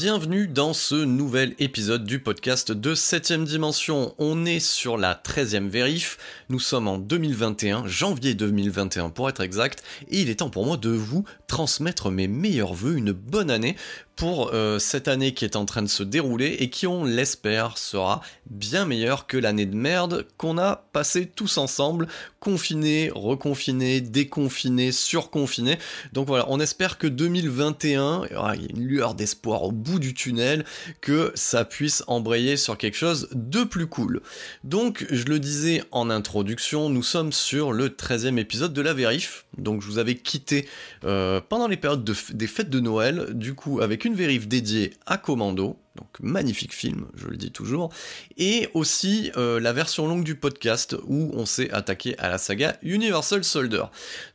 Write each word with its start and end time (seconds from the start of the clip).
Bienvenue 0.00 0.46
dans 0.46 0.74
ce 0.74 0.94
nouvel 0.94 1.56
épisode 1.58 2.04
du 2.04 2.20
podcast 2.20 2.70
de 2.70 2.94
7ème 2.94 3.42
dimension. 3.42 4.14
On 4.18 4.46
est 4.46 4.60
sur 4.60 4.96
la 4.96 5.16
13ème 5.16 5.66
vérif, 5.66 6.18
nous 6.50 6.60
sommes 6.60 6.86
en 6.86 6.98
2021, 6.98 7.84
janvier 7.88 8.34
2021 8.34 9.10
pour 9.10 9.28
être 9.28 9.40
exact, 9.40 9.82
et 10.08 10.20
il 10.20 10.30
est 10.30 10.36
temps 10.36 10.50
pour 10.50 10.64
moi 10.64 10.76
de 10.76 10.90
vous 10.90 11.24
transmettre 11.48 12.12
mes 12.12 12.28
meilleurs 12.28 12.74
voeux, 12.74 12.96
une 12.96 13.10
bonne 13.10 13.50
année 13.50 13.74
pour 14.18 14.50
euh, 14.52 14.80
cette 14.80 15.06
année 15.06 15.32
qui 15.32 15.44
est 15.44 15.54
en 15.54 15.64
train 15.64 15.80
de 15.80 15.88
se 15.88 16.02
dérouler 16.02 16.56
et 16.58 16.70
qui, 16.70 16.88
on 16.88 17.04
l'espère, 17.04 17.78
sera 17.78 18.20
bien 18.50 18.84
meilleure 18.84 19.28
que 19.28 19.36
l'année 19.36 19.64
de 19.64 19.76
merde 19.76 20.26
qu'on 20.36 20.58
a 20.58 20.88
passé 20.92 21.26
tous 21.26 21.56
ensemble, 21.56 22.08
confinés, 22.40 23.12
reconfinés, 23.14 24.00
déconfinés, 24.00 24.90
surconfinés. 24.90 25.78
Donc 26.12 26.26
voilà, 26.26 26.46
on 26.48 26.58
espère 26.58 26.98
que 26.98 27.06
2021, 27.06 28.22
il 28.30 28.32
y 28.32 28.36
a 28.36 28.70
une 28.70 28.84
lueur 28.84 29.14
d'espoir 29.14 29.62
au 29.62 29.70
bout 29.70 30.00
du 30.00 30.14
tunnel, 30.14 30.64
que 31.00 31.30
ça 31.36 31.64
puisse 31.64 32.02
embrayer 32.08 32.56
sur 32.56 32.76
quelque 32.76 32.96
chose 32.96 33.28
de 33.32 33.62
plus 33.62 33.86
cool. 33.86 34.20
Donc, 34.64 35.06
je 35.10 35.24
le 35.24 35.38
disais 35.38 35.84
en 35.92 36.10
introduction, 36.10 36.88
nous 36.88 37.04
sommes 37.04 37.32
sur 37.32 37.72
le 37.72 37.88
13e 37.88 38.38
épisode 38.38 38.72
de 38.72 38.82
la 38.82 38.94
vérif. 38.94 39.44
Donc, 39.56 39.80
je 39.82 39.86
vous 39.86 39.98
avais 39.98 40.16
quitté 40.16 40.68
euh, 41.04 41.40
pendant 41.48 41.68
les 41.68 41.76
périodes 41.76 42.04
des 42.32 42.46
fêtes 42.46 42.70
de 42.70 42.80
Noël, 42.80 43.28
du 43.32 43.54
coup, 43.54 43.80
avec 43.80 44.04
une 44.04 44.07
une 44.08 44.14
vérif 44.14 44.48
dédiée 44.48 44.94
à 45.04 45.18
Commando, 45.18 45.76
donc 45.98 46.08
magnifique 46.20 46.72
film, 46.72 47.06
je 47.16 47.26
le 47.26 47.36
dis 47.36 47.50
toujours, 47.50 47.90
et 48.36 48.68
aussi 48.74 49.32
euh, 49.36 49.58
la 49.58 49.72
version 49.72 50.06
longue 50.06 50.22
du 50.22 50.36
podcast 50.36 50.96
où 51.06 51.32
on 51.34 51.44
s'est 51.44 51.70
attaqué 51.72 52.16
à 52.18 52.28
la 52.28 52.38
saga 52.38 52.76
Universal 52.82 53.42
Soldier. 53.42 53.84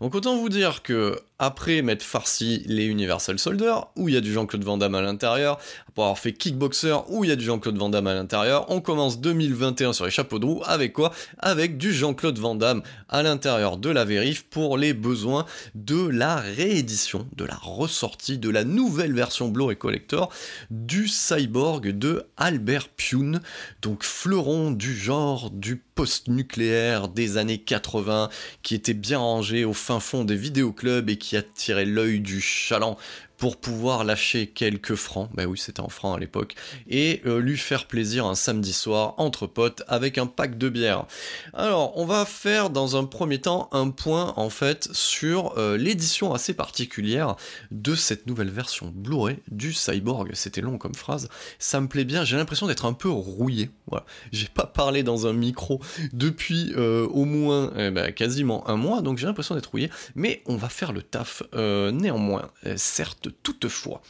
Donc 0.01 0.13
autant 0.13 0.37
vous 0.37 0.49
dire 0.49 0.83
que 0.83 1.19
après 1.39 1.81
m'être 1.81 2.03
farci 2.03 2.63
les 2.67 2.85
Universal 2.85 3.39
Soldier, 3.39 3.73
où 3.95 4.07
il 4.07 4.15
y 4.15 4.17
a 4.17 4.21
du 4.21 4.31
Jean-Claude 4.31 4.63
Van 4.63 4.77
Damme 4.77 4.95
à 4.95 5.01
l'intérieur, 5.01 5.59
après 5.87 6.01
avoir 6.01 6.17
fait 6.17 6.33
Kickboxer, 6.33 6.95
où 7.09 7.23
il 7.23 7.29
y 7.29 7.33
a 7.33 7.35
du 7.35 7.43
Jean-Claude 7.43 7.77
Van 7.77 7.89
Damme 7.89 8.07
à 8.07 8.13
l'intérieur, 8.13 8.65
on 8.69 8.81
commence 8.81 9.19
2021 9.19 9.93
sur 9.93 10.05
les 10.05 10.11
chapeaux 10.11 10.39
de 10.39 10.45
roue, 10.45 10.61
avec 10.65 10.93
quoi? 10.93 11.11
Avec 11.39 11.77
du 11.77 11.93
Jean-Claude 11.93 12.39
Van 12.39 12.55
Damme 12.55 12.81
à 13.09 13.23
l'intérieur 13.23 13.77
de 13.77 13.89
la 13.89 14.05
vérif 14.05 14.43
pour 14.49 14.77
les 14.77 14.93
besoins 14.93 15.45
de 15.75 16.07
la 16.07 16.37
réédition, 16.37 17.27
de 17.35 17.45
la 17.45 17.55
ressortie, 17.55 18.37
de 18.37 18.49
la 18.49 18.63
nouvelle 18.63 19.13
version 19.13 19.49
Blu-ray 19.49 19.77
Collector 19.77 20.31
du 20.71 21.07
Cyber 21.07 21.52
de 21.53 22.25
Albert 22.35 22.89
Pune, 22.89 23.39
donc 23.83 24.03
fleuron 24.03 24.71
du 24.71 24.95
genre 24.95 25.51
du 25.51 25.75
post-nucléaire 25.75 27.09
des 27.09 27.37
années 27.37 27.59
80, 27.59 28.29
qui 28.63 28.73
était 28.73 28.95
bien 28.95 29.19
rangé 29.19 29.63
au 29.63 29.73
fin 29.73 29.99
fond 29.99 30.25
des 30.25 30.35
vidéoclubs 30.35 31.09
et 31.11 31.17
qui 31.17 31.37
attirait 31.37 31.85
l'œil 31.85 32.21
du 32.21 32.41
chaland 32.41 32.97
pour 33.43 33.57
pouvoir 33.57 34.05
lâcher 34.05 34.47
quelques 34.47 34.95
francs, 34.95 35.29
bah 35.33 35.43
oui 35.43 35.57
c'était 35.57 35.81
en 35.81 35.89
francs 35.89 36.15
à 36.15 36.19
l'époque, 36.21 36.55
et 36.87 37.21
euh, 37.25 37.41
lui 37.41 37.57
faire 37.57 37.87
plaisir 37.87 38.25
un 38.25 38.35
samedi 38.35 38.71
soir 38.71 39.15
entre 39.17 39.47
potes 39.47 39.83
avec 39.89 40.17
un 40.17 40.27
pack 40.27 40.57
de 40.57 40.69
bière. 40.69 41.07
Alors 41.51 41.91
on 41.97 42.05
va 42.05 42.23
faire 42.23 42.69
dans 42.69 42.95
un 42.95 43.03
premier 43.03 43.41
temps 43.41 43.67
un 43.73 43.89
point 43.89 44.31
en 44.37 44.49
fait 44.49 44.87
sur 44.93 45.57
euh, 45.57 45.75
l'édition 45.75 46.33
assez 46.33 46.53
particulière 46.53 47.35
de 47.69 47.95
cette 47.95 48.27
nouvelle 48.27 48.49
version 48.49 48.93
Blu-ray 48.95 49.39
du 49.51 49.73
Cyborg. 49.73 50.29
C'était 50.35 50.61
long 50.61 50.77
comme 50.77 50.95
phrase, 50.95 51.27
ça 51.59 51.81
me 51.81 51.89
plaît 51.89 52.05
bien, 52.05 52.23
j'ai 52.23 52.37
l'impression 52.37 52.67
d'être 52.67 52.85
un 52.85 52.93
peu 52.93 53.09
rouillé. 53.09 53.71
Voilà, 53.87 54.05
j'ai 54.31 54.47
pas 54.47 54.67
parlé 54.67 55.03
dans 55.03 55.27
un 55.27 55.33
micro 55.33 55.81
depuis 56.13 56.71
euh, 56.77 57.05
au 57.07 57.25
moins 57.25 57.73
eh 57.77 57.91
ben, 57.91 58.13
quasiment 58.13 58.65
un 58.69 58.77
mois, 58.77 59.01
donc 59.01 59.17
j'ai 59.17 59.25
l'impression 59.25 59.53
d'être 59.53 59.71
rouillé, 59.71 59.89
mais 60.15 60.41
on 60.45 60.55
va 60.55 60.69
faire 60.69 60.93
le 60.93 61.01
taf 61.01 61.43
néanmoins. 61.53 62.49
certes 62.77 63.32
toutefois. 63.43 64.01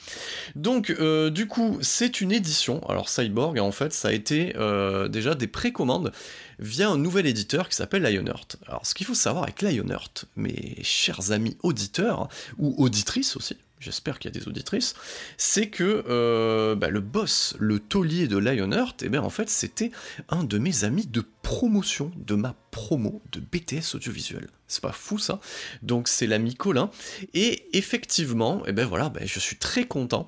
Donc, 0.56 0.89
euh, 0.89 1.29
du 1.29 1.47
coup, 1.47 1.78
c'est 1.81 2.22
une 2.22 2.31
édition. 2.31 2.81
Alors, 2.89 3.09
Cyborg, 3.09 3.59
en 3.59 3.72
fait, 3.72 3.94
ça 3.94 4.09
a 4.09 4.11
été 4.11 4.56
euh, 4.57 5.07
déjà 5.07 5.35
des 5.35 5.47
précommandes 5.47 6.11
via 6.59 6.89
un 6.89 6.97
nouvel 6.97 7.25
éditeur 7.25 7.69
qui 7.69 7.75
s'appelle 7.75 8.03
Lionheart. 8.03 8.57
Alors, 8.67 8.85
ce 8.85 8.94
qu'il 8.94 9.06
faut 9.06 9.16
savoir 9.16 9.44
avec 9.44 9.62
Lionheart, 9.62 10.25
mes 10.35 10.78
chers 10.83 11.31
amis 11.31 11.57
auditeurs, 11.63 12.29
ou 12.57 12.75
auditrices 12.83 13.35
aussi, 13.35 13.57
j'espère 13.83 14.19
qu'il 14.19 14.33
y 14.33 14.38
a 14.38 14.39
des 14.39 14.47
auditrices, 14.47 14.95
c'est 15.38 15.67
que 15.67 16.03
euh, 16.07 16.75
bah, 16.75 16.89
le 16.89 17.01
boss, 17.01 17.55
le 17.59 17.79
taulier 17.79 18.27
de 18.27 18.38
Lionheart, 18.38 19.03
et 19.03 19.07
eh 19.07 19.09
bien 19.09 19.21
en 19.21 19.29
fait 19.29 19.49
c'était 19.49 19.91
un 20.29 20.44
de 20.44 20.57
mes 20.57 20.83
amis 20.83 21.05
de 21.05 21.23
promotion 21.41 22.11
de 22.16 22.35
ma 22.35 22.55
promo 22.71 23.21
de 23.31 23.39
BTS 23.39 23.95
audiovisuel. 23.95 24.47
C'est 24.67 24.81
pas 24.81 24.91
fou 24.91 25.19
ça? 25.19 25.39
Donc 25.81 26.07
c'est 26.07 26.25
l'ami 26.25 26.55
Colin. 26.55 26.89
Et 27.33 27.77
effectivement, 27.77 28.66
et 28.66 28.69
eh 28.69 28.71
ben 28.71 28.85
voilà, 28.85 29.09
ben 29.09 29.27
je 29.27 29.39
suis 29.39 29.57
très 29.57 29.85
content 29.85 30.27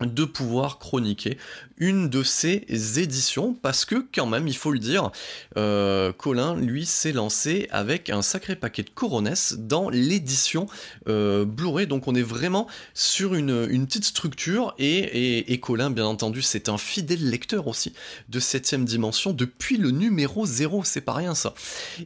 de 0.00 0.24
pouvoir 0.24 0.78
chroniquer 0.78 1.38
une 1.82 2.08
de 2.08 2.22
ces 2.22 2.64
éditions 3.00 3.54
parce 3.60 3.84
que 3.84 4.06
quand 4.14 4.26
même 4.26 4.46
il 4.46 4.56
faut 4.56 4.70
le 4.70 4.78
dire 4.78 5.10
euh, 5.56 6.12
Colin 6.12 6.54
lui 6.54 6.86
s'est 6.86 7.12
lancé 7.12 7.66
avec 7.70 8.08
un 8.08 8.22
sacré 8.22 8.54
paquet 8.54 8.84
de 8.84 8.90
coronets 8.90 9.56
dans 9.58 9.90
l'édition 9.90 10.66
euh, 11.08 11.44
Blu-ray. 11.44 11.88
Donc 11.88 12.06
on 12.06 12.14
est 12.14 12.22
vraiment 12.22 12.68
sur 12.94 13.34
une, 13.34 13.66
petite 13.86 14.04
structure 14.04 14.74
et, 14.78 15.58
Colin 15.60 15.90
bien 15.90 16.06
entendu 16.06 16.40
c'est 16.40 16.68
un 16.68 16.78
fidèle 16.78 17.28
lecteur 17.28 17.66
aussi 17.66 17.92
de 18.28 18.38
7ème 18.38 18.84
dimension 18.84 19.32
depuis 19.32 19.76
le 19.76 19.90
numéro 19.90 20.46
0 20.46 20.84
c'est 20.84 21.00
pas 21.00 21.14
rien 21.14 21.34
ça. 21.34 21.54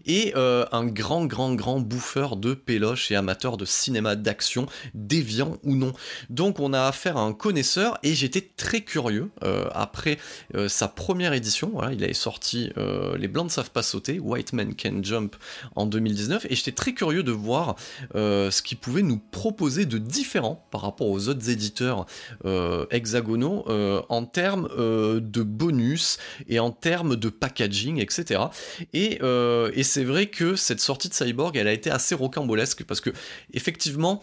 Et 0.07 0.33
euh, 0.37 0.65
un 0.73 0.87
grand 0.87 1.27
grand 1.27 1.55
grand 1.55 1.81
bouffeur 1.81 2.37
de 2.37 2.55
péloche 2.55 3.11
et 3.11 3.17
amateur 3.17 3.59
de 3.59 3.65
cinéma 3.65 4.17
d'action 4.17 4.67
déviant 4.95 5.59
ou 5.65 5.77
non. 5.77 5.93
Donc 6.31 6.61
on 6.61 6.73
a 6.73 6.83
affaire 6.83 7.19
à 7.19 7.21
un 7.21 7.35
connaisseur 7.35 7.86
et 8.03 8.15
j'étais 8.15 8.41
très 8.41 8.81
curieux 8.81 9.31
euh, 9.43 9.69
après 9.73 10.19
euh, 10.55 10.69
sa 10.69 10.89
première 10.89 11.33
édition. 11.33 11.71
Voilà, 11.73 11.93
il 11.93 12.03
avait 12.03 12.15
sorti 12.15 12.71
euh, 12.77 13.17
Les 13.17 13.29
Blancs 13.29 13.47
ne 13.47 13.51
savent 13.51 13.71
pas 13.71 13.83
sauter, 13.83 14.19
White 14.19 14.53
Man 14.53 14.75
Can 14.75 15.03
Jump 15.03 15.37
en 15.75 15.87
2019 15.87 16.47
et 16.49 16.55
j'étais 16.55 16.73
très 16.73 16.93
curieux 16.93 17.23
de 17.23 17.33
voir 17.33 17.77
ce 18.15 18.63
qu'il 18.63 18.79
pouvait 18.79 19.03
nous 19.03 19.19
proposer 19.19 19.87
de 19.87 19.99
différent 19.99 20.67
par 20.71 20.83
rapport 20.83 21.09
aux 21.09 21.29
autres 21.29 21.51
éditeurs 21.51 22.07
hexagonaux 22.91 23.65
en 24.09 24.25
termes 24.25 24.69
de 24.77 25.43
bonus 25.43 26.19
et 26.49 26.59
en 26.59 26.71
termes 26.71 27.17
de 27.17 27.29
packaging, 27.29 28.01
etc. 28.01 28.41
Et, 28.93 29.21
et 29.21 29.83
c'est 29.83 30.05
vrai 30.05 30.27
que 30.27 30.57
cette 30.57 30.81
sortie 30.81 31.09
de 31.09 31.15
Cyborg, 31.15 31.57
elle 31.57 31.69
a 31.69 31.73
été 31.73 31.91
assez 31.91 32.15
rocambolesque 32.15 32.85
parce 32.85 33.01
que 33.01 33.11
effectivement, 33.53 34.23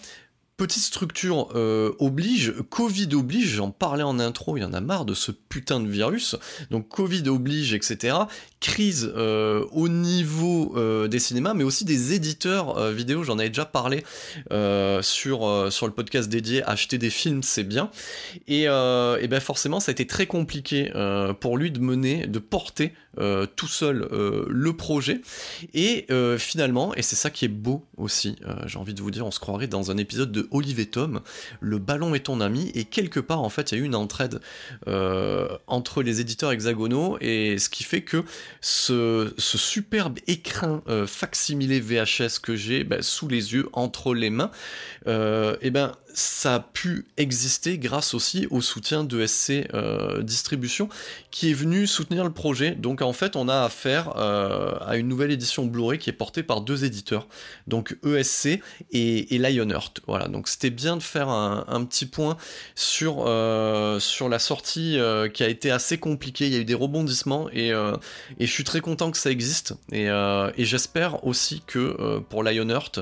petite 0.57 0.83
structure 0.83 1.50
euh, 1.55 1.94
oblige, 2.00 2.53
Covid 2.69 3.09
oblige, 3.13 3.55
j'en 3.55 3.71
parlais 3.71 4.03
en 4.03 4.19
intro, 4.19 4.55
il 4.57 4.61
y 4.61 4.63
en 4.63 4.73
a 4.73 4.81
marre 4.81 5.05
de 5.05 5.13
ce 5.13 5.31
putain 5.31 5.79
de 5.79 5.89
virus, 5.89 6.35
donc 6.69 6.88
Covid 6.89 7.27
oblige, 7.27 7.73
etc. 7.73 8.15
Crise 8.59 9.11
euh, 9.15 9.65
au 9.71 9.89
niveau 9.89 10.73
euh, 10.77 11.07
des 11.07 11.19
cinémas, 11.19 11.53
mais 11.53 11.63
aussi 11.63 11.85
des 11.85 12.13
éditeurs 12.13 12.91
vidéo, 12.91 13.23
j'en 13.23 13.39
avais 13.39 13.50
déjà 13.50 13.65
parlé 13.65 14.03
sur, 15.01 15.71
sur 15.71 15.88
le 15.88 15.94
podcast 15.94 16.29
dédié 16.29 16.63
Acheter 16.63 16.97
des 16.97 17.09
films, 17.09 17.44
c'est 17.44 17.63
bien. 17.63 17.89
Et, 18.47 18.63
et 18.63 19.27
ben 19.27 19.39
forcément, 19.39 19.79
ça 19.79 19.89
a 19.89 19.94
été 19.94 20.07
très 20.07 20.27
compliqué 20.27 20.91
pour 21.39 21.57
lui 21.57 21.71
de 21.71 21.79
mener, 21.79 22.27
de 22.27 22.39
porter 22.39 22.94
tout 23.56 23.67
seul 23.67 24.07
le 24.47 24.73
projet. 24.73 25.21
Et 25.73 26.07
finalement, 26.38 26.94
et 26.95 27.01
c'est 27.01 27.15
ça 27.15 27.29
qui 27.29 27.45
est 27.45 27.49
beau 27.49 27.85
aussi, 27.97 28.35
j'ai 28.65 28.77
envie 28.77 28.94
de 28.94 29.01
vous 29.01 29.11
dire, 29.11 29.25
on 29.25 29.31
se 29.31 29.39
croirait 29.39 29.67
dans 29.67 29.91
un 29.91 29.97
épisode 29.97 30.31
de 30.31 30.43
Olivier 30.51 30.86
Tom, 30.86 31.22
Le 31.60 31.78
ballon 31.80 32.16
est 32.16 32.25
ton 32.25 32.42
ami, 32.42 32.72
et 32.75 32.86
quelque 32.86 33.19
part 33.19 33.42
en 33.42 33.50
fait 33.50 33.72
il 33.72 33.78
y 33.78 33.81
a 33.81 33.84
eu 33.84 33.86
une 33.86 33.95
entraide 33.95 34.40
euh, 34.88 35.48
entre 35.68 36.04
les 36.04 36.22
éditeurs 36.22 36.51
hexagonaux, 36.51 37.18
et 37.22 37.57
ce 37.57 37.69
qui 37.69 37.84
fait 37.84 38.01
que 38.01 38.24
ce, 38.62 39.34
superbe 39.38 40.19
écrin 40.28 40.81
euh, 40.88 41.07
facsimilé 41.07 41.80
VHS 41.80 42.40
que 42.42 42.56
j'ai 42.56 42.84
ben, 42.84 43.01
sous 43.01 43.28
les 43.28 43.54
yeux, 43.54 43.69
entre 43.74 44.13
les 44.13 44.30
mains, 44.30 44.51
et 45.06 45.10
euh, 45.10 45.56
eh 45.62 45.69
ben 45.69 45.94
ça 46.13 46.56
a 46.56 46.60
pu 46.60 47.06
exister 47.18 47.77
grâce 47.77 48.13
aussi 48.13 48.48
au 48.51 48.62
soutien 48.62 49.04
de 49.04 49.25
SC 49.25 49.68
Distribution 50.21 50.89
qui 51.31 51.51
est 51.51 51.54
venu 51.54 51.88
soutenir 51.88 52.24
le 52.24 52.31
projet. 52.31 52.71
Donc 52.71 53.01
en 53.01 53.13
fait, 53.13 53.36
on 53.36 53.50
a 53.50 53.63
affaire 53.63 54.15
à 54.18 54.98
une 54.98 55.07
nouvelle 55.07 55.31
édition 55.31 55.65
Blu-ray 55.65 56.00
qui 56.00 56.10
est 56.10 56.13
portée 56.13 56.44
par 56.44 56.62
deux 56.62 56.86
éditeurs, 56.86 57.27
donc 57.68 57.98
ESC 58.06 58.62
et, 58.92 59.36
et 59.36 59.38
Lionheart. 59.38 60.01
Voilà, 60.07 60.27
donc 60.27 60.48
c'était 60.48 60.69
bien 60.69 60.98
de 60.98 61.04
faire 61.04 61.30
un, 61.30 61.86
petit 61.86 62.06
point 62.06 62.38
sur, 62.75 63.25
euh, 63.27 64.00
sur 64.00 64.30
la 64.30 64.39
sortie 64.39 64.98
euh, 64.98 65.27
qui 65.30 65.44
a 65.44 65.50
été 65.50 65.71
assez 65.71 65.98
compliquée. 65.98 66.48
Il 66.48 66.54
y 66.54 66.57
a 66.57 66.59
eu 66.59 66.66
des 66.66 66.74
rebondissements 66.74 67.50
et, 67.51 67.71
euh, 67.71 67.95
et 68.39 68.45
je 68.45 68.51
suis 68.51 68.63
très 68.63 68.81
content 68.81 69.12
que 69.12 69.18
ça 69.18 69.31
existe. 69.31 69.74
Et, 69.92 70.07
j'espère 70.57 71.25
aussi 71.25 71.62
que 71.68 72.19
pour 72.30 72.44
Lionheart, 72.44 73.00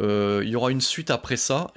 il 0.00 0.48
y 0.48 0.56
aura 0.56 0.70
une 0.70 0.80
suite 0.80 1.10
après 1.10 1.36
ça 1.36 1.68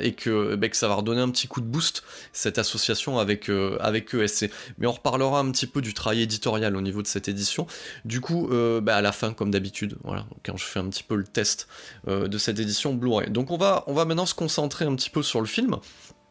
et 0.00 0.12
que, 0.12 0.54
bah, 0.54 0.68
que, 0.68 0.76
ça 0.76 0.88
va 0.88 0.94
redonner 0.94 1.20
un 1.20 1.30
petit 1.30 1.48
coup 1.48 1.60
de 1.60 1.66
boost 1.66 2.02
cette 2.32 2.58
association 2.58 3.18
avec, 3.18 3.50
avec 3.80 4.14
ESC. 4.14 4.50
Mais 4.78 4.86
on 4.86 4.92
reparlera 4.92 5.40
un 5.40 5.50
petit 5.50 5.66
peu 5.66 5.80
du 5.80 5.94
travail 5.94 6.22
éditorial 6.22 6.76
au 6.76 6.80
niveau 6.80 7.02
de 7.02 7.06
cette 7.06 7.28
édition. 7.28 7.66
Du 8.04 8.20
coup, 8.20 8.48
bah, 8.82 8.96
à 8.96 9.02
la 9.02 9.12
fin, 9.12 9.32
comme 9.32 9.50
d'habitude, 9.50 9.96
voilà, 10.04 10.26
quand 10.44 10.56
je 10.56 10.64
fais 10.64 10.80
un 10.80 10.88
petit 10.88 11.02
peu 11.02 11.16
le 11.16 11.24
test 11.24 11.68
de 12.06 12.38
cette 12.38 12.58
édition 12.58 12.94
Blu-ray. 12.94 13.30
Donc 13.30 13.50
on 13.50 13.56
va 13.56 13.84
maintenant 13.86 14.26
se 14.26 14.34
concentrer 14.34 14.84
un 14.84 14.94
petit 14.94 15.10
peu 15.10 15.22
sur 15.22 15.40
le 15.40 15.46
film. 15.46 15.76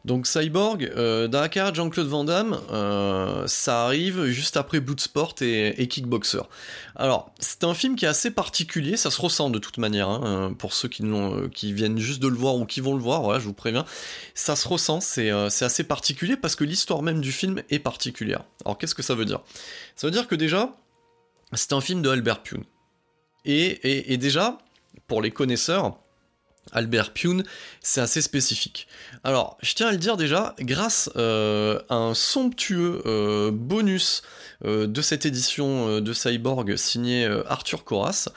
Donc 0.05 0.25
Cyborg, 0.25 0.89
euh, 0.95 1.27
Jean-Claude 1.73 2.07
Van 2.07 2.23
Damme, 2.23 2.57
euh, 2.71 3.45
ça 3.45 3.83
arrive 3.83 4.25
juste 4.27 4.55
après 4.55 4.79
Bloodsport 4.79 5.35
et, 5.41 5.81
et 5.81 5.87
Kickboxer. 5.89 6.43
Alors, 6.95 7.33
c'est 7.39 7.65
un 7.65 7.73
film 7.73 7.97
qui 7.97 8.05
est 8.05 8.07
assez 8.07 8.31
particulier, 8.31 8.95
ça 8.95 9.11
se 9.11 9.19
ressent 9.19 9.49
de 9.49 9.59
toute 9.59 9.77
manière, 9.79 10.07
hein, 10.07 10.21
euh, 10.23 10.49
pour 10.49 10.73
ceux 10.73 10.87
qui, 10.87 11.03
qui 11.53 11.73
viennent 11.73 11.97
juste 11.97 12.21
de 12.21 12.29
le 12.29 12.37
voir 12.37 12.55
ou 12.55 12.65
qui 12.65 12.79
vont 12.79 12.95
le 12.95 13.01
voir, 13.01 13.21
voilà, 13.21 13.39
je 13.39 13.45
vous 13.45 13.53
préviens, 13.53 13.83
ça 14.33 14.55
se 14.55 14.67
ressent, 14.69 15.01
c'est 15.01 15.29
assez 15.29 15.83
particulier 15.83 16.37
parce 16.37 16.55
que 16.55 16.63
l'histoire 16.63 17.01
même 17.01 17.19
du 17.19 17.33
film 17.33 17.61
est 17.69 17.79
particulière. 17.79 18.45
Alors 18.63 18.77
qu'est-ce 18.77 18.95
que 18.95 19.03
ça 19.03 19.13
veut 19.13 19.25
dire? 19.25 19.41
Ça 19.97 20.07
veut 20.07 20.11
dire 20.11 20.27
que 20.27 20.35
déjà, 20.35 20.77
c'est 21.51 21.73
un 21.73 21.81
film 21.81 22.01
de 22.01 22.09
Albert 22.09 22.43
Pune. 22.43 22.63
et, 23.43 24.13
et 24.13 24.17
déjà, 24.17 24.57
pour 25.07 25.21
les 25.21 25.31
connaisseurs, 25.31 25.99
Albert 26.71 27.13
Pune, 27.13 27.43
c'est 27.81 28.01
assez 28.01 28.21
spécifique. 28.21 28.87
Alors, 29.23 29.57
je 29.61 29.73
tiens 29.73 29.87
à 29.87 29.91
le 29.91 29.97
dire 29.97 30.17
déjà, 30.17 30.55
grâce 30.59 31.09
euh, 31.15 31.79
à 31.89 31.95
un 31.95 32.13
somptueux 32.13 33.01
euh, 33.05 33.51
bonus 33.51 34.21
euh, 34.65 34.87
de 34.87 35.01
cette 35.01 35.25
édition 35.25 35.99
de 35.99 36.13
Cyborg 36.13 36.75
signé 36.75 37.25
Arthur 37.47 37.83
Coras, 37.83 38.29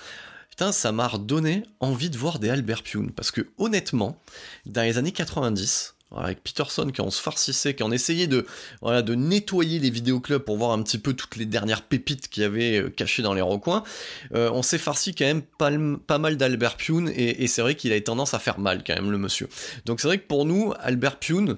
putain, 0.51 0.73
ça 0.73 0.93
m'a 0.93 1.09
redonné 1.09 1.65
envie 1.81 2.11
de 2.11 2.19
voir 2.19 2.39
des 2.39 2.51
Albert 2.51 2.83
Pune. 2.83 3.11
Parce 3.13 3.31
que 3.31 3.49
honnêtement, 3.59 4.21
dans 4.67 4.83
les 4.83 4.99
années 4.99 5.13
90, 5.13 5.95
avec 6.17 6.43
Peterson 6.43 6.91
qui 6.93 7.01
on 7.01 7.11
se 7.11 7.21
farcissait, 7.21 7.75
qui 7.75 7.83
en 7.83 7.93
essayait 7.93 8.27
de, 8.27 8.47
voilà, 8.83 9.03
de 9.03 9.15
nettoyer 9.15 9.79
les 9.79 9.91
vidéoclubs 9.91 10.43
pour 10.43 10.57
voir 10.57 10.73
un 10.73 10.83
petit 10.83 10.99
peu 10.99 11.13
toutes 11.13 11.37
les 11.37 11.47
dernières 11.47 11.83
pépites 11.83 12.29
qu'il 12.29 12.43
y 12.43 12.47
avait 12.47 12.79
euh, 12.79 12.91
cachées 12.91 13.23
dans 13.23 13.35
les 13.35 13.41
recoins, 13.41 13.83
euh, 14.35 14.51
on 14.53 14.63
s'est 14.63 14.79
farci 14.79 15.15
quand 15.15 15.25
même 15.25 15.43
pas, 15.43 16.19
mal 16.19 16.37
d'Albert 16.37 16.77
Pune, 16.77 17.11
et, 17.15 17.47
c'est 17.47 17.63
vrai 17.63 17.75
qu'il 17.75 17.93
avait 17.93 18.01
tendance 18.01 18.35
à 18.35 18.39
faire 18.39 18.59
mal 18.59 18.83
quand 18.85 18.95
même 18.95 19.11
le 19.11 19.19
monsieur. 19.19 19.49
Donc 19.87 20.01
c'est 20.01 20.09
vrai 20.09 20.19
que 20.19 20.27
pour 20.27 20.45
nous, 20.45 20.73
Albert 20.81 21.19
Pune, 21.19 21.57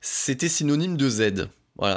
c'était 0.00 0.48
synonyme 0.48 0.96
de 0.96 1.08
Z. 1.08 1.48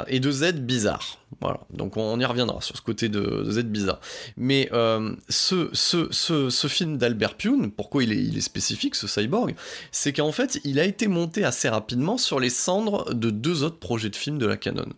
Et 0.08 0.20
de 0.20 0.30
Z 0.30 0.54
bizarre. 0.60 1.18
Voilà, 1.40 1.60
donc 1.70 1.96
on 1.96 2.18
y 2.20 2.24
reviendra 2.24 2.60
sur 2.60 2.76
ce 2.76 2.82
côté 2.82 3.08
de, 3.08 3.44
Z 3.50 3.64
bizarre. 3.64 4.00
Mais 4.36 4.68
euh, 4.72 5.14
ce, 5.28 6.68
film 6.68 6.96
d'Albert 6.96 7.36
Pune, 7.36 7.70
pourquoi 7.70 8.04
il 8.04 8.12
est, 8.12 8.22
il 8.22 8.38
est 8.38 8.42
spécifique, 8.42 8.94
ce 8.94 9.06
cyborg, 9.06 9.54
c'est 9.90 10.12
qu'en 10.12 10.32
fait, 10.32 10.60
il 10.64 10.78
a 10.78 10.84
été 10.84 11.06
monté 11.06 11.44
assez 11.44 11.68
rapidement 11.68 12.18
sur 12.18 12.40
les 12.40 12.50
cendres 12.50 13.12
de 13.14 13.30
deux 13.30 13.62
autres 13.62 13.78
projets 13.78 14.10
de 14.10 14.16
films 14.16 14.38
de 14.38 14.46
la 14.46 14.56
Canon. 14.56 14.88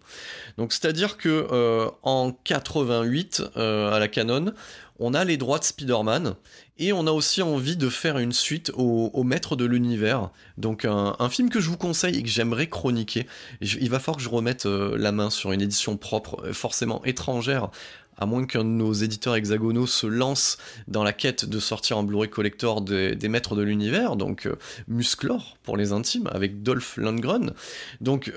Donc 0.58 0.72
c'est-à-dire 0.72 1.16
que 1.16 1.48
euh, 1.50 1.88
en 2.02 2.32
88, 2.32 3.42
euh, 3.56 3.92
à 3.92 3.98
la 3.98 4.08
Canon, 4.08 4.52
on 4.98 5.14
a 5.14 5.24
les 5.24 5.36
droits 5.36 5.58
de 5.58 5.64
Spider-Man 5.64 6.34
et 6.78 6.93
on 6.93 7.06
a 7.06 7.11
aussi 7.11 7.43
envie 7.43 7.76
de 7.76 7.88
faire 7.88 8.19
une 8.19 8.32
suite 8.32 8.70
au, 8.75 9.25
Maître 9.25 9.56
de 9.56 9.64
l'Univers. 9.64 10.31
Donc 10.58 10.84
un, 10.84 11.28
film 11.28 11.49
que 11.49 11.61
je 11.61 11.69
vous 11.69 11.76
conseille 11.76 12.19
et 12.19 12.23
que 12.23 12.28
j'aimerais 12.28 12.69
chroniquer. 12.69 13.26
il 13.61 13.90
va 13.90 13.99
falloir 13.99 14.19
que 14.19 14.23
je 14.23 14.28
remette 14.28 14.67
euh, 14.67 14.96
la 14.99 15.12
main 15.12 15.31
sur 15.31 15.52
une 15.52 15.61
édition 15.61 15.96
propre, 15.96 16.44
euh, 16.44 16.52
forcément 16.52 17.05
étrangère, 17.05 17.70
à 18.19 18.26
moins 18.26 18.46
qu'un 18.46 18.64
de 18.64 18.69
nos 18.69 18.93
éditeurs 18.93 19.34
hexagonaux 19.34 19.87
se 19.87 20.06
lance 20.06 20.58
dans 20.87 21.02
la 21.02 21.12
quête 21.12 21.44
de 21.44 21.58
sortir 21.58 21.99
un 21.99 22.02
Blu-ray 22.02 22.31
collector 22.31 22.81
des, 22.82 23.17
Maîtres 23.29 23.56
de 23.56 23.62
l'Univers, 23.62 24.17
donc 24.17 24.46
euh, 24.46 24.56
Musclor 24.87 25.56
pour 25.62 25.76
les 25.76 25.93
intimes, 25.93 26.29
avec 26.32 26.62
Dolph 26.62 26.96
Lundgren. 26.96 27.52
Donc 28.00 28.32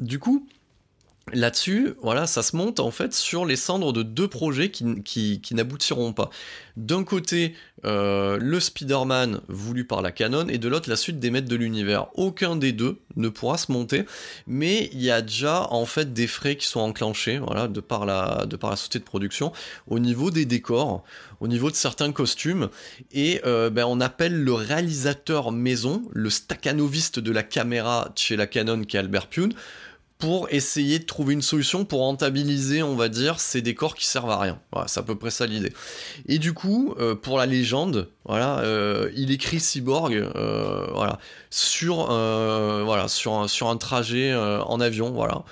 du 0.00 0.18
coup 0.18 0.46
Là-dessus, 1.30 1.94
voilà, 2.02 2.26
ça 2.26 2.42
se 2.42 2.56
monte 2.56 2.80
en 2.80 2.90
fait 2.90 3.14
sur 3.14 3.46
les 3.46 3.54
cendres 3.54 3.92
de 3.92 4.02
deux 4.02 4.26
projets 4.26 4.70
qui, 4.70 5.40
n'aboutiront 5.52 6.12
pas. 6.12 6.30
D'un 6.76 7.04
côté, 7.04 7.54
euh, 7.84 8.38
le 8.40 8.58
Spider-Man 8.58 9.40
voulu 9.46 9.84
par 9.84 10.02
la 10.02 10.10
Canon, 10.10 10.48
et 10.48 10.58
de 10.58 10.68
l'autre, 10.68 10.90
la 10.90 10.96
suite 10.96 11.20
des 11.20 11.30
Maîtres 11.30 11.48
de 11.48 11.54
l'Univers. 11.54 12.08
Aucun 12.14 12.56
des 12.56 12.72
deux 12.72 12.98
ne 13.14 13.28
pourra 13.28 13.56
se 13.56 13.70
monter, 13.70 14.04
mais 14.48 14.90
il 14.92 15.00
y 15.00 15.12
a 15.12 15.22
déjà 15.22 15.68
en 15.70 15.86
fait 15.86 16.12
des 16.12 16.26
frais 16.26 16.56
qui 16.56 16.66
sont 16.66 16.80
enclenchés, 16.80 17.38
voilà, 17.38 17.68
de 17.68 17.80
par 17.80 18.04
la, 18.04 18.44
de 18.46 18.56
par 18.56 18.76
société 18.76 18.98
de 18.98 19.04
production, 19.04 19.52
au 19.86 20.00
niveau 20.00 20.32
des 20.32 20.44
décors, 20.44 21.04
au 21.38 21.46
niveau 21.46 21.70
de 21.70 21.76
certains 21.76 22.10
costumes, 22.10 22.68
et 23.12 23.40
euh, 23.46 23.70
ben, 23.70 23.84
on 23.86 24.00
appelle 24.00 24.42
le 24.42 24.54
réalisateur 24.54 25.52
maison, 25.52 26.02
le 26.12 26.30
staccanoviste 26.30 27.20
de 27.20 27.30
la 27.30 27.44
caméra 27.44 28.10
chez 28.16 28.34
la 28.34 28.48
Canon 28.48 28.82
qui 28.82 28.96
est 28.96 29.00
Albert 29.00 29.28
Pune, 29.28 29.52
pour 30.22 30.46
essayer 30.52 31.00
de 31.00 31.04
trouver 31.04 31.34
une 31.34 31.42
solution 31.42 31.84
pour 31.84 31.98
rentabiliser, 31.98 32.80
on 32.84 32.94
va 32.94 33.08
dire, 33.08 33.40
ces 33.40 33.60
décors 33.60 33.96
qui 33.96 34.06
servent 34.06 34.30
à 34.30 34.38
rien. 34.38 34.60
Voilà, 34.70 34.86
c'est 34.86 35.00
à 35.00 35.02
peu 35.02 35.16
près 35.16 35.30
ça 35.30 35.46
l'idée. 35.46 35.72
Et 36.26 36.38
du 36.38 36.52
coup, 36.52 36.94
euh, 37.00 37.16
pour 37.16 37.38
la 37.38 37.46
légende, 37.46 38.08
voilà, 38.24 38.60
euh, 38.60 39.10
il 39.16 39.32
écrit 39.32 39.58
Cyborg, 39.58 40.14
euh, 40.14 40.86
voilà, 40.94 41.18
sur, 41.50 42.12
un, 42.12 43.48
sur 43.48 43.68
un 43.68 43.76
trajet 43.78 44.32
en 44.32 44.78
avion, 44.78 45.10
voilà 45.10 45.42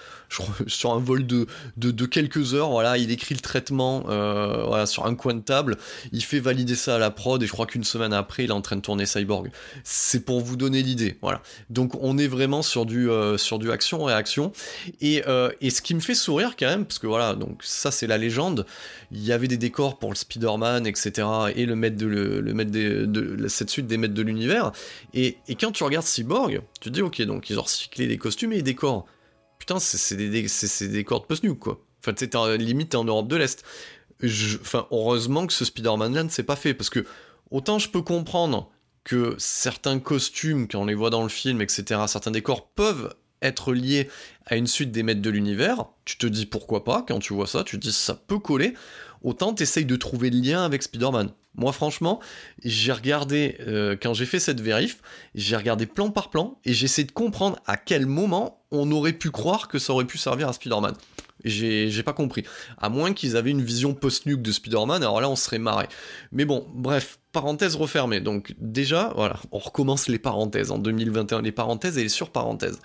sur 0.67 0.93
un 0.93 0.99
vol 0.99 1.27
de, 1.27 2.07
quelques 2.07 2.55
heures, 2.55 2.71
voilà, 2.71 2.99
il 2.99 3.11
écrit 3.11 3.35
le 3.35 3.41
traitement 3.41 4.05
euh, 4.09 4.87
sur 4.87 5.07
un 5.07 5.15
coin 5.15 5.35
de 5.35 5.41
table, 5.41 5.77
il 6.13 6.23
fait 6.23 6.41
valider 6.41 6.75
ça 6.75 6.97
à 6.97 6.99
la 6.99 7.11
prod 7.11 7.43
et 7.43 7.47
je 7.47 7.53
crois 7.53 7.67
qu'une 7.67 7.85
semaine 7.85 8.13
après, 8.13 8.45
il 8.45 8.51
est 8.51 8.55
en 8.55 8.61
train 8.61 8.77
de 8.77 8.81
tourner 8.81 9.07
Cyborg. 9.07 9.51
C'est 9.85 10.25
pour 10.25 10.41
vous 10.41 10.57
donner 10.57 10.83
l'idée, 10.83 11.19
voilà. 11.23 11.43
Donc 11.69 11.95
on 12.01 12.19
est 12.19 12.29
vraiment 12.29 12.63
sur 12.63 12.87
du, 12.87 13.11
euh, 13.11 13.37
sur 13.39 13.59
du 13.59 13.71
action-réaction. 13.71 14.53
Et, 15.01 15.23
euh, 15.27 15.51
et 15.61 15.71
ce 15.71 15.83
qui 15.83 15.95
me 15.95 16.01
fait 16.01 16.15
sourire 16.15 16.55
quand 16.59 16.67
même, 16.67 16.85
parce 16.85 16.99
que 16.99 17.07
voilà, 17.07 17.35
donc 17.35 17.61
ça 17.63 17.91
c'est 17.91 18.07
la 18.07 18.19
légende, 18.19 18.67
il 19.13 19.25
y 19.25 19.33
avait 19.33 19.49
des 19.49 19.59
décors 19.59 19.99
pour 19.99 20.11
le 20.11 20.17
Spider-Man, 20.17 20.87
etc. 20.87 21.27
et 21.57 21.67
le 21.67 21.75
maître 21.77 21.97
de, 21.97 22.07
le, 22.07 22.65
de, 22.65 23.49
cette 23.49 23.71
suite 23.71 23.87
des 23.87 23.97
maîtres 23.97 24.15
de 24.15 24.23
l'univers. 24.23 24.73
Et, 25.15 25.39
et 25.49 25.57
quand 25.57 25.73
tu 25.73 25.85
regardes 25.85 26.07
Cyborg, 26.07 26.61
tu 26.81 26.91
te 26.91 26.95
dis 26.95 27.03
ok, 27.03 27.21
donc 27.23 27.51
ils 27.51 27.59
ont 27.59 27.63
recyclé 27.63 28.07
les 28.07 28.19
costumes 28.19 28.53
et 28.53 28.57
les 28.57 28.63
décors 28.63 29.07
c'est 29.79 30.17
des, 30.17 30.29
des 30.89 31.05
cordes 31.05 31.27
post-nuke, 31.27 31.59
quoi. 31.59 31.85
Enfin, 32.01 32.15
tu 32.15 32.27
sais, 32.31 32.59
limite, 32.59 32.95
en 32.95 33.05
Europe 33.05 33.29
de 33.29 33.37
l'Est. 33.37 33.63
Enfin, 34.23 34.87
heureusement 34.91 35.47
que 35.47 35.53
ce 35.53 35.65
Spider-Man-là 35.65 36.25
ne 36.25 36.29
s'est 36.29 36.43
pas 36.43 36.57
fait, 36.57 36.75
parce 36.75 36.91
que 36.91 37.05
autant 37.51 37.79
je 37.79 37.89
peux 37.89 38.03
comprendre 38.03 38.71
que 39.05 39.35
certains 39.39 39.99
costumes, 39.99 40.69
quand 40.69 40.81
on 40.81 40.85
les 40.87 40.95
voit 40.95 41.11
dans 41.11 41.23
le 41.23 41.29
film, 41.29 41.61
etc., 41.61 42.03
certains 42.07 42.31
décors 42.31 42.69
peuvent 42.69 43.15
être 43.43 43.73
liés 43.73 44.09
à 44.47 44.57
une 44.57 44.67
suite 44.67 44.93
des 44.93 45.03
maîtres 45.03 45.23
de 45.23 45.31
l'univers, 45.31 45.87
tu 46.05 46.19
te 46.19 46.27
dis 46.27 46.45
pourquoi 46.47 46.85
pas, 46.85 47.05
quand 47.07 47.19
tu 47.19 47.33
vois 47.33 47.47
ça, 47.47 47.65
tu 47.65 47.79
te 47.79 47.87
dis 47.87 47.93
ça 47.93 48.15
peut 48.15 48.39
coller, 48.39 48.75
autant 49.23 49.55
t'essayes 49.55 49.87
de 49.87 49.97
trouver 49.97 50.31
le 50.31 50.41
lien 50.41 50.65
avec 50.65 50.83
Spider-Man. 50.83 51.31
Moi, 51.55 51.73
franchement, 51.73 52.21
j'ai 52.63 52.93
regardé, 52.93 53.57
euh, 53.67 53.97
quand 54.01 54.15
j'ai 54.15 54.27
fait 54.27 54.39
cette 54.39 54.61
vérif, 54.61 55.01
j'ai 55.35 55.57
regardé 55.57 55.87
plan 55.87 56.11
par 56.11 56.31
plan 56.31 56.59
et 56.65 56.73
j'ai 56.73 56.85
essayé 56.85 57.07
de 57.07 57.13
comprendre 57.13 57.59
à 57.67 57.77
quel 57.77 58.07
moment 58.07 58.60
on 58.71 58.91
aurait 58.91 59.13
pu 59.13 59.31
croire 59.31 59.69
que 59.69 59.79
ça 59.79 59.93
aurait 59.93 60.07
pu 60.07 60.19
servir 60.19 60.49
à 60.49 60.53
Spider-Man. 60.53 60.95
J'ai 61.45 62.03
pas 62.03 62.13
compris. 62.13 62.45
À 62.79 62.89
moins 62.89 63.13
qu'ils 63.15 63.37
avaient 63.37 63.51
une 63.51 63.63
vision 63.63 63.95
post-nuke 63.95 64.43
de 64.43 64.53
Spider-Man, 64.53 65.03
alors 65.03 65.21
là 65.21 65.29
on 65.29 65.37
serait 65.37 65.59
marré. 65.59 65.87
Mais 66.33 66.45
bon, 66.45 66.67
bref, 66.75 67.19
parenthèse 67.33 67.77
refermée. 67.77 68.21
Donc 68.21 68.55
déjà, 68.59 69.13
voilà, 69.17 69.37
on 69.53 69.59
recommence 69.59 70.09
les 70.09 70.19
parenthèses 70.19 70.71
en 70.71 70.79
2021, 70.79 71.43
les 71.43 71.53
parenthèses 71.53 71.97
et 71.99 72.03
les 72.03 72.09
surparenthèses. 72.09 72.79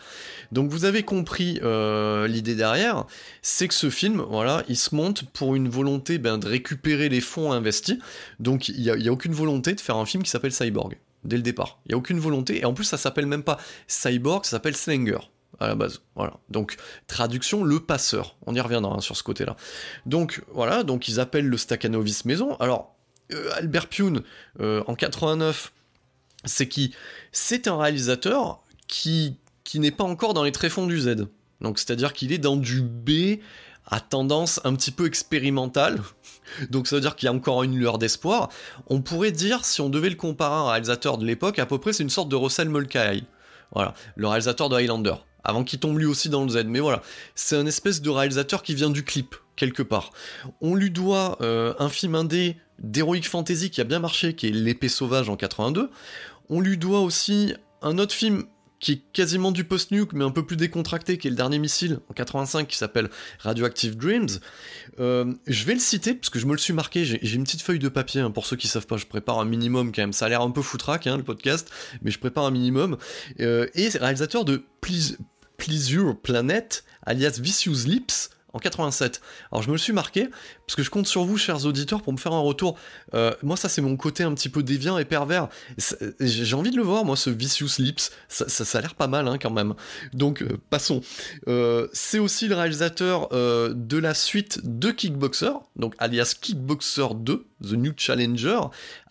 Donc 0.52 0.70
vous 0.70 0.86
avez 0.86 1.04
compris 1.04 1.60
euh, 1.64 2.28
l'idée 2.28 2.56
derrière, 2.56 3.06
c'est 3.42 3.68
que 3.68 3.74
ce 3.74 3.90
film, 3.90 4.24
voilà, 4.30 4.64
il 4.70 4.78
se 4.78 4.96
monte 4.96 5.24
pour 5.32 5.56
une 5.56 5.68
volonté 5.68 6.18
ben, 6.18 6.38
de 6.38 6.48
récupérer 6.48 7.10
les 7.10 7.22
fonds 7.22 7.52
investis. 7.52 7.98
Donc 8.40 8.70
il 8.70 8.82
n'y 8.82 8.90
a, 8.90 8.94
a 8.94 9.12
aucune 9.12 9.34
volonté 9.34 9.74
de 9.74 9.82
faire 9.82 9.98
un 9.98 10.06
film 10.06 10.24
qui 10.24 10.30
s'appelle 10.30 10.54
Cyborg 10.54 10.98
dès 11.26 11.38
le 11.38 11.44
départ. 11.44 11.80
Il 11.86 11.90
n'y 11.90 11.96
a 11.96 11.98
aucune 11.98 12.20
volonté, 12.20 12.62
et 12.62 12.66
en 12.66 12.74
plus 12.74 12.86
ça 12.86 12.98
s'appelle 12.98 13.26
même 13.26 13.44
pas 13.44 13.58
Cyborg, 13.88 14.46
ça 14.46 14.52
s'appelle 14.52 14.76
Slanger 14.76 15.18
à 15.60 15.68
la 15.68 15.76
base. 15.76 16.02
Voilà. 16.16 16.34
Donc, 16.50 16.78
traduction, 17.08 17.64
le 17.64 17.80
passeur. 17.80 18.36
On 18.46 18.54
y 18.54 18.60
reviendra 18.60 18.96
hein, 18.96 19.02
sur 19.02 19.16
ce 19.16 19.24
côté-là. 19.24 19.56
Donc, 20.06 20.44
voilà, 20.54 20.84
donc 20.84 21.08
ils 21.08 21.20
appellent 21.20 21.48
le 21.48 21.58
Stakhanovis 21.58 22.24
maison. 22.26 22.56
Alors, 22.58 22.96
euh, 23.34 23.50
Albert 23.56 23.88
Pune, 23.88 24.22
euh, 24.60 24.84
en 24.88 24.96
89, 24.96 25.72
c'est 26.44 26.68
qui? 26.68 26.94
C'est 27.32 27.68
un 27.68 27.78
réalisateur 27.78 28.64
qui, 28.88 29.38
qui 29.64 29.80
n'est 29.80 29.92
pas 29.92 30.04
encore 30.04 30.34
dans 30.34 30.44
les 30.44 30.52
tréfonds 30.52 30.88
du 30.88 31.00
Z. 31.00 31.28
Donc, 31.62 31.80
c'est-à-dire 31.80 32.14
qu'il 32.14 32.32
est 32.32 32.38
dans 32.38 32.58
du 32.58 32.82
B 32.82 33.40
à 33.88 34.00
tendance 34.00 34.60
un 34.64 34.76
petit 34.76 34.92
peu 34.92 35.06
expérimentale. 35.06 36.02
Donc 36.70 36.88
ça 36.88 36.96
veut 36.96 37.02
dire 37.02 37.16
qu'il 37.16 37.28
y 37.28 37.30
a 37.30 37.34
encore 37.34 37.64
une 37.64 37.78
lueur 37.78 37.98
d'espoir. 37.98 38.50
On 38.88 39.02
pourrait 39.02 39.32
dire, 39.32 39.66
si 39.66 39.82
on 39.82 39.90
devait 39.90 40.10
le 40.10 40.16
comparer 40.16 40.56
à 40.56 40.58
un 40.58 40.70
réalisateur 40.72 41.18
de 41.18 41.26
l'époque, 41.26 41.60
à 41.60 41.66
peu 41.66 41.78
près 41.78 41.94
c'est 41.94 42.04
une 42.04 42.10
sorte 42.10 42.30
de 42.30 42.36
Russell 42.36 42.70
Mulcahy. 42.70 43.26
Voilà, 43.72 43.94
le 44.16 44.28
réalisateur 44.28 44.70
de 44.70 44.76
Highlander 44.76 45.16
avant 45.46 45.64
qu'il 45.64 45.80
tombe 45.80 45.98
lui 45.98 46.06
aussi 46.06 46.30
dans 46.30 46.44
le 46.44 46.50
Z. 46.50 46.66
Mais 46.66 46.80
voilà, 46.80 47.02
c'est 47.36 47.56
un 47.56 47.66
espèce 47.66 48.02
de 48.02 48.10
réalisateur 48.10 48.64
qui 48.64 48.76
vient 48.76 48.90
du 48.90 49.04
clip, 49.04 49.36
quelque 49.56 49.84
part. 49.84 50.12
On 50.62 50.76
lui 50.76 50.92
doit 50.92 51.38
euh, 51.42 51.74
un 51.80 51.90
film 51.90 52.16
indé 52.16 52.58
d'Heroic 52.80 53.24
Fantasy 53.24 53.70
qui 53.70 53.82
a 53.82 53.86
bien 53.86 54.00
marché, 54.00 54.34
qui 54.34 54.48
est 54.48 54.52
L'épée 54.52 54.90
sauvage 54.90 55.30
en 55.30 55.38
82. 55.38 55.90
On 56.50 56.60
lui 56.60 56.78
doit 56.78 57.02
aussi 57.02 57.54
un 57.82 57.98
autre 57.98 58.14
film 58.14 58.44
qui 58.80 58.92
est 58.92 59.02
quasiment 59.14 59.52
du 59.52 59.64
post-nuke, 59.64 60.14
mais 60.14 60.24
un 60.24 60.32
peu 60.32 60.46
plus 60.46 60.58
décontracté, 60.58 61.18
qui 61.18 61.28
est 61.28 61.32
le 61.32 61.36
dernier 61.36 61.60
missile 61.60 62.00
en 62.10 62.14
85, 62.14 62.68
qui 62.68 62.78
s'appelle 62.78 63.10
Radioactive 63.40 63.98
Dreams. 63.98 64.28
Euh, 65.00 65.34
je 65.48 65.66
vais 65.66 65.74
le 65.74 65.80
citer, 65.80 66.14
parce 66.14 66.30
que 66.30 66.40
je 66.40 66.46
me 66.46 66.52
le 66.52 66.58
suis 66.58 66.74
marqué, 66.74 67.06
j'ai 67.06 67.36
une 67.36 67.44
petite 67.44 67.62
feuille 67.62 67.80
de 67.80 67.90
papier, 67.90 68.22
hein, 68.22 68.32
pour 68.32 68.46
ceux 68.46 68.58
qui 68.58 68.68
savent 68.68 68.86
pas, 68.86 68.98
je 68.98 69.06
prépare 69.06 69.40
un 69.40 69.46
minimum 69.46 69.92
quand 69.92 70.02
même, 70.02 70.14
ça 70.14 70.26
a 70.26 70.30
l'air 70.30 70.42
un 70.42 70.52
peu 70.52 70.62
foutraque, 70.62 71.08
hein, 71.08 71.18
le 71.18 71.24
podcast, 71.24 71.72
mais 72.02 72.12
je 72.12 72.20
prépare 72.20 72.46
un 72.46 72.52
minimum. 72.52 72.98
Euh, 73.40 73.68
et 73.76 73.90
réalisateur 73.90 74.46
de 74.46 74.64
Please, 74.82 75.18
Pleasure 75.58 76.16
Planet, 76.16 76.84
alias 77.06 77.40
Vicious 77.40 77.86
Lips, 77.86 78.30
en 78.56 78.60
87. 78.60 79.22
Alors 79.52 79.62
je 79.62 79.68
me 79.68 79.74
le 79.74 79.78
suis 79.78 79.92
marqué, 79.92 80.30
parce 80.66 80.76
que 80.76 80.82
je 80.82 80.90
compte 80.90 81.08
sur 81.08 81.26
vous, 81.26 81.38
chers 81.38 81.66
auditeurs, 81.66 82.02
pour 82.02 82.14
me 82.14 82.18
faire 82.18 82.32
un 82.32 82.40
retour. 82.40 82.78
Euh, 83.14 83.34
moi, 83.44 83.58
ça, 83.58 83.68
c'est 83.68 83.82
mon 83.82 83.98
côté 83.98 84.24
un 84.24 84.34
petit 84.34 84.48
peu 84.48 84.64
déviant 84.64 84.98
et 84.98 85.04
pervers. 85.04 85.50
J'ai 86.22 86.56
envie 86.56 86.72
de 86.72 86.78
le 86.78 86.84
voir, 86.84 87.04
moi, 87.04 87.18
ce 87.18 87.30
Vicious 87.30 87.80
Lips. 87.80 88.12
Ça, 88.30 88.48
ça, 88.48 88.78
a 88.78 88.82
l'air 88.82 88.96
pas 88.96 89.08
mal, 89.08 89.28
hein, 89.28 89.38
quand 89.38 89.52
même. 89.52 89.76
Donc, 90.14 90.42
euh, 90.42 90.58
passons. 90.70 91.02
Euh, 91.50 91.90
c'est 91.92 92.20
aussi 92.20 92.48
le 92.48 92.56
réalisateur 92.56 93.30
de 93.30 93.98
la 93.98 94.14
suite 94.14 94.62
de 94.64 94.92
Kickboxer, 94.92 95.52
donc 95.76 95.94
alias 95.98 96.36
Kickboxer 96.40 97.08
2, 97.14 97.46
The 97.62 97.74
New 97.74 97.94
Challenger, 97.98 98.60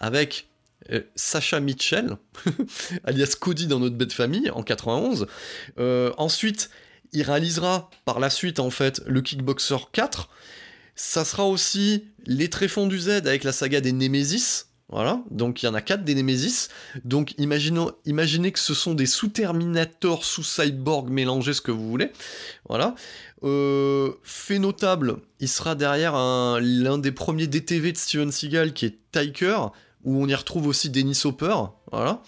avec 0.01 0.49
euh, 0.91 1.03
Sacha 1.15 1.61
Mitchell, 1.61 2.17
alias 3.05 3.37
Cody 3.39 3.67
dans 3.67 3.81
notre 3.81 3.97
bête 3.97 4.13
famille, 4.13 4.51
en 4.51 4.63
91. 4.63 5.27
Euh, 5.79 6.13
ensuite, 6.19 6.71
il 7.13 7.23
réalisera 7.23 7.91
par 8.05 8.21
la 8.21 8.31
suite, 8.31 8.61
en 8.61 8.71
fait, 8.71 9.03
le 9.07 9.21
Kickboxer 9.23 9.77
4. 9.93 10.29
Ça 10.97 11.25
sera 11.25 11.47
aussi 11.47 12.05
Les 12.27 12.49
Tréfonds 12.51 12.87
du 12.87 12.99
Z 12.99 13.09
avec 13.09 13.45
la 13.45 13.53
saga 13.53 13.81
des 13.81 13.93
Nemesis. 13.93 14.67
Voilà, 14.91 15.23
donc 15.31 15.63
il 15.63 15.67
y 15.67 15.69
en 15.69 15.75
a 15.75 15.81
4 15.81 16.05
des 16.05 16.15
Nemesis. 16.15 16.69
Donc 17.05 17.35
imaginez 17.39 18.53
que 18.53 18.59
ce 18.59 18.75
sont 18.75 18.95
des 18.95 19.07
sous-Terminator, 19.07 20.25
sous-Cyborg 20.25 21.09
mélangés, 21.09 21.55
ce 21.55 21.63
que 21.63 21.73
vous 21.73 21.89
voulez. 21.89 22.13
Voilà. 22.69 22.95
Euh, 23.43 24.13
fait 24.23 24.59
notable, 24.59 25.17
il 25.41 25.49
sera 25.49 25.75
derrière 25.75 26.15
l'un 26.61 26.99
des 26.99 27.13
premiers 27.13 27.47
DTV 27.47 27.93
de 27.93 27.97
Steven 27.97 28.31
Seagal 28.31 28.73
qui 28.73 28.87
est 28.87 28.99
Tiger, 29.13 29.59
où 30.05 30.23
on 30.23 30.29
y 30.29 30.35
retrouve 30.35 30.67
aussi 30.67 30.91
Dennis 30.91 31.23
Hopper, 31.25 31.55
voilà, 31.91 32.23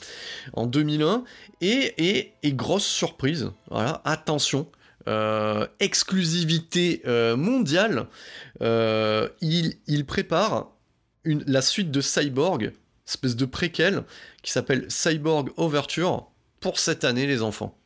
en 0.52 0.66
2001. 0.66 1.25
Et, 1.61 2.33
et, 2.42 2.52
grosse 2.52 2.87
surprise, 2.87 3.50
voilà, 3.71 4.02
attention, 4.04 4.66
euh, 5.09 5.66
exclusivité 5.80 7.02
euh, 7.06 7.37
mondiale, 7.37 8.06
euh, 8.62 9.28
il, 9.40 10.04
prépare 10.06 10.73
une, 11.25 11.45
la 11.47 11.62
suite 11.62 11.90
de 11.90 12.00
Cyborg, 12.00 12.73
espèce 13.06 13.37
de 13.37 13.45
préquel, 13.45 14.04
qui 14.42 14.52
s'appelle 14.52 14.87
Cyborg 14.88 15.50
Overture, 15.56 16.26
pour 16.61 16.78
cette 16.78 17.04
année, 17.04 17.26
les 17.26 17.42
enfants. 17.42 17.78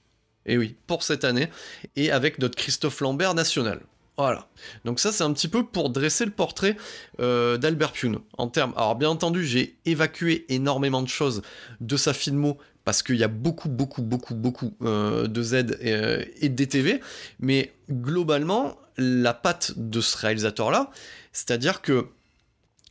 Et 0.46 0.56
oui, 0.56 0.76
pour 0.86 1.02
cette 1.02 1.24
année, 1.24 1.50
et 1.96 2.10
avec 2.10 2.38
notre 2.38 2.56
Christophe 2.56 3.00
Lambert 3.00 3.34
national. 3.34 3.80
Voilà. 4.20 4.48
Donc 4.84 5.00
ça, 5.00 5.12
c'est 5.12 5.24
un 5.24 5.32
petit 5.32 5.48
peu 5.48 5.64
pour 5.64 5.88
dresser 5.88 6.26
le 6.26 6.30
portrait 6.30 6.76
euh, 7.20 7.56
d'Albert 7.56 7.92
Pune. 7.92 8.18
En 8.36 8.48
termes, 8.48 8.74
alors 8.76 8.94
bien 8.94 9.08
entendu, 9.08 9.46
j'ai 9.46 9.78
évacué 9.86 10.44
énormément 10.50 11.00
de 11.00 11.08
choses 11.08 11.40
de 11.80 11.96
sa 11.96 12.12
filmo 12.12 12.58
parce 12.84 13.02
qu'il 13.02 13.16
y 13.16 13.24
a 13.24 13.28
beaucoup, 13.28 13.70
beaucoup, 13.70 14.02
beaucoup, 14.02 14.34
beaucoup 14.34 14.74
euh, 14.82 15.26
de 15.26 15.42
Z 15.42 15.54
euh, 15.54 16.22
et, 16.38 16.50
de 16.50 16.54
DTV, 16.54 17.00
mais 17.38 17.72
globalement, 17.90 18.76
la 18.98 19.32
patte 19.32 19.72
de 19.76 20.02
ce 20.02 20.18
réalisateur-là, 20.18 20.90
c'est-à-dire 21.32 21.80
que 21.80 22.08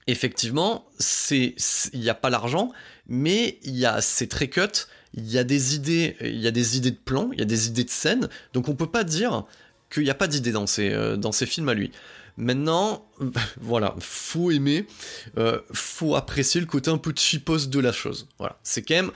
effectivement, 0.08 0.88
c'est 0.98 1.54
il 1.94 2.00
n'y 2.00 2.10
a 2.10 2.16
pas 2.16 2.32
l'argent, 2.32 2.72
mais 3.08 3.60
il 3.62 3.78
y 3.78 3.86
a 3.86 4.02
c'est 4.02 4.28
très 4.28 4.50
il 5.14 5.30
y 5.30 5.38
a 5.38 5.44
des 5.44 5.76
idées, 5.76 6.16
il 6.22 6.40
y 6.40 6.48
a 6.48 6.52
des 6.52 6.78
idées 6.78 6.92
de 6.92 6.98
plans, 6.98 7.30
il 7.34 7.40
y 7.40 7.44
a 7.44 7.46
des 7.46 7.68
idées 7.68 7.84
de 7.84 7.90
scènes, 7.92 8.30
donc 8.54 8.68
on 8.68 8.74
peut 8.74 8.90
pas 8.90 9.04
dire 9.04 9.46
qu'il 9.90 10.04
n'y 10.04 10.10
a 10.10 10.16
pas 10.16 10.28
d'idée 10.28 10.52
dans 10.52 10.68
ces, 10.68 10.92
euh, 10.92 11.32
films 11.32 11.70
à 11.70 11.74
lui. 11.74 11.92
Maintenant, 12.38 13.06
voilà, 13.60 13.96
faut 14.00 14.50
aimer, 14.50 14.86
euh, 15.38 15.60
faut 15.74 16.16
apprécier 16.16 16.62
le 16.62 16.68
côté 16.68 16.90
un 16.90 16.98
peu 16.98 17.14
cheapos 17.16 17.68
de 17.68 17.80
la 17.80 17.92
chose. 17.92 18.28
Voilà, 18.38 18.58
c'est 18.64 18.82
quand 18.82 18.96
même, 18.96 19.12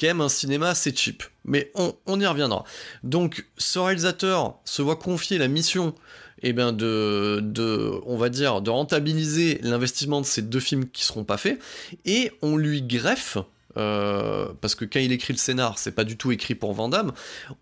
quand 0.00 0.20
un 0.20 0.28
cinéma 0.28 0.70
assez 0.70 0.94
cheap. 0.94 1.22
Mais 1.44 1.70
on, 1.74 2.20
y 2.20 2.26
reviendra. 2.26 2.64
Donc, 3.02 3.46
ce 3.58 3.78
réalisateur 3.78 4.58
se 4.64 4.80
voit 4.80 4.96
confier 4.96 5.38
la 5.38 5.48
mission, 5.48 5.94
eh 6.42 6.52
ben 6.52 6.72
de, 6.72 7.40
de, 7.42 7.92
on 8.06 8.16
va 8.16 8.30
dire, 8.30 8.62
de 8.62 8.70
rentabiliser 8.70 9.58
l'investissement 9.62 10.20
de 10.20 10.26
ces 10.26 10.42
deux 10.42 10.60
films 10.60 10.88
qui 10.88 11.04
seront 11.04 11.24
pas 11.24 11.36
faits, 11.36 11.60
et 12.04 12.32
on 12.40 12.56
lui 12.56 12.80
greffe 12.80 13.38
euh, 13.76 14.48
parce 14.60 14.74
que 14.74 14.84
quand 14.84 15.00
il 15.00 15.12
écrit 15.12 15.32
le 15.32 15.38
scénar, 15.38 15.78
c'est 15.78 15.92
pas 15.92 16.04
du 16.04 16.16
tout 16.16 16.32
écrit 16.32 16.54
pour 16.54 16.72
Vandame, 16.72 17.12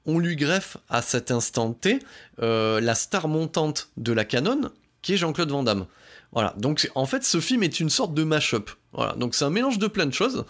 on 0.07 0.19
lui 0.19 0.37
greffe 0.37 0.77
à 0.89 1.03
cet 1.03 1.31
instant 1.31 1.73
T 1.73 1.99
euh, 2.43 2.81
la 2.81 2.95
star 2.95 3.29
montante 3.29 3.91
de 3.97 4.13
la 4.13 4.25
canon, 4.25 4.71
qui 5.03 5.15
est 5.15 5.17
Jean-Claude 5.17 5.51
Van 5.51 5.63
Damme. 5.63 5.87
Voilà, 6.33 6.55
donc 6.59 6.89
en 6.95 7.07
fait 7.07 7.25
ce 7.25 7.41
film 7.41 7.63
est 7.65 7.81
une 7.81 7.91
sorte 7.91 8.15
de 8.15 8.23
mash-up. 8.23 8.71
Voilà, 8.93 9.15
donc 9.15 9.35
c'est 9.35 9.45
un 9.45 9.51
mélange 9.51 9.79
de 9.79 9.87
plein 9.87 10.07
de 10.07 10.15
choses. 10.15 10.45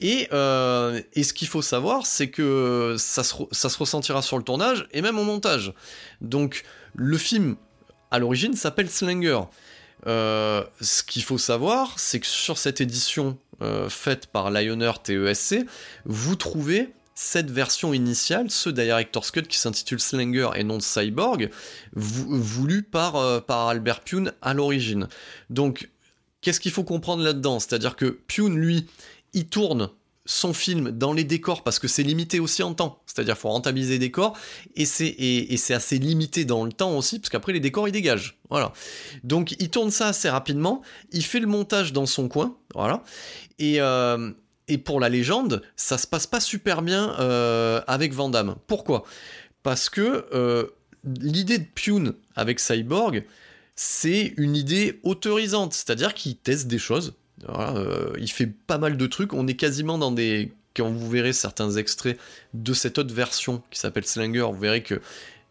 Et, 0.00 0.28
euh, 0.32 1.00
et 1.14 1.22
ce 1.22 1.32
qu'il 1.32 1.48
faut 1.48 1.62
savoir, 1.62 2.06
c'est 2.06 2.30
que 2.30 2.94
ça 2.98 3.24
se, 3.24 3.34
ça 3.50 3.68
se 3.68 3.78
ressentira 3.78 4.22
sur 4.22 4.38
le 4.38 4.44
tournage 4.44 4.86
et 4.92 5.02
même 5.02 5.18
au 5.18 5.24
montage. 5.24 5.72
Donc 6.20 6.64
le 6.94 7.18
film, 7.18 7.56
à 8.10 8.18
l'origine, 8.18 8.54
s'appelle 8.54 8.88
Slinger. 8.88 9.40
Ce 10.06 11.02
qu'il 11.02 11.22
faut 11.22 11.38
savoir, 11.38 11.98
c'est 11.98 12.20
que 12.20 12.26
sur 12.26 12.58
cette 12.58 12.80
édition 12.80 13.36
euh, 13.62 13.88
faite 13.88 14.26
par 14.26 14.50
Lioner 14.50 14.92
TESC, 15.02 15.64
vous 16.04 16.36
trouvez 16.36 16.92
cette 17.14 17.50
version 17.50 17.94
initiale, 17.94 18.50
ce 18.50 18.68
Director's 18.68 19.30
Cut 19.30 19.44
qui 19.44 19.58
s'intitule 19.58 19.98
Slanger 19.98 20.50
et 20.56 20.62
non 20.62 20.78
Cyborg, 20.78 21.50
voulu 21.94 22.82
par, 22.82 23.16
euh, 23.16 23.40
par 23.40 23.68
Albert 23.68 24.00
Pune 24.00 24.32
à 24.42 24.52
l'origine. 24.52 25.08
Donc, 25.48 25.88
qu'est-ce 26.42 26.60
qu'il 26.60 26.70
faut 26.70 26.84
comprendre 26.84 27.22
là-dedans? 27.22 27.58
C'est-à-dire 27.58 27.96
que 27.96 28.18
Pune, 28.26 28.58
lui, 28.58 28.86
il 29.32 29.46
tourne 29.46 29.88
son 30.26 30.52
film 30.52 30.90
dans 30.90 31.12
les 31.12 31.24
décors 31.24 31.62
parce 31.62 31.78
que 31.78 31.88
c'est 31.88 32.02
limité 32.02 32.40
aussi 32.40 32.62
en 32.62 32.74
temps. 32.74 33.00
C'est-à-dire 33.06 33.38
faut 33.38 33.48
rentabiliser 33.48 33.94
les 33.94 33.98
décors 33.98 34.36
et 34.74 34.84
c'est 34.84 35.06
et, 35.06 35.56
c'est 35.56 35.74
assez 35.74 35.98
limité 35.98 36.44
dans 36.44 36.64
le 36.64 36.72
temps 36.72 36.96
aussi 36.96 37.18
parce 37.18 37.30
qu'après 37.30 37.52
les 37.52 37.60
décors 37.60 37.88
ils 37.88 37.92
dégagent. 37.92 38.38
Voilà. 38.50 38.72
Donc 39.24 39.54
il 39.58 39.70
tourne 39.70 39.90
ça 39.90 40.08
assez 40.08 40.28
rapidement. 40.28 40.82
Il 41.12 41.24
fait 41.24 41.40
le 41.40 41.46
montage 41.46 41.92
dans 41.92 42.06
son 42.06 42.28
coin. 42.28 42.56
Voilà. 42.74 43.02
Et 43.58 43.80
euh, 43.80 44.32
et 44.68 44.78
pour 44.78 45.00
la 45.00 45.08
légende, 45.08 45.62
ça 45.76 45.96
se 45.96 46.06
passe 46.06 46.26
pas 46.26 46.40
super 46.40 46.82
bien 46.82 47.14
euh, 47.20 47.80
avec 47.86 48.12
Vandame. 48.12 48.56
Pourquoi? 48.66 49.04
Parce 49.62 49.88
que 49.88 50.26
euh, 50.32 50.66
l'idée 51.04 51.58
de 51.58 51.66
Pune 51.72 52.14
avec 52.34 52.58
Cyborg, 52.58 53.24
c'est 53.76 54.34
une 54.36 54.56
idée 54.56 55.00
autorisante, 55.04 55.72
c'est-à-dire 55.72 56.14
qu'il 56.14 56.36
teste 56.36 56.66
des 56.66 56.78
choses. 56.78 57.14
Euh, 57.48 58.12
il 58.18 58.30
fait 58.30 58.46
pas 58.46 58.78
mal 58.78 58.96
de 58.96 59.06
trucs. 59.06 59.32
On 59.32 59.46
est 59.46 59.54
quasiment 59.54 59.98
dans 59.98 60.12
des. 60.12 60.52
Quand 60.74 60.90
vous 60.90 61.08
verrez 61.08 61.32
certains 61.32 61.70
extraits 61.72 62.18
de 62.52 62.74
cette 62.74 62.98
autre 62.98 63.14
version 63.14 63.62
qui 63.70 63.80
s'appelle 63.80 64.04
Slinger, 64.04 64.46
vous 64.52 64.58
verrez 64.58 64.82
que 64.82 65.00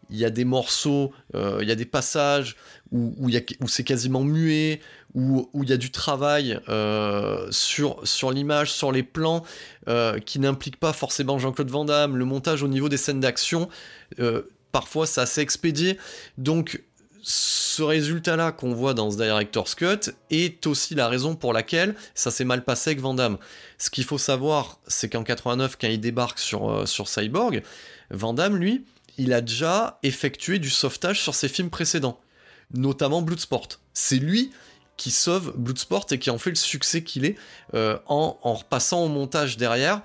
il 0.08 0.16
y 0.16 0.24
a 0.24 0.30
des 0.30 0.44
morceaux, 0.44 1.12
euh, 1.34 1.58
il 1.62 1.68
y 1.68 1.72
a 1.72 1.74
des 1.74 1.84
passages 1.84 2.54
où, 2.92 3.12
où, 3.18 3.66
c'est 3.66 3.82
quasiment 3.82 4.22
muet, 4.22 4.80
où, 5.14 5.50
où, 5.52 5.64
il 5.64 5.70
y 5.70 5.72
a 5.72 5.76
du 5.76 5.90
travail 5.90 6.60
euh, 6.68 7.48
sur, 7.50 8.06
sur 8.06 8.30
l'image, 8.30 8.72
sur 8.72 8.92
les 8.92 9.02
plans, 9.02 9.42
qui 10.24 10.38
n'implique 10.38 10.76
pas 10.76 10.92
forcément 10.92 11.40
Jean-Claude 11.40 11.70
Van 11.70 11.84
Damme. 11.84 12.16
Le 12.16 12.24
montage 12.24 12.62
au 12.62 12.68
niveau 12.68 12.88
des 12.88 12.96
scènes 12.96 13.18
d'action, 13.18 13.68
parfois 14.70 15.08
c'est 15.08 15.20
assez 15.20 15.40
expédié. 15.40 15.98
Donc 16.38 16.84
ce 17.28 17.82
résultat-là 17.82 18.52
qu'on 18.52 18.72
voit 18.72 18.94
dans 18.94 19.10
ce 19.10 19.16
Director's 19.16 19.74
Cut 19.74 20.12
est 20.30 20.64
aussi 20.64 20.94
la 20.94 21.08
raison 21.08 21.34
pour 21.34 21.52
laquelle 21.52 21.96
ça 22.14 22.30
s'est 22.30 22.44
mal 22.44 22.62
passé 22.62 22.90
avec 22.90 23.00
Van 23.00 23.16
Ce 23.78 23.90
qu'il 23.90 24.04
faut 24.04 24.16
savoir, 24.16 24.78
c'est 24.86 25.08
qu'en 25.08 25.24
89, 25.24 25.76
quand 25.76 25.88
il 25.88 26.00
débarque 26.00 26.38
sur, 26.38 26.70
euh, 26.70 26.84
Cyborg, 26.86 27.64
Van 28.10 28.32
lui, 28.48 28.84
il 29.18 29.32
a 29.32 29.40
déjà 29.40 29.98
effectué 30.04 30.60
du 30.60 30.70
sauvetage 30.70 31.20
sur 31.20 31.34
ses 31.34 31.48
films 31.48 31.68
précédents, 31.68 32.20
notamment 32.72 33.22
Bloodsport. 33.22 33.70
C'est 33.92 34.18
lui 34.18 34.52
qui 34.96 35.10
sauve 35.10 35.52
Bloodsport 35.56 36.06
et 36.12 36.20
qui 36.20 36.30
en 36.30 36.38
fait 36.38 36.50
le 36.50 36.56
succès 36.56 37.02
qu'il 37.02 37.24
est 37.24 37.34
euh, 37.74 37.98
en 38.06 38.38
repassant 38.54 39.02
au 39.02 39.08
montage 39.08 39.56
derrière 39.56 40.00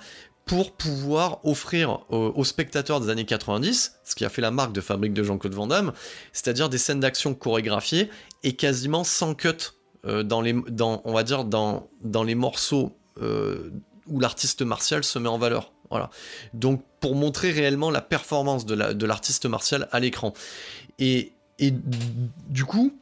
pour 0.52 0.74
pouvoir 0.74 1.40
offrir 1.46 2.02
aux, 2.10 2.44
spectateurs 2.44 3.00
des 3.00 3.08
années 3.08 3.24
90, 3.24 4.00
ce 4.04 4.16
qui 4.16 4.26
a 4.26 4.30
fait 4.30 4.42
la 4.42 4.52
marque 4.52 4.74
de 4.74 4.82
fabrique 4.82 5.14
de 5.14 5.24
Jean-Claude 5.24 5.54
Van 5.54 5.66
Damme, 5.66 5.94
c'est-à-dire 6.34 6.68
des 6.68 6.78
scènes 6.78 7.00
d'action 7.00 7.34
chorégraphiées 7.34 8.10
et 8.44 8.58
quasiment 8.58 9.06
sans 9.06 9.34
cut 9.34 9.72
euh, 10.06 10.24
dans 10.24 10.42
les, 10.42 10.54
dans 10.68 12.24
les 12.26 12.36
morceaux 12.36 12.98
euh, 13.22 13.72
où 14.08 14.20
l'artiste 14.20 14.62
martial 14.62 15.06
se 15.06 15.20
met 15.20 15.30
en 15.30 15.38
valeur. 15.38 15.72
Voilà. 15.90 16.10
Donc 16.54 16.84
pour 17.00 17.16
montrer 17.16 17.52
réellement 17.52 17.90
la 17.90 18.02
performance 18.02 18.66
de 18.66 19.06
l'artiste 19.06 19.46
martial 19.46 19.88
à 19.94 20.02
l'écran. 20.02 20.34
Et, 21.00 21.32
et 21.60 21.72
du 22.50 22.66
coup, 22.66 23.00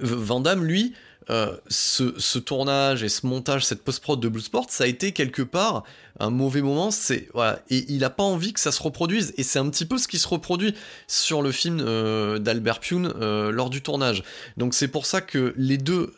Van 0.00 0.40
Damme, 0.40 0.64
lui, 0.64 0.92
euh, 1.30 1.56
ce, 1.68 2.38
tournage 2.38 3.02
et 3.02 3.08
ce 3.08 3.26
montage, 3.26 3.66
cette 3.66 3.82
post-prod 3.82 4.18
de 4.18 4.28
Bloodsport, 4.28 4.66
ça 4.70 4.84
a 4.84 4.86
été 4.86 5.12
quelque 5.12 5.42
part 5.42 5.84
un 6.18 6.30
mauvais 6.30 6.62
moment. 6.62 6.90
C'est 6.90 7.28
et 7.68 7.84
il 7.88 8.02
a 8.04 8.10
pas 8.10 8.22
envie 8.22 8.52
que 8.52 8.60
ça 8.60 8.72
se 8.72 8.82
reproduise. 8.82 9.34
Et 9.36 9.42
c'est 9.42 9.58
un 9.58 9.68
petit 9.68 9.84
peu 9.84 9.98
ce 9.98 10.08
qui 10.08 10.18
se 10.18 10.26
reproduit 10.26 10.74
sur 11.06 11.42
le 11.42 11.52
film 11.52 11.80
euh, 11.80 12.38
d'Albert 12.38 12.80
Pune 12.80 13.12
euh, 13.20 13.50
lors 13.50 13.68
du 13.68 13.82
tournage. 13.82 14.22
Donc 14.56 14.72
c'est 14.74 14.88
pour 14.88 15.04
ça 15.04 15.20
que 15.20 15.52
les 15.56 15.76
deux 15.76 16.14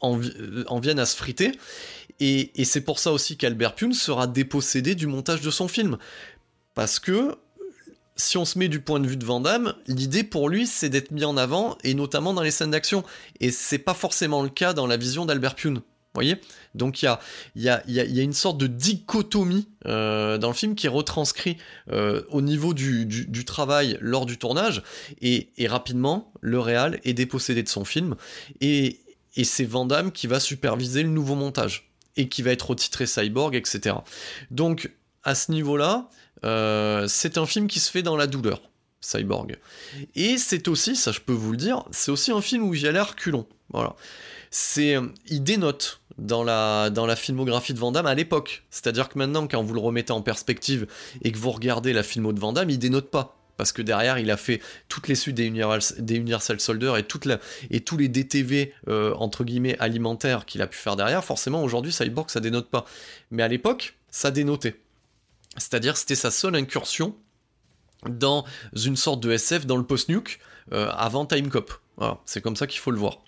en, 0.00 0.16
viennent 0.78 1.00
à 1.00 1.06
se 1.06 1.16
friter. 1.16 1.52
Et, 2.20 2.52
et 2.54 2.64
c'est 2.64 2.82
pour 2.82 2.98
ça 2.98 3.12
aussi 3.12 3.36
qu'Albert 3.36 3.74
Pune 3.74 3.94
sera 3.94 4.26
dépossédé 4.26 4.94
du 4.94 5.06
montage 5.06 5.40
de 5.40 5.50
son 5.50 5.66
film. 5.66 5.98
Parce 6.74 7.00
que 7.00 7.36
si 8.20 8.36
on 8.36 8.44
se 8.44 8.58
met 8.58 8.68
du 8.68 8.80
point 8.80 9.00
de 9.00 9.06
vue 9.06 9.16
de 9.16 9.24
Van 9.24 9.42
l'idée 9.86 10.22
pour 10.22 10.48
lui 10.48 10.66
c'est 10.66 10.88
d'être 10.88 11.10
mis 11.10 11.24
en 11.24 11.36
avant 11.36 11.76
et 11.82 11.94
notamment 11.94 12.32
dans 12.32 12.42
les 12.42 12.50
scènes 12.50 12.70
d'action. 12.70 13.02
Et 13.40 13.50
c'est 13.50 13.78
pas 13.78 13.94
forcément 13.94 14.42
le 14.42 14.48
cas 14.48 14.72
dans 14.72 14.86
la 14.86 14.96
vision 14.96 15.24
d'Albert 15.24 15.54
Pune. 15.54 15.80
Voyez? 16.14 16.40
Donc 16.74 17.02
il 17.02 17.08
y 17.56 17.68
a, 17.68 17.82
une 18.22 18.32
sorte 18.32 18.58
de 18.58 18.66
dichotomie 18.66 19.68
euh, 19.86 20.38
dans 20.38 20.48
le 20.48 20.54
film 20.54 20.74
qui 20.74 20.86
est 20.86 20.90
retranscrit 20.90 21.56
euh, 21.92 22.22
au 22.30 22.42
niveau 22.42 22.74
du, 22.74 23.44
travail 23.46 23.96
lors 24.00 24.26
du 24.26 24.36
tournage. 24.36 24.82
Et, 25.20 25.50
rapidement, 25.66 26.32
le 26.40 26.58
réal 26.58 27.00
est 27.04 27.14
dépossédé 27.14 27.62
de 27.62 27.68
son 27.68 27.84
film. 27.84 28.16
Et, 28.60 29.00
c'est 29.44 29.64
Van 29.64 29.86
qui 30.12 30.26
va 30.26 30.40
superviser 30.40 31.02
le 31.02 31.08
nouveau 31.08 31.36
montage. 31.36 31.92
Et 32.16 32.28
qui 32.28 32.42
va 32.42 32.50
être 32.50 32.70
retitré 32.70 33.06
Cyborg, 33.06 33.54
etc. 33.54 33.96
Donc 34.50 34.90
à 35.22 35.34
ce 35.34 35.52
niveau-là, 35.52 36.08
euh, 36.44 37.06
c'est 37.08 37.38
un 37.38 37.46
film 37.46 37.66
qui 37.66 37.80
se 37.80 37.90
fait 37.90 38.02
dans 38.02 38.16
la 38.16 38.26
douleur, 38.26 38.60
Cyborg. 39.00 39.58
Et 40.14 40.38
c'est 40.38 40.68
aussi, 40.68 40.96
ça 40.96 41.12
je 41.12 41.20
peux 41.20 41.32
vous 41.32 41.52
le 41.52 41.56
dire, 41.56 41.84
c'est 41.90 42.10
aussi 42.10 42.32
un 42.32 42.40
film 42.40 42.64
où 42.64 42.74
il 42.74 42.82
y 42.82 42.88
a 42.88 42.92
l'air 42.92 43.16
culon. 43.16 43.46
Voilà. 43.70 43.94
C'est, 44.50 44.96
euh, 44.96 45.06
il 45.26 45.42
dénote 45.42 46.00
dans 46.18 46.42
la, 46.42 46.90
dans 46.90 47.06
la 47.06 47.16
filmographie 47.16 47.72
de 47.72 47.78
Van 47.78 47.92
à 47.92 48.14
l'époque. 48.14 48.64
C'est-à-dire 48.70 49.08
que 49.08 49.18
maintenant, 49.18 49.46
quand 49.46 49.62
vous 49.62 49.74
le 49.74 49.80
remettez 49.80 50.12
en 50.12 50.22
perspective 50.22 50.86
et 51.22 51.32
que 51.32 51.38
vous 51.38 51.50
regardez 51.50 51.92
la 51.92 52.02
filmo 52.02 52.32
de 52.32 52.40
Van 52.40 52.54
il 52.54 52.78
dénote 52.78 53.10
pas 53.10 53.36
parce 53.60 53.72
que 53.72 53.82
derrière 53.82 54.18
il 54.18 54.30
a 54.30 54.38
fait 54.38 54.62
toutes 54.88 55.06
les 55.06 55.14
suites 55.14 55.36
des 55.36 55.44
Universal, 55.44 55.98
des 56.02 56.58
Soldier 56.58 56.94
et 56.98 57.80
tous 57.82 57.96
les 57.98 58.08
DTV 58.08 58.72
euh, 58.88 59.12
entre 59.16 59.44
guillemets 59.44 59.76
alimentaires 59.80 60.46
qu'il 60.46 60.62
a 60.62 60.66
pu 60.66 60.78
faire 60.78 60.96
derrière, 60.96 61.22
forcément 61.22 61.62
aujourd'hui 61.62 61.92
Cyborg 61.92 62.30
ça 62.30 62.40
dénote 62.40 62.70
pas. 62.70 62.86
Mais 63.30 63.42
à 63.42 63.48
l'époque, 63.48 63.98
ça 64.10 64.30
dénotait. 64.30 64.76
C'est-à-dire 65.56 65.96
c'était 65.96 66.14
sa 66.14 66.30
seule 66.30 66.54
incursion 66.56 67.16
dans 68.08 68.44
une 68.74 68.96
sorte 68.96 69.20
de 69.20 69.32
SF 69.32 69.66
dans 69.66 69.76
le 69.76 69.84
post-nuke 69.84 70.40
euh, 70.72 70.90
avant 70.92 71.26
Time 71.26 71.48
Cop. 71.48 71.72
Voilà, 71.96 72.18
c'est 72.24 72.40
comme 72.40 72.56
ça 72.56 72.66
qu'il 72.66 72.80
faut 72.80 72.90
le 72.90 72.98
voir. 72.98 73.18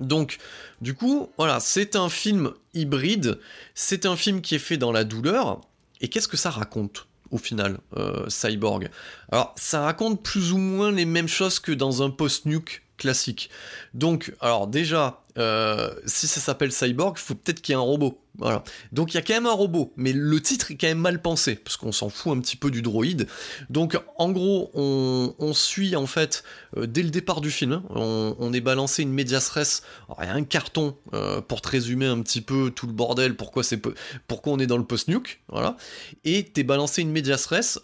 Donc, 0.00 0.38
du 0.80 0.94
coup, 0.94 1.30
voilà, 1.36 1.60
c'est 1.60 1.96
un 1.96 2.08
film 2.08 2.52
hybride, 2.72 3.38
c'est 3.74 4.06
un 4.06 4.16
film 4.16 4.40
qui 4.40 4.54
est 4.54 4.60
fait 4.60 4.78
dans 4.78 4.92
la 4.92 5.04
douleur, 5.04 5.60
et 6.00 6.08
qu'est-ce 6.08 6.28
que 6.28 6.38
ça 6.38 6.50
raconte 6.50 7.06
au 7.30 7.38
final, 7.38 7.78
euh, 7.96 8.28
Cyborg? 8.28 8.90
Alors, 9.30 9.54
ça 9.56 9.82
raconte 9.82 10.22
plus 10.22 10.52
ou 10.52 10.58
moins 10.58 10.90
les 10.90 11.04
mêmes 11.04 11.28
choses 11.28 11.58
que 11.60 11.72
dans 11.72 12.02
un 12.02 12.10
post-nuke 12.10 12.82
classique. 12.96 13.50
Donc, 13.94 14.34
alors 14.40 14.66
déjà, 14.66 15.21
euh, 15.38 15.90
si 16.06 16.26
ça 16.26 16.40
s'appelle 16.40 16.72
Cyborg, 16.72 17.16
il 17.16 17.22
faut 17.22 17.34
peut-être 17.34 17.60
qu'il 17.60 17.72
y 17.72 17.76
ait 17.76 17.80
un 17.80 17.84
robot. 17.84 18.18
Voilà. 18.38 18.64
Donc 18.92 19.12
il 19.12 19.16
y 19.16 19.18
a 19.18 19.22
quand 19.22 19.34
même 19.34 19.46
un 19.46 19.52
robot, 19.52 19.92
mais 19.96 20.14
le 20.14 20.40
titre 20.40 20.70
est 20.70 20.76
quand 20.76 20.86
même 20.86 20.98
mal 20.98 21.20
pensé, 21.20 21.54
parce 21.54 21.76
qu'on 21.76 21.92
s'en 21.92 22.08
fout 22.08 22.34
un 22.34 22.40
petit 22.40 22.56
peu 22.56 22.70
du 22.70 22.80
droïde. 22.80 23.26
Donc 23.68 23.98
en 24.16 24.30
gros, 24.30 24.70
on, 24.74 25.52
suit 25.52 25.94
en 25.96 26.06
fait, 26.06 26.42
euh, 26.78 26.86
dès 26.86 27.02
le 27.02 27.10
départ 27.10 27.42
du 27.42 27.50
film, 27.50 27.72
hein, 27.72 27.82
on, 27.90 28.52
est 28.54 28.62
balancé 28.62 29.02
une 29.02 29.12
médias 29.12 29.50
res, 29.54 29.82
il 30.18 30.24
y 30.24 30.28
a 30.28 30.34
un 30.34 30.44
carton 30.44 30.96
euh, 31.12 31.42
pour 31.42 31.60
te 31.60 31.68
résumer 31.68 32.06
un 32.06 32.22
petit 32.22 32.40
peu 32.40 32.70
tout 32.74 32.86
le 32.86 32.94
bordel, 32.94 33.36
pourquoi, 33.36 33.62
c'est 33.62 33.80
pourquoi 34.26 34.54
on 34.54 34.58
est 34.58 34.66
dans 34.66 34.78
le 34.78 34.84
post-nuke, 34.84 35.42
voilà. 35.48 35.76
Et 36.24 36.44
t'es 36.44 36.62
balancé 36.62 37.02
une 37.02 37.10
médias 37.10 37.46
res 37.50 37.80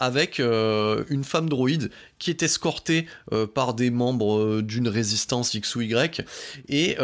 avec 0.00 0.40
une 0.40 1.24
femme 1.24 1.48
droïde 1.48 1.90
qui 2.18 2.30
est 2.30 2.42
escortée 2.42 3.06
par 3.54 3.74
des 3.74 3.90
membres 3.90 4.60
d'une 4.60 4.88
résistance 4.88 5.54
X 5.54 5.76
ou 5.76 5.82
Y, 5.82 6.24
et 6.68 6.96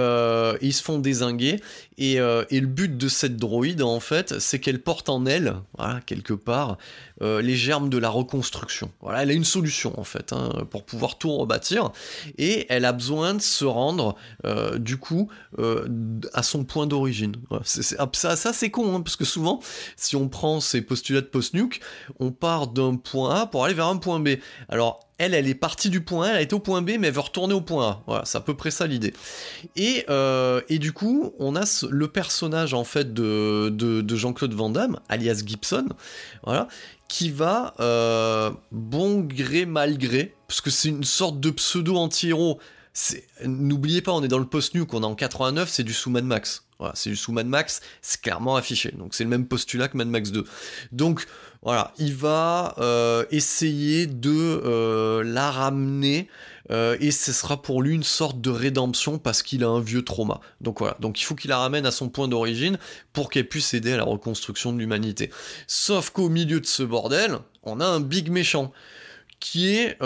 ils 0.60 0.72
se 0.72 0.82
font 0.82 0.98
désinguer, 0.98 1.60
et, 1.98 2.14
et 2.14 2.60
le 2.60 2.66
but 2.66 2.96
de 2.96 3.08
cette 3.08 3.36
droïde, 3.36 3.82
en 3.82 4.00
fait, 4.00 4.38
c'est 4.38 4.58
qu'elle 4.58 4.80
porte 4.80 5.08
en 5.08 5.26
elle, 5.26 5.54
quelque 6.06 6.34
part, 6.34 6.78
euh, 7.22 7.40
les 7.40 7.54
germes 7.54 7.90
de 7.90 7.98
la 7.98 8.08
reconstruction. 8.08 8.90
Voilà, 9.00 9.22
elle 9.22 9.30
a 9.30 9.34
une 9.34 9.44
solution, 9.44 9.98
en 9.98 10.02
fait, 10.02 10.32
hein, 10.32 10.50
pour 10.70 10.84
pouvoir 10.84 11.16
tout 11.16 11.30
rebâtir. 11.30 11.92
Et 12.38 12.66
elle 12.68 12.84
a 12.84 12.92
besoin 12.92 13.34
de 13.34 13.40
se 13.40 13.64
rendre, 13.64 14.16
euh, 14.44 14.78
du 14.78 14.96
coup, 14.96 15.30
euh, 15.60 15.86
à 16.32 16.42
son 16.42 16.64
point 16.64 16.88
d'origine. 16.88 17.36
Ah, 17.52 17.60
ça, 17.62 18.34
ça 18.34 18.52
c'est 18.52 18.70
con, 18.70 18.96
hein, 18.96 19.00
parce 19.00 19.14
que 19.14 19.24
souvent, 19.24 19.60
si 19.96 20.16
on 20.16 20.28
prend 20.28 20.58
ces 20.58 20.82
postulats 20.82 21.20
de 21.20 21.26
post-nuke, 21.26 21.80
on 22.18 22.32
part 22.32 22.66
d'un 22.66 22.96
point 22.96 23.42
A 23.42 23.46
pour 23.46 23.64
aller 23.64 23.74
vers 23.74 23.86
un 23.86 23.98
point 23.98 24.18
B. 24.18 24.30
Alors, 24.68 24.98
elle, 25.18 25.34
elle 25.34 25.46
est 25.46 25.54
partie 25.54 25.90
du 25.90 26.00
point 26.00 26.26
A, 26.26 26.32
elle 26.32 26.42
été 26.42 26.56
au 26.56 26.58
point 26.58 26.82
B, 26.82 26.92
mais 26.98 27.06
elle 27.06 27.14
veut 27.14 27.20
retourner 27.20 27.54
au 27.54 27.60
point 27.60 27.88
A. 27.88 28.02
Voilà, 28.08 28.24
c'est 28.24 28.38
à 28.38 28.40
peu 28.40 28.56
près 28.56 28.72
ça 28.72 28.88
l'idée. 28.88 29.14
Et, 29.76 30.04
et, 30.68 30.78
du 30.80 30.92
coup, 30.92 31.32
on 31.38 31.54
a 31.54 31.62
le 31.88 32.08
personnage 32.08 32.74
en 32.74 32.82
fait 32.82 33.14
de, 33.14 33.68
de, 33.68 34.16
Jean-Claude 34.16 34.54
Van 34.54 34.70
Damme, 34.70 34.98
alias 35.08 35.42
Gibson, 35.46 35.86
voilà, 36.42 36.66
qui 37.14 37.30
va 37.30 37.74
euh, 37.78 38.50
bon 38.72 39.20
gré 39.20 39.66
mal 39.66 39.98
gré, 39.98 40.34
parce 40.48 40.60
que 40.60 40.68
c'est 40.68 40.88
une 40.88 41.04
sorte 41.04 41.38
de 41.38 41.50
pseudo 41.50 41.94
anti-héros. 41.94 42.58
N'oubliez 43.44 44.02
pas, 44.02 44.12
on 44.12 44.22
est 44.22 44.28
dans 44.28 44.38
le 44.38 44.46
post-nuke, 44.46 44.94
on 44.94 45.02
est 45.02 45.06
en 45.06 45.16
89, 45.16 45.68
c'est 45.68 45.82
du 45.82 45.92
sous 45.92 46.10
Mad 46.10 46.24
Max. 46.24 46.64
Voilà, 46.78 46.94
c'est 46.96 47.10
du 47.10 47.16
sous 47.16 47.32
Mad 47.32 47.46
Max, 47.46 47.80
c'est 48.02 48.20
clairement 48.20 48.56
affiché. 48.56 48.92
Donc 48.92 49.14
c'est 49.14 49.24
le 49.24 49.30
même 49.30 49.46
postulat 49.46 49.88
que 49.88 49.96
Mad 49.96 50.08
Max 50.08 50.30
2. 50.30 50.44
Donc 50.92 51.26
voilà, 51.62 51.92
il 51.98 52.14
va 52.14 52.74
euh, 52.78 53.24
essayer 53.30 54.06
de 54.06 54.30
euh, 54.30 55.24
la 55.24 55.50
ramener 55.50 56.28
euh, 56.70 56.96
et 57.00 57.10
ce 57.10 57.32
sera 57.32 57.62
pour 57.62 57.82
lui 57.82 57.94
une 57.94 58.04
sorte 58.04 58.40
de 58.40 58.50
rédemption 58.50 59.18
parce 59.18 59.42
qu'il 59.42 59.64
a 59.64 59.68
un 59.68 59.80
vieux 59.80 60.02
trauma. 60.02 60.40
Donc 60.60 60.78
voilà, 60.78 60.96
donc 61.00 61.20
il 61.20 61.24
faut 61.24 61.34
qu'il 61.34 61.50
la 61.50 61.58
ramène 61.58 61.86
à 61.86 61.90
son 61.90 62.08
point 62.08 62.28
d'origine 62.28 62.78
pour 63.12 63.30
qu'elle 63.30 63.48
puisse 63.48 63.74
aider 63.74 63.92
à 63.92 63.96
la 63.96 64.04
reconstruction 64.04 64.72
de 64.72 64.78
l'humanité. 64.78 65.30
Sauf 65.66 66.10
qu'au 66.10 66.28
milieu 66.28 66.60
de 66.60 66.66
ce 66.66 66.82
bordel, 66.82 67.38
on 67.62 67.80
a 67.80 67.86
un 67.86 68.00
big 68.00 68.30
méchant 68.30 68.72
qui 69.40 69.74
est 69.74 69.98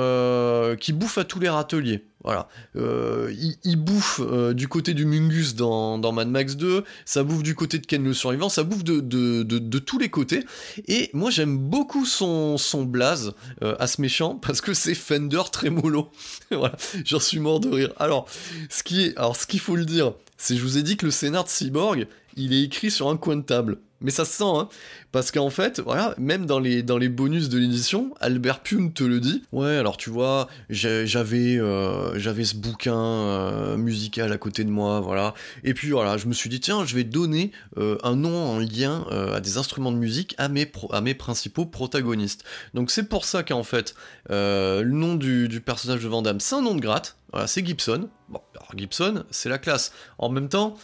qui 0.79 0.93
bouffe 0.93 1.19
à 1.19 1.25
tous 1.25 1.41
les 1.41 1.49
râteliers. 1.49 2.05
Voilà. 2.25 2.49
Euh, 2.77 3.33
il, 3.63 3.77
bouffe 3.77 4.21
euh, 4.21 4.53
du 4.53 4.67
côté 4.67 4.93
du 4.93 5.07
Mungus 5.07 5.55
dans, 5.55 6.13
Mad 6.13 6.29
Max 6.29 6.57
2, 6.57 6.85
ça 7.05 7.23
bouffe 7.23 7.43
du 7.45 7.55
côté 7.55 7.79
de 7.79 7.87
Ken 7.87 8.03
le 8.03 8.13
survivant, 8.13 8.49
ça 8.49 8.65
bouffe 8.65 8.83
de, 8.83 9.01
de, 9.01 9.79
tous 9.79 9.99
les 9.99 10.11
côtés. 10.11 10.45
Et 10.89 11.11
moi 11.13 11.31
j'aime 11.31 11.57
beaucoup 11.57 12.05
son, 12.05 12.59
son 12.59 12.85
blaze 12.85 13.35
euh, 13.63 13.77
à 13.79 13.87
ce 13.87 14.01
méchant 14.01 14.35
parce 14.43 14.61
que 14.61 14.75
c'est 14.75 14.95
Fender 14.95 15.43
Tremolo. 15.53 16.11
voilà, 16.51 16.77
j'en 17.05 17.21
suis 17.21 17.39
mort 17.39 17.61
de 17.61 17.69
rire. 17.69 17.93
Alors, 17.99 18.27
ce 18.69 18.83
qui 18.83 19.05
est, 19.05 19.17
alors 19.17 19.37
ce 19.37 19.47
qu'il 19.47 19.61
faut 19.61 19.77
le 19.77 19.85
dire, 19.85 20.13
c'est 20.37 20.57
je 20.57 20.63
vous 20.63 20.77
ai 20.77 20.83
dit 20.83 20.97
que 20.97 21.07
le 21.07 21.13
scénar 21.13 21.45
de 21.45 21.49
Cyborg, 21.49 22.09
il 22.37 22.53
est 22.53 22.63
écrit 22.63 22.91
sur 22.91 23.09
un 23.09 23.17
coin 23.17 23.37
de 23.37 23.43
table. 23.43 23.79
Mais 24.01 24.13
ça 24.13 24.25
se 24.25 24.33
sent, 24.33 24.45
hein, 24.45 24.69
parce 25.11 25.33
qu'en 25.33 25.51
fait, 25.51 25.81
voilà, 25.81 26.15
même 26.19 26.47
dans 26.47 26.61
les, 26.61 26.83
bonus 27.09 27.49
de 27.49 27.59
l'édition, 27.59 28.15
Albert 28.21 28.61
Pune 28.61 28.93
te 28.93 29.03
le 29.03 29.19
dit. 29.19 29.43
Ouais, 29.51 29.77
alors 29.77 29.97
tu 29.97 30.09
vois, 30.09 30.47
j'avais 30.71 31.59
euh, 31.59 32.17
j'avais 32.17 32.45
ce 32.45 32.55
bouquin 32.55 32.97
euh, 32.97 33.77
musical 33.77 34.33
à 34.33 34.39
côté 34.39 34.63
de 34.63 34.71
moi, 34.71 35.01
voilà. 35.01 35.35
Et 35.65 35.75
puis 35.75 35.91
voilà, 35.91 36.17
je 36.17 36.27
me 36.27 36.33
suis 36.33 36.49
dit, 36.49 36.61
tiens, 36.61 36.85
je 36.85 36.95
vais 36.95 37.03
donner 37.03 37.51
euh, 37.77 37.99
un 38.05 38.15
nom 38.15 38.37
en 38.37 38.59
lien 38.61 39.05
à 39.11 39.41
des 39.41 39.59
instruments 39.59 39.91
de 39.91 39.97
musique 39.97 40.37
à 40.39 40.49
mes, 40.49 40.71
à 40.93 41.01
mes 41.01 41.15
principaux 41.15 41.67
protagonistes. 41.67 42.45
Donc 42.75 42.93
c'est 42.93 43.09
pour 43.09 43.25
ça 43.25 43.43
qu'en 43.43 43.65
fait, 43.65 43.97
le 44.29 44.85
nom 44.85 45.17
du, 45.17 45.49
du 45.49 45.61
personnage 45.61 46.05
de 46.05 46.09
Van 46.09 46.23
c'est 46.39 46.55
un 46.55 46.63
nom 46.63 46.77
de 46.77 46.81
gratte. 46.81 47.17
C'est 47.47 47.67
Gibson. 47.67 48.09
Bon, 48.29 48.41
alors 48.55 48.71
Gibson, 48.77 49.25
c'est 49.31 49.49
la 49.49 49.59
classe. 49.59 49.93
En 50.19 50.31
même 50.31 50.49
temps, 50.49 50.77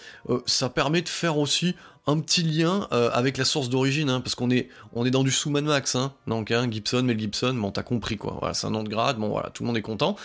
ça 0.46 0.68
permet 0.68 1.00
de 1.00 1.09
faire 1.09 1.38
aussi 1.38 1.74
un 2.06 2.20
petit 2.20 2.42
lien 2.42 2.86
euh, 2.92 3.10
avec 3.12 3.38
la 3.38 3.44
source 3.44 3.70
d'origine, 3.70 4.10
hein, 4.10 4.20
parce 4.20 4.34
qu'on 4.34 4.50
est, 4.50 4.68
dans 4.94 5.24
du 5.24 5.30
sous 5.30 5.48
Max, 5.48 5.94
hein, 5.94 6.12
donc 6.26 6.50
hein, 6.50 6.68
Gibson, 6.70 7.02
Mel 7.02 7.18
Gibson, 7.18 7.54
bon 7.54 7.70
t'as 7.70 7.82
compris 7.82 8.18
quoi, 8.18 8.36
voilà, 8.40 8.52
c'est 8.52 8.66
un 8.66 8.70
nom 8.70 8.82
de 8.82 8.90
grade, 8.90 9.16
bon 9.16 9.28
voilà, 9.28 9.48
tout 9.50 9.62
le 9.62 9.68
monde 9.68 9.78
est 9.78 9.82
content. 9.82 10.16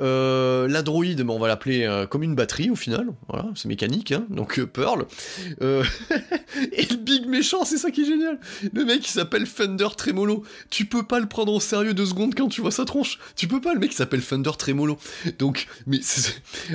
Euh, 0.00 0.66
la 0.66 0.82
droïde, 0.82 1.24
on 1.28 1.38
va 1.38 1.46
l'appeler 1.46 1.84
euh, 1.84 2.06
comme 2.06 2.24
une 2.24 2.34
batterie 2.34 2.70
au 2.70 2.74
final, 2.74 3.06
voilà, 3.28 3.48
c'est 3.54 3.68
mécanique, 3.68 4.10
hein, 4.10 4.26
donc 4.28 4.60
Pearl. 4.64 5.06
et 5.60 5.62
le 5.62 6.96
big 6.96 7.26
méchant, 7.26 7.64
c'est 7.64 7.78
ça 7.78 7.92
qui 7.92 8.02
est 8.02 8.06
génial, 8.06 8.40
le 8.72 8.84
mec 8.84 9.06
il 9.06 9.10
s'appelle 9.10 9.46
Fender 9.46 9.88
Tremolo, 9.96 10.42
tu 10.68 10.86
peux 10.86 11.04
pas 11.04 11.20
le 11.20 11.26
prendre 11.26 11.52
au 11.52 11.60
sérieux 11.60 11.94
deux 11.94 12.06
secondes 12.06 12.34
quand 12.34 12.48
tu 12.48 12.60
vois 12.60 12.72
sa 12.72 12.84
tronche, 12.84 13.20
tu 13.36 13.46
peux 13.46 13.60
pas, 13.60 13.72
le 13.72 13.78
mec 13.78 13.92
il 13.92 13.96
s'appelle 13.96 14.20
Fender 14.20 14.52
Tremolo, 14.58 14.98
donc, 15.38 15.68
mais 15.86 16.00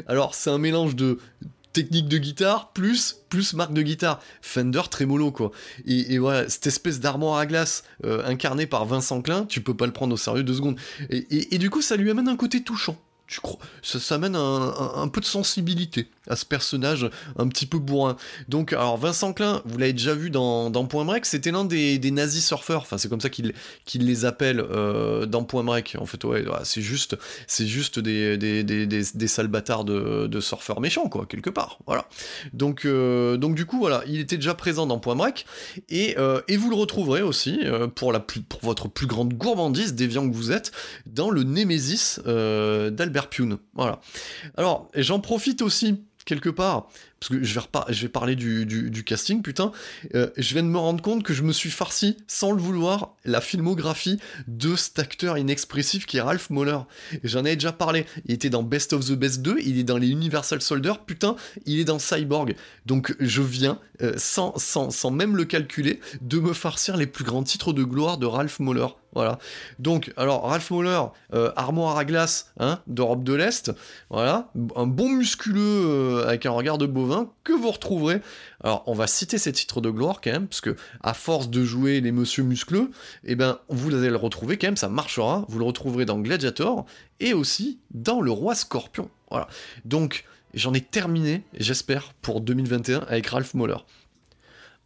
alors 0.07 0.33
c'est 0.33 0.49
un 0.49 0.59
mélange 0.59 0.95
de 0.95 1.19
technique 1.75 2.07
de 2.07 2.17
guitare 2.17 2.71
plus 2.71 3.17
plus 3.27 3.53
marque 3.53 3.73
de 3.73 3.81
guitare. 3.81 4.21
Fender 4.41 4.83
Tremolo 4.89 5.31
quoi. 5.31 5.51
Et, 5.85 6.17
voilà 6.17 6.47
cette 6.47 6.67
espèce 6.67 7.01
d'armoire 7.01 7.37
à 7.37 7.45
glace 7.45 7.83
euh, 8.05 8.25
incarnée 8.25 8.65
par 8.65 8.85
Vincent 8.85 9.21
Klein 9.21 9.45
tu 9.45 9.59
peux 9.61 9.75
pas 9.75 9.85
le 9.85 9.91
prendre 9.91 10.13
au 10.13 10.17
sérieux 10.17 10.43
deux 10.43 10.53
secondes. 10.53 10.79
Et, 11.09 11.57
du 11.57 11.69
coup 11.69 11.81
ça 11.81 11.97
lui 11.97 12.09
amène 12.09 12.29
un 12.29 12.37
côté 12.37 12.63
touchant 12.63 12.97
tu 13.27 13.39
crois 13.39 13.57
ça, 13.81 13.99
ça 13.99 14.15
amène 14.15 14.35
un, 14.35 15.07
peu 15.07 15.21
de 15.21 15.25
sensibilité 15.25 16.07
à 16.27 16.35
ce 16.35 16.45
personnage 16.45 17.09
un 17.37 17.47
petit 17.47 17.65
peu 17.65 17.77
bourrin. 17.77 18.17
Donc, 18.49 18.73
alors 18.73 18.97
Vincent 18.97 19.33
Klein, 19.33 19.61
vous 19.65 19.77
l'avez 19.77 19.93
déjà 19.93 20.13
vu 20.13 20.29
dans, 20.29 20.71
Point 20.85 21.05
Break, 21.05 21.25
c'était 21.25 21.51
l'un 21.51 21.65
des, 21.65 21.99
nazis 22.11 22.45
surfeurs. 22.45 22.81
Enfin, 22.81 22.97
c'est 22.97 23.09
comme 23.09 23.21
ça 23.21 23.29
qu'il 23.29 23.53
les 23.95 24.25
appelle 24.25 24.59
euh, 24.59 25.25
dans 25.25 25.43
Point 25.43 25.63
Break. 25.63 25.97
En 25.99 26.05
fait, 26.05 26.23
ouais, 26.23 26.43
c'est 26.63 26.81
juste, 26.81 27.17
c'est 27.47 27.67
juste 27.67 27.99
des, 27.99 28.37
des, 28.37 28.63
des, 28.63 28.85
des, 28.85 29.27
sales 29.27 29.47
bâtards 29.47 29.85
de, 29.85 30.27
de, 30.27 30.39
surfeurs 30.39 30.81
méchants, 30.81 31.09
quoi, 31.09 31.25
quelque 31.25 31.49
part. 31.49 31.79
Voilà. 31.85 32.07
Donc, 32.53 32.85
euh, 32.85 33.37
donc 33.37 33.55
du 33.55 33.65
coup, 33.65 33.79
voilà, 33.79 34.03
il 34.07 34.19
était 34.19 34.37
déjà 34.37 34.53
présent 34.53 34.85
dans 34.85 34.99
Point 34.99 35.15
Break 35.15 35.45
et, 35.89 36.15
euh, 36.17 36.41
et 36.47 36.57
vous 36.57 36.69
le 36.69 36.75
retrouverez 36.75 37.21
aussi 37.21 37.59
pour 37.95 38.11
la 38.11 38.19
pour 38.19 38.59
votre 38.61 38.87
plus 38.87 39.07
grande 39.07 39.33
gourmandise, 39.33 39.93
déviant 39.93 40.27
que 40.27 40.35
vous 40.35 40.51
êtes, 40.51 40.71
dans 41.05 41.29
le 41.29 41.43
Némésis 41.43 42.19
d'Albert 42.25 43.14
Pune. 43.23 43.57
Voilà. 43.73 43.99
Alors, 44.57 44.89
j'en 44.95 45.19
profite 45.19 45.61
aussi 45.61 46.03
quelque 46.25 46.49
part, 46.49 46.87
parce 47.27 47.39
que 47.39 47.45
je 47.91 48.01
vais, 48.01 48.09
parler 48.09 48.35
du, 48.35 49.03
casting, 49.03 49.41
putain, 49.41 49.71
euh, 50.13 50.29
je 50.37 50.53
viens 50.53 50.63
de 50.63 50.67
me 50.67 50.77
rendre 50.77 51.01
compte 51.01 51.23
que 51.23 51.33
je 51.33 51.41
me 51.41 51.51
suis 51.51 51.71
farci, 51.71 52.17
sans 52.27 52.51
le 52.51 52.61
vouloir, 52.61 53.15
la 53.25 53.41
filmographie 53.41 54.19
de 54.47 54.75
cet 54.75 54.99
acteur 54.99 55.37
inexpressif 55.37 56.05
qui 56.05 56.17
est 56.17 56.21
Ralph 56.21 56.49
Moller. 56.49 56.79
J'en 57.23 57.43
ai 57.45 57.55
déjà 57.55 57.71
parlé, 57.71 58.05
il 58.25 58.33
était 58.33 58.49
dans 58.49 58.63
Best 58.63 58.93
of 58.93 59.05
the 59.05 59.13
Best 59.13 59.41
2, 59.41 59.57
il 59.63 59.79
est 59.79 59.83
dans 59.83 59.97
les 59.97 60.09
Universal 60.09 60.61
Soldier, 60.61 60.93
putain, 61.05 61.35
il 61.65 61.79
est 61.79 61.85
dans 61.85 61.99
Cyborg. 61.99 62.55
Donc 62.85 63.15
je 63.19 63.41
viens, 63.41 63.79
euh, 64.01 64.13
sans, 64.17 65.11
même 65.11 65.35
le 65.35 65.45
calculer, 65.45 65.99
de 66.21 66.39
me 66.39 66.53
farcir 66.53 66.95
les 66.97 67.07
plus 67.07 67.23
grands 67.23 67.43
titres 67.43 67.73
de 67.73 67.83
gloire 67.83 68.17
de 68.17 68.25
Ralph 68.25 68.59
Moller. 68.59 68.87
Voilà. 69.13 69.39
Donc, 69.79 70.11
alors, 70.17 70.43
Ralph 70.43 70.69
Moller, 70.71 71.01
euh, 71.33 71.49
armoire 71.55 71.97
à 71.97 72.03
glace 72.03 72.51
hein, 72.59 72.79
d'Europe 72.87 73.23
de 73.23 73.33
l'Est, 73.33 73.71
voilà, 74.09 74.51
un 74.75 74.87
bon 74.87 75.07
musculeux 75.07 76.25
avec 76.27 76.45
un 76.45 76.51
regard 76.51 76.77
de 76.77 76.85
bovin 76.85 77.14
que 77.43 77.53
vous 77.53 77.71
retrouverez. 77.71 78.21
Alors, 78.63 78.83
on 78.87 78.93
va 78.93 79.07
citer 79.07 79.37
ces 79.37 79.51
titres 79.51 79.81
de 79.81 79.89
gloire 79.89 80.21
quand 80.21 80.31
même, 80.31 80.47
parce 80.47 80.61
que 80.61 80.75
à 81.01 81.13
force 81.13 81.49
de 81.49 81.63
jouer 81.63 82.01
les 82.01 82.11
monsieur 82.11 82.43
muscleux, 82.43 82.91
eh 83.23 83.35
ben, 83.35 83.59
vous 83.69 83.93
allez 83.93 84.09
le 84.09 84.15
retrouver 84.17 84.57
quand 84.57 84.67
même, 84.67 84.77
ça 84.77 84.89
marchera. 84.89 85.45
Vous 85.47 85.59
le 85.59 85.65
retrouverez 85.65 86.05
dans 86.05 86.19
Gladiator 86.19 86.85
et 87.19 87.33
aussi 87.33 87.79
dans 87.91 88.21
Le 88.21 88.31
Roi 88.31 88.55
Scorpion. 88.55 89.09
Voilà. 89.31 89.47
Donc, 89.85 90.25
j'en 90.53 90.73
ai 90.73 90.81
terminé, 90.81 91.43
j'espère, 91.57 92.13
pour 92.21 92.41
2021 92.41 92.99
avec 93.07 93.27
Ralph 93.27 93.53
Moller 93.53 93.77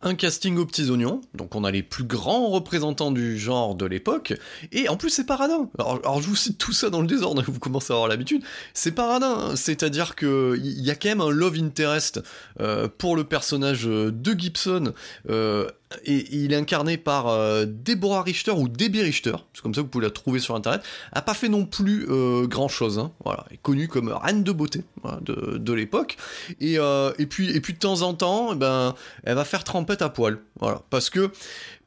un 0.02 0.16
casting 0.16 0.58
aux 0.58 0.66
petits 0.66 0.90
oignons, 0.90 1.22
donc 1.34 1.56
on 1.56 1.64
a 1.64 1.72
les 1.72 1.84
plus 1.84 2.06
grands 2.06 2.48
représentants 2.50 3.12
du 3.12 3.38
genre 3.38 3.76
de 3.76 3.86
l'époque, 3.86 4.34
et 4.72 4.88
en 4.88 4.96
plus 4.96 5.10
c'est 5.10 5.26
paradin. 5.26 5.70
Alors, 5.78 6.22
je 6.22 6.28
vous 6.28 6.36
cite 6.36 6.58
tout 6.58 6.72
ça 6.72 6.90
dans 6.90 7.02
le 7.02 7.08
désordre, 7.08 7.44
vous 7.46 7.60
commencez 7.60 7.92
à 7.92 7.96
avoir 7.96 8.08
l'habitude, 8.08 8.42
c'est 8.74 8.92
paradin, 8.92 9.50
hein. 9.52 9.56
c'est-à-dire 9.56 10.16
que 10.16 10.58
il 10.58 10.82
y 10.82 10.92
a 10.92 10.96
quand 10.96 11.10
même 11.10 11.22
un 11.22 11.30
love 11.30 11.58
interest 11.58 12.22
euh, 12.60 12.88
pour 12.98 13.16
le 13.16 13.24
personnage 13.26 13.86
de 13.86 14.40
Gibson, 14.40 14.94
euh, 15.30 15.68
et, 16.06 16.26
il 16.36 16.54
est 16.54 16.56
incarné 16.56 16.98
par 16.98 17.28
euh, 17.28 17.66
Deborah 17.68 18.24
Richter 18.24 18.52
ou 18.52 18.68
Debbie 18.68 19.02
Richter, 19.02 19.36
c'est 19.54 19.62
comme 19.62 19.74
ça 19.74 19.82
que 19.82 19.86
vous 19.86 19.92
pouvez 19.92 20.06
la 20.06 20.12
trouver 20.12 20.40
sur 20.40 20.56
internet, 20.56 20.82
a 21.12 21.22
pas 21.22 21.34
fait 21.34 21.50
non 21.50 21.66
plus 21.66 22.08
grand 22.48 22.68
chose, 22.68 23.00
hein. 23.00 23.12
voilà, 23.24 23.46
est 23.52 23.58
connue 23.58 23.88
comme 23.88 24.10
reine 24.10 24.44
de 24.44 24.52
beauté 24.52 24.84
de, 25.22 25.74
l'époque, 25.74 26.18
et, 26.60 26.76
et, 26.76 27.26
puis, 27.26 27.56
et 27.56 27.62
puis 27.62 27.74
de 27.74 27.80
temps 27.80 28.02
en 28.02 28.14
temps, 28.14 28.54
eh 28.54 28.56
ben, 28.56 28.96
elle 29.24 29.36
va 29.36 29.46
faire 29.46 29.64
tremper 29.64 29.96
à 30.00 30.10
poil. 30.10 30.40
Voilà. 30.60 30.82
Parce 30.90 31.10
que, 31.10 31.32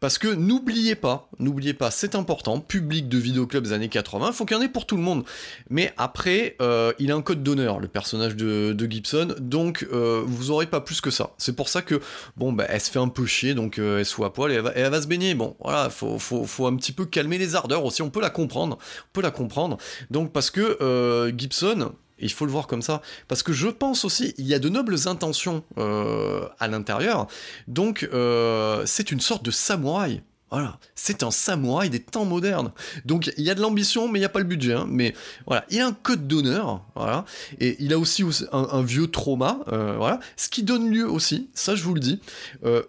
parce 0.03 0.19
que 0.19 0.27
n'oubliez 0.27 0.97
pas, 0.97 1.29
n'oubliez 1.39 1.75
pas, 1.75 1.93
c'est 1.93 2.17
important, 2.17 2.59
public 2.59 3.09
de 3.09 3.19
vidéoclubs 3.19 3.63
des 3.63 3.73
années 3.73 3.89
80, 3.89 4.33
faut 4.33 4.45
qu'il 4.45 4.57
y 4.57 4.59
en 4.59 4.63
ait 4.65 4.69
pour 4.69 4.85
tout 4.85 4.97
le 4.97 5.03
monde. 5.03 5.23
Mais 5.71 5.95
après, 5.97 6.57
euh, 6.61 6.93
il 6.99 7.13
a 7.13 7.15
un 7.15 7.23
code 7.23 7.45
d'honneur, 7.45 7.79
le 7.79 7.87
personnage 7.87 8.35
de, 8.35 8.77
Gibson, 8.91 9.37
donc 9.39 9.87
euh, 9.93 10.25
vous 10.27 10.51
aurez 10.51 10.67
pas 10.67 10.81
plus 10.81 11.01
que 11.01 11.13
ça. 11.13 11.35
C'est 11.39 11.55
pour 11.55 11.69
ça 11.69 11.83
que, 11.83 12.01
bon, 12.37 12.53
bah, 12.53 12.67
elle 12.69 12.81
se 12.81 12.91
fait 12.91 12.99
un 12.99 13.07
peu 13.07 13.27
chier, 13.27 13.55
donc 13.55 13.79
euh, 13.79 14.01
elle 14.01 14.05
se 14.05 14.15
fout 14.15 14.25
à 14.25 14.31
poil 14.31 14.51
et 14.51 14.57
elle, 14.75 14.91
va, 14.91 15.01
se 15.01 15.07
baigner. 15.07 15.35
Bon, 15.35 15.55
voilà, 15.61 15.89
faut, 15.89 16.19
faut, 16.19 16.67
un 16.67 16.75
petit 16.75 16.91
peu 16.91 17.05
calmer 17.05 17.39
les 17.39 17.55
ardeurs 17.55 17.85
aussi, 17.85 18.03
on 18.03 18.11
peut 18.11 18.21
la 18.21 18.31
comprendre. 18.31 18.79
On 18.81 19.13
peut 19.13 19.23
la 19.23 19.31
comprendre. 19.31 19.79
Donc, 20.11 20.33
parce 20.33 20.51
que 20.51 21.33
Gibson, 21.39 21.93
il 22.23 22.33
faut 22.33 22.47
le 22.47 22.53
voir 22.53 22.67
comme 22.67 22.83
ça. 22.83 23.03
Parce 23.29 23.43
que 23.43 23.53
je 23.53 23.69
pense 23.69 24.05
aussi, 24.05 24.35
il 24.39 24.47
y 24.47 24.55
a 24.55 24.59
de 24.59 24.69
nobles 24.69 24.97
intentions 25.07 25.65
euh, 25.79 26.47
à 26.59 26.69
l'intérieur. 26.69 27.27
Donc, 27.69 28.09
euh, 28.13 28.83
c'est 28.87 29.11
une 29.11 29.21
sorte 29.21 29.45
de 29.45 29.51
samouraï. 29.51 30.23
Voilà, 30.51 30.79
c'est 30.95 31.23
un 31.23 31.31
samouraï 31.31 31.89
des 31.89 32.01
temps 32.01 32.27
modernes. 32.27 32.73
Donc 33.07 33.33
il 33.39 33.43
y 33.43 33.49
a 33.49 33.55
de 33.55 33.63
l'ambition, 33.63 34.07
mais 34.07 34.19
il 34.19 34.21
n'y 34.21 34.27
a 34.27 34.29
pas 34.29 34.39
le 34.39 34.45
budget. 34.45 34.75
Hein. 34.75 34.87
Mais 34.87 35.15
voilà, 35.47 35.65
il 35.71 35.81
a 35.81 35.87
un 35.87 35.95
code 35.95 36.29
d'honneur, 36.29 36.85
voilà, 36.95 37.25
et 37.59 37.83
il 37.83 37.95
a 37.95 37.99
aussi 37.99 38.23
un, 38.53 38.83
vieux 38.83 39.07
trauma, 39.07 39.61
euh, 39.69 39.97
voilà, 39.97 40.21
ce 40.37 40.51
qui 40.51 40.63
donne 40.63 40.91
lieu 40.91 41.09
aussi, 41.09 41.49
ça 41.55 41.75
je 41.75 41.83
vous 41.83 41.95
le 41.95 42.01
dis. 42.01 42.21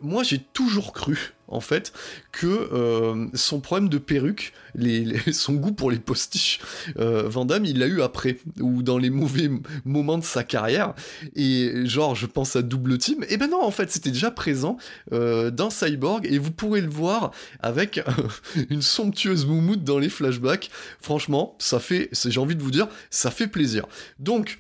moi 0.02 0.24
j'ai 0.24 0.40
toujours 0.40 0.92
cru 0.92 1.36
en 1.54 1.62
fait, 1.62 1.94
que 2.32 2.48
euh, 2.48 3.28
son 3.34 3.60
problème 3.60 3.90
de 3.90 3.98
perruque, 3.98 4.54
son 5.32 5.54
goût 5.54 5.72
pour 5.72 5.92
les 5.92 6.00
postiches, 6.00 6.60
euh, 6.98 7.30
il 7.64 7.80
l'a 7.80 7.88
eu 7.88 8.02
après, 8.02 8.38
ou 8.60 8.82
dans 8.84 8.98
les 8.98 9.10
mauvais 9.10 9.50
moments 9.86 10.18
de 10.18 10.24
sa 10.24 10.44
carrière, 10.44 10.94
et 11.36 11.86
genre, 11.86 12.16
je 12.16 12.26
pense 12.26 12.56
à 12.56 12.62
Double 12.62 12.98
Team, 12.98 13.24
et 13.30 13.38
ben 13.38 13.50
non, 13.50 13.62
en 13.64 13.72
fait, 13.72 13.92
c'était 13.92 14.12
déjà 14.12 14.32
présent 14.32 14.78
euh, 15.12 15.52
dans 15.52 15.70
Cyborg, 15.70 16.26
et 16.30 16.38
vous 16.38 16.52
pourrez 16.52 16.82
le 16.82 16.90
voir 16.90 17.32
avec 17.60 18.02
une 18.70 18.82
somptueuse 18.82 19.46
moumoute 19.46 19.84
dans 19.84 20.00
les 20.00 20.10
flashbacks, 20.10 20.70
franchement, 21.00 21.56
ça 21.60 21.80
fait, 21.80 22.10
j'ai 22.14 22.40
envie 22.40 22.56
de 22.56 22.64
vous 22.64 22.72
dire, 22.72 22.88
ça 23.10 23.32
fait 23.32 23.48
plaisir. 23.48 23.86
Donc, 24.20 24.60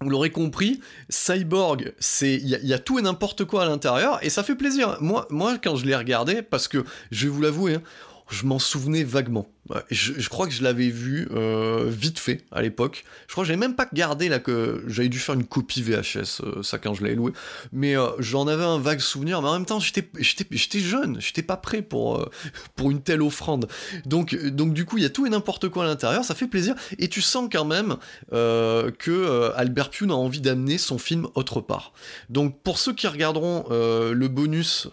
vous 0.00 0.10
l'aurez 0.10 0.30
compris, 0.30 0.80
Cyborg, 1.08 1.92
c'est 1.98 2.34
il 2.34 2.48
y, 2.48 2.72
a 2.72 2.78
tout 2.78 3.00
et 3.00 3.02
n'importe 3.02 3.44
quoi 3.44 3.64
à 3.64 3.66
l'intérieur 3.66 4.22
et 4.22 4.30
ça 4.30 4.44
fait 4.44 4.54
plaisir. 4.54 4.96
Moi, 5.00 5.26
quand 5.62 5.74
je 5.74 5.86
l'ai 5.86 5.96
regardé, 5.96 6.42
parce 6.42 6.68
que 6.68 6.84
je 7.10 7.26
vais 7.26 7.32
vous 7.32 7.42
l'avouer, 7.42 7.74
hein, 7.74 7.82
je 8.30 8.46
m'en 8.46 8.60
souvenais 8.60 9.02
vaguement. 9.02 9.48
Je, 9.90 10.28
crois 10.28 10.46
que 10.46 10.52
je 10.52 10.62
l'avais 10.62 10.88
vu 10.88 11.28
euh, 11.32 11.86
vite 11.88 12.18
fait 12.18 12.44
à 12.52 12.62
l'époque. 12.62 13.04
Je 13.26 13.32
crois 13.32 13.44
que 13.44 13.48
j'avais 13.48 13.58
même 13.58 13.74
pas 13.74 13.86
gardé 13.92 14.28
là 14.28 14.38
que 14.38 14.82
j'avais 14.86 15.08
dû 15.08 15.18
faire 15.18 15.34
une 15.34 15.44
copie 15.44 15.82
VHS, 15.82 16.42
euh, 16.42 16.62
ça 16.62 16.78
quand 16.78 16.94
je 16.94 17.02
l'avais 17.02 17.14
loué. 17.14 17.32
Mais 17.72 17.96
euh, 17.96 18.08
j'en 18.18 18.46
avais 18.46 18.64
un 18.64 18.78
vague 18.78 19.00
souvenir, 19.00 19.42
mais 19.42 19.48
en 19.48 19.52
même 19.54 19.66
temps 19.66 19.80
j'étais 19.80 20.80
jeune, 20.80 21.20
j'étais 21.20 21.42
pas 21.42 21.56
prêt 21.56 21.82
pour 21.82 22.28
pour 22.76 22.90
une 22.90 23.02
telle 23.02 23.22
offrande. 23.22 23.68
Donc 24.06 24.34
donc 24.34 24.72
du 24.72 24.84
coup 24.84 24.96
il 24.96 25.02
y 25.02 25.06
a 25.06 25.10
tout 25.10 25.26
et 25.26 25.30
n'importe 25.30 25.68
quoi 25.68 25.84
à 25.84 25.86
l'intérieur, 25.86 26.24
ça 26.24 26.34
fait 26.34 26.48
plaisir 26.48 26.74
et 26.98 27.08
tu 27.08 27.20
sens 27.20 27.48
quand 27.50 27.64
même 27.64 27.96
que 28.30 29.52
Albert 29.54 29.90
Pune 29.90 30.10
a 30.10 30.14
envie 30.14 30.40
d'amener 30.40 30.78
son 30.78 30.98
film 30.98 31.28
autre 31.34 31.60
part. 31.60 31.92
Donc 32.30 32.62
pour 32.62 32.78
ceux 32.78 32.94
qui 32.94 33.06
regarderont 33.06 33.66
le 33.70 34.28
bonus 34.28 34.88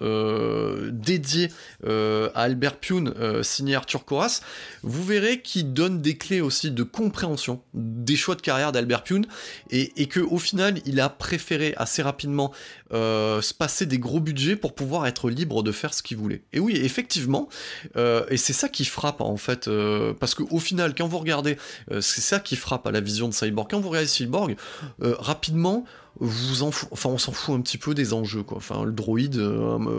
dédié 0.92 1.50
à 1.86 2.42
Albert 2.42 2.78
Pune 2.78 3.14
signé 3.44 3.76
Arthur 3.76 4.06
Coras 4.06 4.42
vous 4.84 5.04
verrez 5.04 5.42
qu'il 5.42 5.74
donne 5.74 6.02
des 6.02 6.18
clés 6.18 6.42
aussi 6.42 6.72
de 6.72 6.84
compréhension 6.84 7.62
des 7.74 8.16
choix 8.16 8.36
de 8.36 8.42
carrière 8.42 8.72
d'Albert 8.72 9.04
Pune 9.04 9.26
et, 9.72 10.02
et 10.02 10.08
que 10.08 10.20
au 10.20 10.38
final 10.38 10.80
il 10.86 11.00
a 11.00 11.10
préféré 11.10 11.74
assez 11.78 12.02
rapidement 12.02 12.52
euh, 12.94 13.42
se 13.42 13.54
passer 13.54 13.86
des 13.86 13.98
gros 13.98 14.20
budgets 14.20 14.56
pour 14.56 14.76
pouvoir 14.76 15.08
être 15.08 15.30
libre 15.30 15.64
de 15.64 15.72
faire 15.72 15.94
ce 15.94 16.04
qu'il 16.04 16.18
voulait. 16.18 16.44
Et 16.54 16.60
oui, 16.60 16.76
effectivement, 16.76 17.50
euh, 17.98 18.26
et 18.30 18.38
c'est 18.38 18.54
ça 18.54 18.70
qui 18.70 18.86
frappe 18.86 19.22
en 19.22 19.38
fait, 19.38 19.68
euh, 19.68 20.14
parce 20.14 20.36
qu'au 20.36 20.60
final, 20.60 20.94
quand 20.96 21.08
vous 21.08 21.18
regardez, 21.18 21.58
c'est 22.00 22.22
ça 22.22 22.40
qui 22.40 22.56
frappe 22.56 22.86
à 22.88 22.92
la 22.92 23.02
vision 23.02 23.28
de 23.28 23.34
Cyborg. 23.34 23.70
Quand 23.70 23.80
vous 23.80 23.90
regardez 23.90 24.08
Cyborg, 24.08 24.56
rapidement, 25.00 25.86
enfin 26.22 27.10
on 27.10 27.18
s'en 27.18 27.32
fout 27.32 27.56
un 27.56 27.62
petit 27.62 27.78
peu 27.78 27.94
des 27.94 28.14
enjeux 28.14 28.44
quoi. 28.44 28.58
Enfin 28.58 28.84
le 28.84 28.92
droïde, 28.92 29.40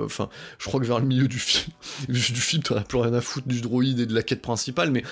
enfin 0.05 0.29
je 0.59 0.67
crois 0.67 0.81
que 0.81 0.87
vers 0.87 0.99
le 0.99 1.07
milieu 1.07 1.29
du 1.29 1.39
film, 1.39 1.73
du 2.09 2.21
film 2.21 2.63
t'as 2.63 2.81
plus 2.81 2.99
rien 2.99 3.15
à 3.15 3.21
foutre 3.21 3.49
du 3.49 3.61
droïde 3.61 4.01
et 4.01 4.07
de 4.07 4.15
la 4.15 4.23
quête 4.23 4.43
principale. 4.43 4.91
Mais 4.91 5.03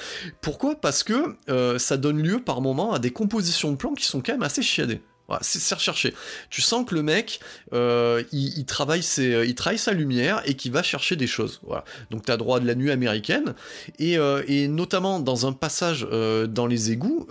pourquoi? 0.40 0.76
Parce 0.76 1.02
que 1.02 1.36
ça 1.78 1.96
donne 1.96 2.22
lieu 2.22 2.40
par 2.40 2.60
moment 2.60 2.92
à 2.92 2.98
des 2.98 3.10
compositions 3.10 3.70
de 3.72 3.76
plans 3.76 3.94
qui 3.94 4.06
sont 4.06 4.20
quand 4.20 4.32
même 4.32 4.42
assez 4.42 4.62
chiadées 4.62 5.00
c'est 5.40 5.74
recherché. 5.74 6.14
Tu 6.50 6.60
sens 6.60 6.84
que 6.86 6.94
le 6.94 7.02
mec, 7.02 7.40
euh, 7.72 8.22
il, 8.32 8.64
travaille 8.66 9.02
ses, 9.02 9.44
il 9.46 9.54
travaille 9.54 9.78
sa 9.78 9.92
lumière 9.92 10.42
et 10.44 10.54
qu'il 10.54 10.72
va 10.72 10.82
chercher 10.82 11.16
des 11.16 11.26
choses. 11.26 11.60
Voilà. 11.64 11.84
Donc 12.10 12.26
tu 12.26 12.32
as 12.32 12.36
droit 12.36 12.60
de 12.60 12.66
la 12.66 12.74
nuit 12.74 12.90
américaine 12.90 13.54
et, 13.98 14.18
euh, 14.18 14.42
et 14.46 14.68
notamment 14.68 15.20
dans 15.20 15.46
un 15.46 15.52
passage 15.52 16.06
euh, 16.12 16.46
dans 16.46 16.66
les 16.66 16.90
égouts, 16.90 17.26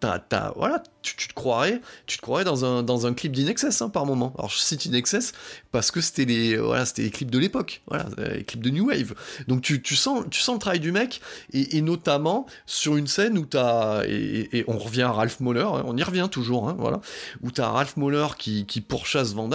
t'as, 0.00 0.20
as, 0.32 0.52
voilà, 0.56 0.82
tu, 1.02 1.28
te 1.28 1.34
croirais, 1.34 1.80
tu 2.06 2.16
te 2.16 2.22
croirais 2.22 2.44
dans 2.44 2.64
un, 2.64 2.82
dans 2.82 3.06
un 3.06 3.14
clip 3.14 3.32
d'Inexcess 3.32 3.82
hein, 3.82 3.88
par 3.88 4.04
moment. 4.04 4.34
Alors 4.36 4.50
je 4.50 4.58
cite 4.58 4.84
Inexcess 4.86 5.32
parce 5.70 5.90
que 5.90 6.00
c'était 6.00 6.24
les, 6.24 6.56
voilà, 6.56 6.84
les 6.96 7.10
clips 7.10 7.30
de 7.30 7.38
l'époque, 7.38 7.82
voilà, 7.86 8.06
les 8.34 8.44
clips 8.44 8.62
de 8.62 8.70
New 8.70 8.88
Wave. 8.88 9.14
Donc 9.46 9.62
tu, 9.62 9.80
tu, 9.80 9.94
sens, 9.94 10.24
tu 10.30 10.40
sens 10.40 10.54
le 10.56 10.60
travail 10.60 10.80
du 10.80 10.92
mec 10.92 11.20
et, 11.52 11.76
et 11.76 11.82
notamment 11.82 12.46
sur 12.66 12.96
une 12.96 13.06
scène 13.06 13.38
où 13.38 13.46
t'as 13.46 14.04
et, 14.06 14.48
et 14.52 14.64
on 14.66 14.78
revient 14.78 15.02
à 15.02 15.12
Ralph 15.12 15.40
Moller, 15.40 15.60
hein, 15.62 15.84
on 15.86 15.96
y 15.96 16.02
revient 16.02 16.28
toujours, 16.30 16.68
hein, 16.68 16.76
voilà 16.78 17.00
où 17.42 17.50
t'as 17.50 17.68
Ralph 17.68 17.96
Moller 17.96 18.26
qui, 18.38 18.64
pourchasse 18.86 19.34
Van 19.34 19.48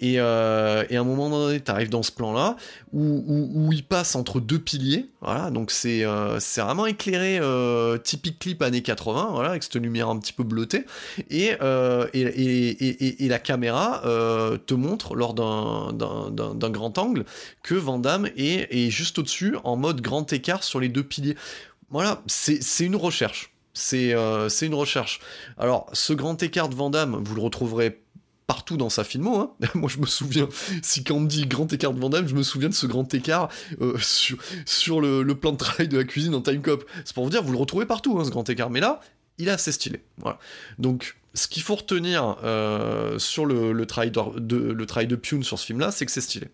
et, 0.00 0.18
euh, 0.18 0.84
et 0.88 0.96
à 0.96 1.00
un 1.00 1.04
moment 1.04 1.30
donné, 1.30 1.60
t'arrives 1.60 1.90
dans 1.90 2.02
ce 2.02 2.12
plan-là, 2.12 2.56
où, 2.92 3.70
il 3.72 3.84
passe 3.84 4.16
entre 4.16 4.40
deux 4.40 4.58
piliers, 4.58 5.10
voilà, 5.20 5.50
donc 5.50 5.70
c'est 5.70 6.04
euh, 6.04 6.40
c'est 6.40 6.60
vraiment 6.60 6.86
éclairé, 6.86 7.38
euh, 7.40 7.98
typique 7.98 8.38
clip 8.38 8.62
années 8.62 8.82
80, 8.82 9.30
voilà, 9.32 9.50
avec 9.50 9.62
cette 9.62 9.76
lumière 9.76 10.08
un 10.08 10.18
petit 10.18 10.32
peu 10.32 10.44
bleutée, 10.44 10.86
et, 11.30 11.52
et, 12.14 13.24
et, 13.24 13.28
la 13.28 13.38
caméra 13.38 14.02
te 14.66 14.74
montre, 14.74 15.14
lors 15.14 15.34
d'un 15.34 16.70
grand 16.70 16.98
angle, 16.98 17.24
que 17.62 17.74
Van 17.74 18.00
est, 18.36 18.68
est 18.70 18.90
juste 18.90 19.18
au-dessus, 19.18 19.56
en 19.64 19.76
mode 19.76 20.00
grand 20.00 20.32
écart 20.32 20.62
sur 20.62 20.80
les 20.80 20.88
deux 20.88 21.02
piliers. 21.02 21.36
Voilà, 21.90 22.22
c'est 22.26 22.84
une 22.84 22.96
recherche 22.96 23.55
euh, 23.92 24.48
c'est 24.48 24.66
une 24.66 24.74
recherche. 24.74 25.20
Alors, 25.58 25.86
ce 25.92 26.12
grand 26.12 26.42
écart 26.42 26.68
de 26.68 26.74
Vandamme, 26.74 27.20
vous 27.22 27.34
le 27.34 27.42
retrouverez 27.42 28.00
partout 28.46 28.76
dans 28.76 28.90
sa 28.90 29.04
filmo. 29.04 29.38
Hein. 29.38 29.50
Moi, 29.74 29.90
je 29.92 29.98
me 29.98 30.06
souviens, 30.06 30.48
si 30.82 31.04
quand 31.04 31.14
on 31.14 31.20
me 31.20 31.28
dit 31.28 31.46
grand 31.46 31.72
écart 31.72 31.92
de 31.92 32.00
Vandamme, 32.00 32.28
je 32.28 32.34
me 32.34 32.42
souviens 32.42 32.68
de 32.68 32.74
ce 32.74 32.86
grand 32.86 33.12
écart 33.14 33.48
euh, 33.80 33.96
sur, 34.66 35.00
le, 35.00 35.24
plan 35.34 35.52
de 35.52 35.58
travail 35.58 35.88
de 35.88 35.98
la 35.98 36.04
cuisine 36.04 36.34
en 36.34 36.40
Time 36.40 36.62
Cop. 36.62 36.88
C'est 37.04 37.14
pour 37.14 37.24
vous 37.24 37.30
dire, 37.30 37.42
vous 37.42 37.52
le 37.52 37.58
retrouvez 37.58 37.86
partout, 37.86 38.18
hein, 38.18 38.24
ce 38.24 38.30
grand 38.30 38.48
écart. 38.48 38.70
Mais 38.70 38.80
là, 38.80 39.00
il 39.38 39.48
est 39.48 39.52
assez 39.52 39.72
stylé. 39.72 40.02
Donc, 40.78 41.16
ce 41.34 41.48
qu'il 41.48 41.62
faut 41.62 41.74
retenir 41.74 42.38
euh, 42.44 43.18
sur 43.18 43.44
le, 43.44 43.84
travail 43.84 44.10
de, 44.10 44.72
de 44.72 45.16
Pune 45.16 45.42
sur 45.42 45.58
ce 45.58 45.66
film-là, 45.66 45.90
c'est 45.90 46.06
que 46.06 46.12
c'est 46.12 46.22
stylé. 46.22 46.48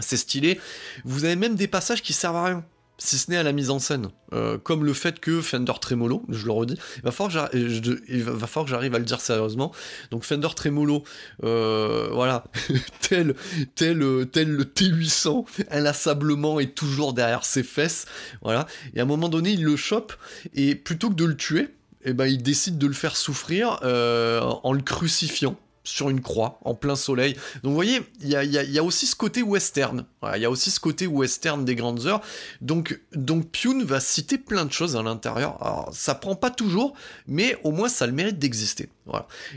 C'est 0.00 0.16
stylé. 0.16 0.58
Vous 1.04 1.24
avez 1.24 1.36
même 1.36 1.54
des 1.54 1.68
passages 1.68 2.02
qui 2.02 2.12
servent 2.12 2.36
à 2.36 2.44
rien 2.44 2.64
si 3.00 3.16
ce 3.16 3.30
n'est 3.30 3.38
à 3.38 3.42
la 3.42 3.52
mise 3.52 3.70
en 3.70 3.78
scène, 3.78 4.08
euh, 4.34 4.58
comme 4.58 4.84
le 4.84 4.92
fait 4.92 5.18
que 5.20 5.40
Fender 5.40 5.72
Tremolo, 5.80 6.22
je 6.28 6.44
le 6.44 6.52
redis, 6.52 6.76
il 6.98 7.02
va 7.02 7.10
falloir 7.10 8.64
que 8.64 8.70
j'arrive 8.70 8.94
à 8.94 8.98
le 8.98 9.04
dire 9.04 9.20
sérieusement. 9.20 9.72
Donc 10.10 10.24
Fender 10.24 10.48
Tremolo, 10.54 11.02
euh, 11.42 12.10
voilà, 12.12 12.44
tel, 13.00 13.34
tel, 13.74 14.28
tel 14.30 14.48
le 14.50 14.64
T800, 14.64 15.46
inlassablement 15.70 16.60
est 16.60 16.74
toujours 16.74 17.14
derrière 17.14 17.44
ses 17.44 17.62
fesses, 17.62 18.04
voilà. 18.42 18.66
Et 18.94 19.00
à 19.00 19.02
un 19.02 19.06
moment 19.06 19.30
donné, 19.30 19.52
il 19.52 19.64
le 19.64 19.76
chope 19.76 20.12
et 20.54 20.74
plutôt 20.74 21.08
que 21.08 21.14
de 21.14 21.24
le 21.24 21.36
tuer, 21.36 21.70
eh 22.04 22.12
ben, 22.12 22.26
il 22.26 22.42
décide 22.42 22.76
de 22.76 22.86
le 22.86 22.92
faire 22.92 23.16
souffrir 23.16 23.80
euh, 23.82 24.40
en 24.40 24.72
le 24.72 24.82
crucifiant 24.82 25.56
sur 25.90 26.10
une 26.10 26.20
croix, 26.20 26.58
en 26.64 26.74
plein 26.74 26.96
soleil. 26.96 27.34
Donc 27.62 27.70
vous 27.70 27.74
voyez, 27.74 28.00
il 28.20 28.28
y 28.28 28.78
a, 28.78 28.84
aussi 28.84 29.06
ce 29.06 29.16
côté 29.16 29.42
western. 29.42 30.04
Il 30.34 30.40
y 30.40 30.44
a 30.44 30.50
aussi 30.50 30.70
ce 30.70 30.80
côté 30.80 31.06
western 31.06 31.64
des 31.64 31.74
grandes 31.74 32.06
heures. 32.06 32.20
Donc, 32.60 33.00
donc 33.14 33.50
Pune 33.50 33.82
va 33.84 34.00
citer 34.00 34.38
plein 34.38 34.64
de 34.64 34.72
choses 34.72 34.96
à 34.96 35.02
l'intérieur. 35.02 35.56
Alors, 35.60 35.90
ça 35.92 36.14
prend 36.14 36.34
pas 36.34 36.50
toujours, 36.50 36.94
mais 37.26 37.58
au 37.64 37.72
moins 37.72 37.88
ça 37.88 38.04
a 38.04 38.08
le 38.08 38.14
mérite 38.14 38.38
d'exister. 38.38 38.88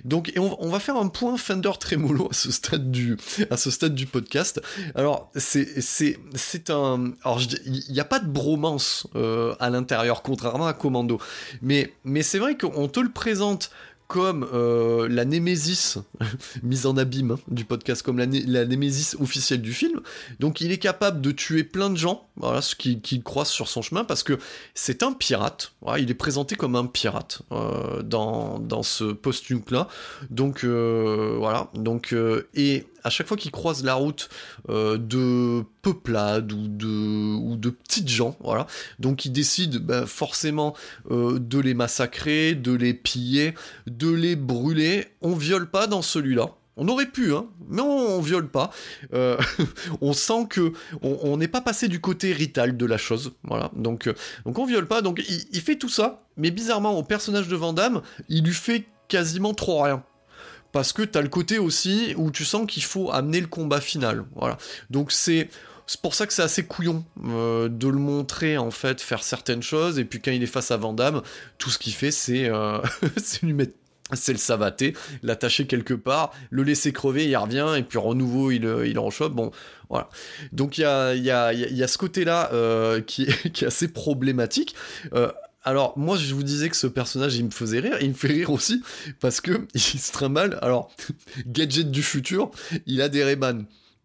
Donc, 0.03 0.31
et 0.35 0.39
on, 0.39 0.69
va 0.69 0.79
faire 0.79 0.95
un 0.95 1.07
point 1.07 1.37
Fender 1.37 1.71
Tremolo 1.79 2.27
à 2.31 2.33
ce 2.33 2.51
stade 2.51 2.91
du, 2.91 3.17
à 3.49 3.57
ce 3.57 3.69
stade 3.69 3.93
du 3.93 4.05
podcast. 4.05 4.61
Alors, 4.95 5.31
c'est, 5.35 5.81
c'est, 5.81 6.17
c'est 6.33 6.69
un, 6.69 7.13
alors 7.23 7.39
il 7.65 7.93
n'y 7.93 7.99
a 7.99 8.05
pas 8.05 8.19
de 8.19 8.27
bromance 8.27 9.07
euh, 9.15 9.55
à 9.59 9.69
l'intérieur, 9.69 10.23
contrairement 10.23 10.67
à 10.67 10.73
Commando. 10.73 11.19
Mais, 11.61 11.93
mais 12.03 12.23
c'est 12.23 12.39
vrai 12.39 12.57
qu'on 12.57 12.87
te 12.87 12.99
le 12.99 13.09
présente 13.09 13.69
comme 14.13 14.47
euh, 14.53 15.07
la 15.09 15.25
Némésis 15.25 15.97
mise 16.61 16.85
en 16.85 16.97
abîme 16.97 17.31
hein, 17.31 17.39
du 17.47 17.65
podcast, 17.65 18.03
comme 18.03 18.19
la, 18.19 18.27
Némésis 18.27 19.15
officielle 19.19 19.59
du 19.63 19.73
film. 19.73 20.01
Donc 20.39 20.61
il 20.61 20.71
est 20.71 20.77
capable 20.77 21.19
de 21.19 21.31
tuer 21.31 21.63
plein 21.63 21.89
de 21.89 21.97
gens, 21.97 22.27
voilà, 22.35 22.61
ce 22.61 22.75
qui, 22.75 23.01
qui 23.01 23.23
croise 23.23 23.47
sur 23.47 23.67
son 23.67 23.81
chemin, 23.81 24.03
parce 24.03 24.21
que 24.21 24.37
c'est 24.75 25.01
un 25.01 25.13
pirate. 25.13 25.73
il 25.97 26.11
est 26.11 26.13
présenté 26.13 26.55
comme 26.55 26.75
un 26.75 26.85
pirate 26.85 27.41
euh, 27.51 28.03
dans, 28.03 28.59
dans 28.59 28.83
ce 28.83 29.05
post-nuke 29.05 29.71
là. 29.71 29.87
Donc 30.29 30.63
euh, 30.63 31.35
voilà. 31.39 31.71
Donc 31.73 32.15
et 32.53 32.85
à 33.03 33.09
chaque 33.09 33.27
fois 33.27 33.37
qu'il 33.37 33.51
croise 33.51 33.83
la 33.83 33.95
route 33.95 34.29
euh, 34.69 34.97
de 34.97 35.63
peuplades 35.81 36.51
ou 36.51 36.67
de, 37.57 37.69
petites 37.69 38.09
gens, 38.09 38.37
voilà, 38.39 38.67
donc 38.99 39.25
il 39.25 39.31
décide 39.31 39.77
ben, 39.79 40.05
forcément 40.05 40.75
euh, 41.11 41.39
de 41.39 41.59
les 41.59 41.73
massacrer, 41.73 42.55
de 42.55 42.71
les 42.71 42.93
piller, 42.93 43.53
de 43.87 44.09
les 44.09 44.35
brûler. 44.35 45.07
On 45.21 45.33
viole 45.33 45.69
pas 45.69 45.87
dans 45.87 46.01
celui-là. 46.01 46.49
On 46.75 46.87
aurait 46.87 47.05
pu, 47.05 47.33
hein, 47.35 47.45
mais 47.69 47.81
on, 47.83 48.19
viole 48.19 48.49
pas. 48.49 48.71
Euh, 49.13 49.37
on 50.01 50.13
sent 50.13 50.47
que 50.49 50.73
on 51.03 51.37
n'est 51.37 51.47
pas 51.47 51.61
passé 51.61 51.87
du 51.87 52.01
côté 52.01 52.33
rital 52.33 52.77
de 52.77 52.85
la 52.85 52.97
chose, 52.97 53.33
voilà. 53.43 53.69
Donc, 53.75 54.11
on 54.45 54.65
viole 54.65 54.87
pas. 54.87 55.01
Donc 55.01 55.23
il, 55.27 55.45
il, 55.51 55.61
fait 55.61 55.75
tout 55.75 55.89
ça, 55.89 56.23
mais 56.35 56.49
bizarrement 56.49 56.97
au 56.97 57.03
personnage 57.03 57.47
de 57.47 57.55
Vandamme, 57.55 58.01
il 58.27 58.43
lui 58.43 58.53
fait 58.53 58.85
quasiment 59.07 59.53
trop 59.53 59.83
rien 59.83 60.03
parce 60.73 60.91
que 60.91 61.03
t'as 61.03 61.21
le 61.21 61.29
côté 61.29 61.59
aussi 61.59 62.13
où 62.17 62.31
tu 62.31 62.43
sens 62.43 62.69
qu'il 62.69 62.83
faut 62.83 63.11
amener 63.11 63.39
le 63.39 63.47
combat 63.47 63.79
final. 63.79 64.25
Voilà. 64.35 64.57
Donc 64.89 65.13
c'est 65.13 65.47
c'est 65.85 66.01
pour 66.01 66.15
ça 66.15 66.25
que 66.25 66.33
c'est 66.33 66.41
assez 66.41 66.65
couillon 66.65 67.05
euh, 67.25 67.69
de 67.69 67.87
le 67.87 67.97
montrer 67.97 68.57
en 68.57 68.71
fait 68.71 69.01
faire 69.01 69.21
certaines 69.21 69.61
choses 69.61 69.99
et 69.99 70.05
puis 70.05 70.19
quand 70.19 70.31
il 70.31 70.41
est 70.41 70.47
face 70.47 70.71
à 70.71 70.77
Vandame, 70.77 71.21
tout 71.57 71.69
ce 71.69 71.77
qu'il 71.77 71.93
fait 71.93 72.11
c'est 72.11 72.49
euh, 72.49 72.79
lui 73.43 73.53
mettre 73.53 73.73
c'est 74.11 74.33
le 74.33 74.37
savater, 74.37 74.93
l'attacher 75.23 75.65
quelque 75.65 75.93
part, 75.93 76.33
le 76.51 76.61
laisser 76.63 76.91
crever, 76.91 77.25
il 77.25 77.35
revient, 77.35 77.73
et 77.77 77.83
puis 77.83 77.97
en 77.97 78.13
nouveau 78.13 78.51
il, 78.51 78.65
il 78.85 78.99
en 78.99 79.09
chope. 79.09 79.33
Bon, 79.33 79.49
voilà. 79.89 80.09
Donc 80.51 80.77
il 80.77 80.81
y 80.81 80.85
a, 80.85 81.15
y, 81.15 81.31
a, 81.31 81.53
y 81.53 81.83
a, 81.83 81.87
ce 81.87 81.97
côté-là 81.97 82.51
euh, 82.53 83.01
qui, 83.01 83.25
qui, 83.53 83.63
est 83.63 83.67
assez 83.67 83.87
problématique. 83.87 84.75
Alors, 85.63 85.97
moi, 85.97 86.17
je 86.17 86.33
vous 86.33 86.43
disais 86.43 86.69
que 86.69 86.75
ce 86.75 86.87
personnage, 86.87 87.35
il 87.35 87.45
me 87.45 87.51
faisait 87.51 87.79
rire. 87.79 87.97
Il 88.01 88.09
me 88.09 88.13
fait 88.13 88.27
rire 88.27 88.51
aussi 88.51 88.83
parce 89.19 89.41
que 89.41 89.65
il 89.73 89.79
se 89.79 90.11
trimballe. 90.11 90.59
Alors, 90.61 90.91
gadget 91.47 91.89
du 91.89 92.03
futur, 92.03 92.51
il 92.85 93.01
a 93.01 93.09
des 93.09 93.23
ray 93.23 93.37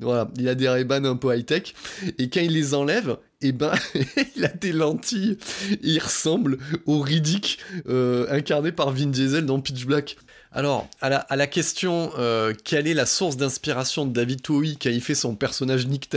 Voilà, 0.00 0.30
il 0.36 0.48
a 0.48 0.54
des 0.54 0.68
ray 0.68 0.86
un 0.88 1.16
peu 1.16 1.36
high-tech. 1.36 1.74
Et 2.18 2.30
quand 2.30 2.40
il 2.40 2.52
les 2.52 2.74
enlève, 2.74 3.18
eh 3.40 3.52
ben, 3.52 3.72
il 4.36 4.44
a 4.44 4.48
des 4.48 4.72
lentilles. 4.72 5.38
il 5.82 5.98
ressemble 5.98 6.58
au 6.86 7.00
Riddick 7.00 7.58
euh, 7.88 8.26
incarné 8.30 8.72
par 8.72 8.90
Vin 8.92 9.06
Diesel 9.06 9.44
dans 9.44 9.60
Pitch 9.60 9.84
Black. 9.84 10.16
Alors, 10.52 10.88
à 11.00 11.36
la, 11.36 11.46
question 11.46 12.10
euh, 12.18 12.54
quelle 12.64 12.86
est 12.86 12.94
la 12.94 13.04
source 13.04 13.36
d'inspiration 13.36 14.06
de 14.06 14.12
David 14.12 14.40
Towie 14.40 14.78
qui 14.78 14.88
a 14.88 15.00
fait 15.00 15.14
son 15.14 15.34
personnage 15.34 15.86
Nick 15.86 16.08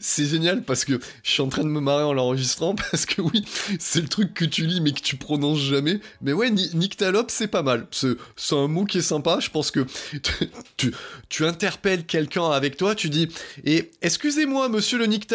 c'est 0.00 0.24
génial 0.24 0.62
parce 0.62 0.86
que 0.86 0.98
je 1.22 1.30
suis 1.30 1.42
en 1.42 1.48
train 1.48 1.62
de 1.62 1.68
me 1.68 1.80
marrer 1.80 2.02
en 2.02 2.14
l'enregistrant 2.14 2.74
parce 2.90 3.04
que 3.04 3.20
oui, 3.20 3.44
c'est 3.78 4.00
le 4.00 4.08
truc 4.08 4.32
que 4.32 4.46
tu 4.46 4.66
lis 4.66 4.80
mais 4.80 4.92
que 4.92 5.00
tu 5.00 5.16
prononces 5.16 5.60
jamais. 5.60 6.00
Mais 6.22 6.32
ouais, 6.32 6.50
Nick 6.50 6.96
c'est 7.28 7.48
pas 7.48 7.62
mal. 7.62 7.86
C'est 7.90 8.16
un 8.52 8.68
mot 8.68 8.84
qui 8.84 8.98
est 8.98 9.02
sympa. 9.02 9.38
Je 9.40 9.50
pense 9.50 9.70
que 9.70 9.86
tu, 10.76 10.94
tu 11.28 11.44
interpelles 11.44 12.06
quelqu'un 12.06 12.50
avec 12.50 12.78
toi, 12.78 12.94
tu 12.94 13.10
dis 13.10 13.28
et 13.64 13.90
excusez-moi, 14.00 14.70
monsieur 14.70 14.98
le 14.98 15.06
Nick. 15.06 15.28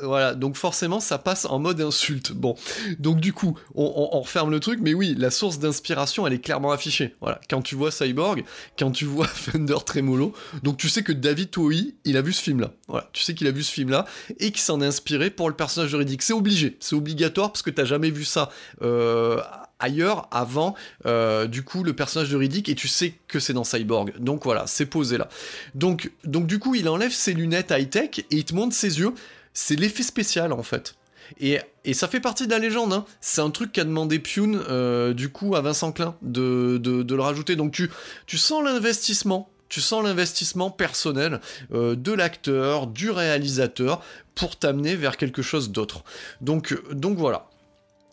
Voilà, 0.00 0.34
donc 0.34 0.56
forcément, 0.56 1.00
ça 1.00 1.18
passe 1.18 1.44
en 1.44 1.58
mode 1.58 1.80
insulte. 1.82 2.32
Bon, 2.32 2.56
donc 2.98 3.20
du 3.20 3.34
coup, 3.34 3.58
on, 3.74 4.08
on 4.12 4.20
referme 4.20 4.50
le 4.50 4.58
truc, 4.58 4.78
mais 4.80 4.94
oui, 4.94 5.14
la 5.18 5.30
source 5.30 5.58
d'inspiration, 5.58 6.26
elle 6.26 6.32
est 6.32 6.38
clairement 6.38 6.72
affichée. 6.72 7.14
Voilà, 7.20 7.40
quand 7.50 7.60
vois 7.74 7.90
Cyborg, 7.90 8.44
quand 8.78 8.90
tu 8.90 9.04
vois 9.04 9.26
Fender 9.28 9.76
Tremolo. 9.84 10.32
Donc 10.62 10.76
tu 10.76 10.88
sais 10.88 11.02
que 11.02 11.12
David 11.12 11.50
Toei, 11.50 11.94
il 12.04 12.16
a 12.16 12.22
vu 12.22 12.32
ce 12.32 12.42
film-là. 12.42 12.72
Voilà, 12.88 13.08
tu 13.12 13.22
sais 13.22 13.34
qu'il 13.34 13.46
a 13.46 13.50
vu 13.50 13.62
ce 13.62 13.72
film-là 13.72 14.06
et 14.38 14.50
qu'il 14.50 14.60
s'en 14.60 14.80
est 14.80 14.86
inspiré 14.86 15.30
pour 15.30 15.48
le 15.48 15.54
personnage 15.54 15.90
juridique. 15.90 16.22
C'est 16.22 16.32
obligé, 16.32 16.76
c'est 16.80 16.96
obligatoire 16.96 17.52
parce 17.52 17.62
que 17.62 17.70
t'as 17.70 17.84
jamais 17.84 18.10
vu 18.10 18.24
ça. 18.24 18.50
Euh, 18.82 19.40
ailleurs 19.78 20.28
avant 20.30 20.74
euh, 21.06 21.46
du 21.46 21.62
coup 21.62 21.82
le 21.82 21.92
personnage 21.92 22.28
juridique 22.28 22.68
et 22.68 22.74
tu 22.74 22.88
sais 22.88 23.14
que 23.28 23.38
c'est 23.38 23.52
dans 23.52 23.64
Cyborg 23.64 24.14
donc 24.18 24.44
voilà 24.44 24.66
c'est 24.66 24.86
posé 24.86 25.18
là 25.18 25.28
donc 25.74 26.12
donc 26.24 26.46
du 26.46 26.58
coup 26.58 26.74
il 26.74 26.88
enlève 26.88 27.10
ses 27.10 27.34
lunettes 27.34 27.72
high 27.76 27.90
tech 27.90 28.20
et 28.20 28.26
il 28.30 28.44
te 28.44 28.54
montre 28.54 28.74
ses 28.74 29.00
yeux 29.00 29.12
c'est 29.52 29.76
l'effet 29.76 30.02
spécial 30.02 30.52
en 30.52 30.62
fait 30.62 30.94
et, 31.40 31.58
ça 31.92 32.08
fait 32.08 32.20
partie 32.20 32.46
de 32.46 32.50
la 32.50 32.58
légende. 32.58 32.92
Hein. 32.92 33.04
C'est 33.20 33.40
un 33.40 33.50
truc 33.50 33.72
qu'a 33.72 33.84
demandé 33.84 34.18
Pune, 34.18 34.60
euh, 34.68 35.12
du 35.12 35.30
coup, 35.30 35.54
à 35.54 35.60
Vincent 35.60 35.92
Klein 35.92 36.16
de, 36.22 36.80
le 36.82 37.20
rajouter. 37.20 37.56
Donc 37.56 37.72
tu, 37.72 38.38
sens 38.38 38.62
l'investissement. 38.64 39.50
Tu 39.68 39.80
sens 39.80 40.04
l'investissement 40.04 40.70
personnel 40.70 41.40
euh, 41.72 41.96
de 41.96 42.12
l'acteur, 42.12 42.86
du 42.86 43.10
réalisateur, 43.10 44.02
pour 44.34 44.56
t'amener 44.56 44.94
vers 44.94 45.16
quelque 45.16 45.42
chose 45.42 45.70
d'autre. 45.70 46.04
Donc 46.40 46.74
voilà. 46.92 47.48